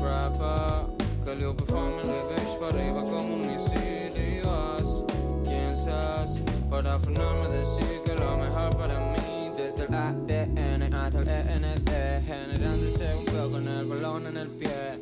Rapper, 0.00 0.86
Calliope 1.24 1.64
Family, 1.64 2.08
ves 2.30 2.58
para 2.60 2.74
arriba 2.74 3.02
como 3.02 3.34
un 3.34 3.40
misil 3.40 4.12
y 4.16 4.40
vas. 4.46 5.04
¿Quién 5.44 5.76
sabes? 5.76 6.42
Para 6.70 6.98
frenarme 6.98 7.48
decir 7.48 8.02
que 8.04 8.14
lo 8.14 8.36
mejor 8.36 8.76
para 8.76 9.00
mí 9.00 9.50
desde 9.56 9.86
el 9.86 9.94
ADN 9.94 10.94
hasta 10.94 11.18
el 11.20 11.28
END 11.28 12.24
generándose 12.24 13.14
un 13.18 13.24
poco 13.24 13.50
con 13.52 13.68
el 13.68 13.86
balón 13.86 14.26
en 14.26 14.36
el 14.36 14.48
pie. 14.48 14.97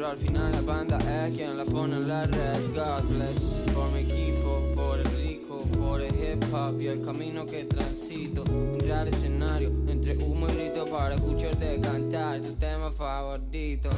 Pero 0.00 0.12
al 0.12 0.16
final 0.16 0.50
la 0.50 0.60
banda 0.62 0.96
es 0.96 1.36
quien 1.36 1.58
la 1.58 1.64
pone 1.66 1.96
en 1.96 2.08
la 2.08 2.22
red. 2.22 2.58
God 2.74 3.02
bless 3.10 3.60
por 3.74 3.90
mi 3.90 3.98
equipo, 3.98 4.72
por 4.74 4.98
el 4.98 5.04
rico, 5.04 5.62
por 5.78 6.00
el 6.00 6.14
hip 6.14 6.42
hop 6.54 6.80
y 6.80 6.86
el 6.86 7.02
camino 7.02 7.44
que 7.44 7.64
transito. 7.64 8.42
Entrar 8.46 9.00
al 9.00 9.08
escenario 9.08 9.68
entre 9.88 10.16
humo 10.24 10.48
y 10.48 10.54
grito 10.54 10.86
para 10.86 11.16
escucharte 11.16 11.78
cantar 11.82 12.40
tu 12.40 12.54
tema 12.54 12.90
favorito. 12.90 13.90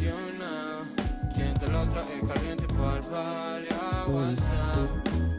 You 0.00 0.12
know, 0.38 0.86
quien 1.34 1.52
te 1.54 1.66
lo 1.66 1.88
trae 1.88 2.20
caliente 2.20 2.68
por 2.68 2.94
el 2.94 3.10
barrio. 3.10 3.76
WhatsApp, 4.06 4.88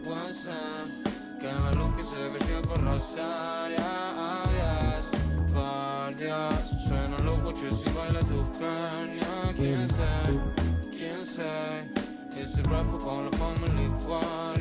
WhatsApp, 0.05 1.39
que 1.39 1.47
la 1.47 1.71
luz 1.71 1.95
que 1.95 2.03
se 2.03 2.17
veía 2.17 2.61
por 2.63 2.83
Rosario. 2.83 3.77
Adiós, 3.79 5.05
por 5.53 6.15
Dios, 6.17 6.53
suena 6.85 7.17
baila 7.51 8.19
tu 8.21 8.41
cráneo. 8.57 9.53
¿Quién 9.55 9.89
sabe? 9.89 10.39
¿Quién 10.91 11.25
sabe? 11.25 11.89
Ese 12.39 12.63
rap 12.63 12.89
con 13.03 13.25
la 13.25 13.37
familia 13.37 13.83
igual. 13.83 14.52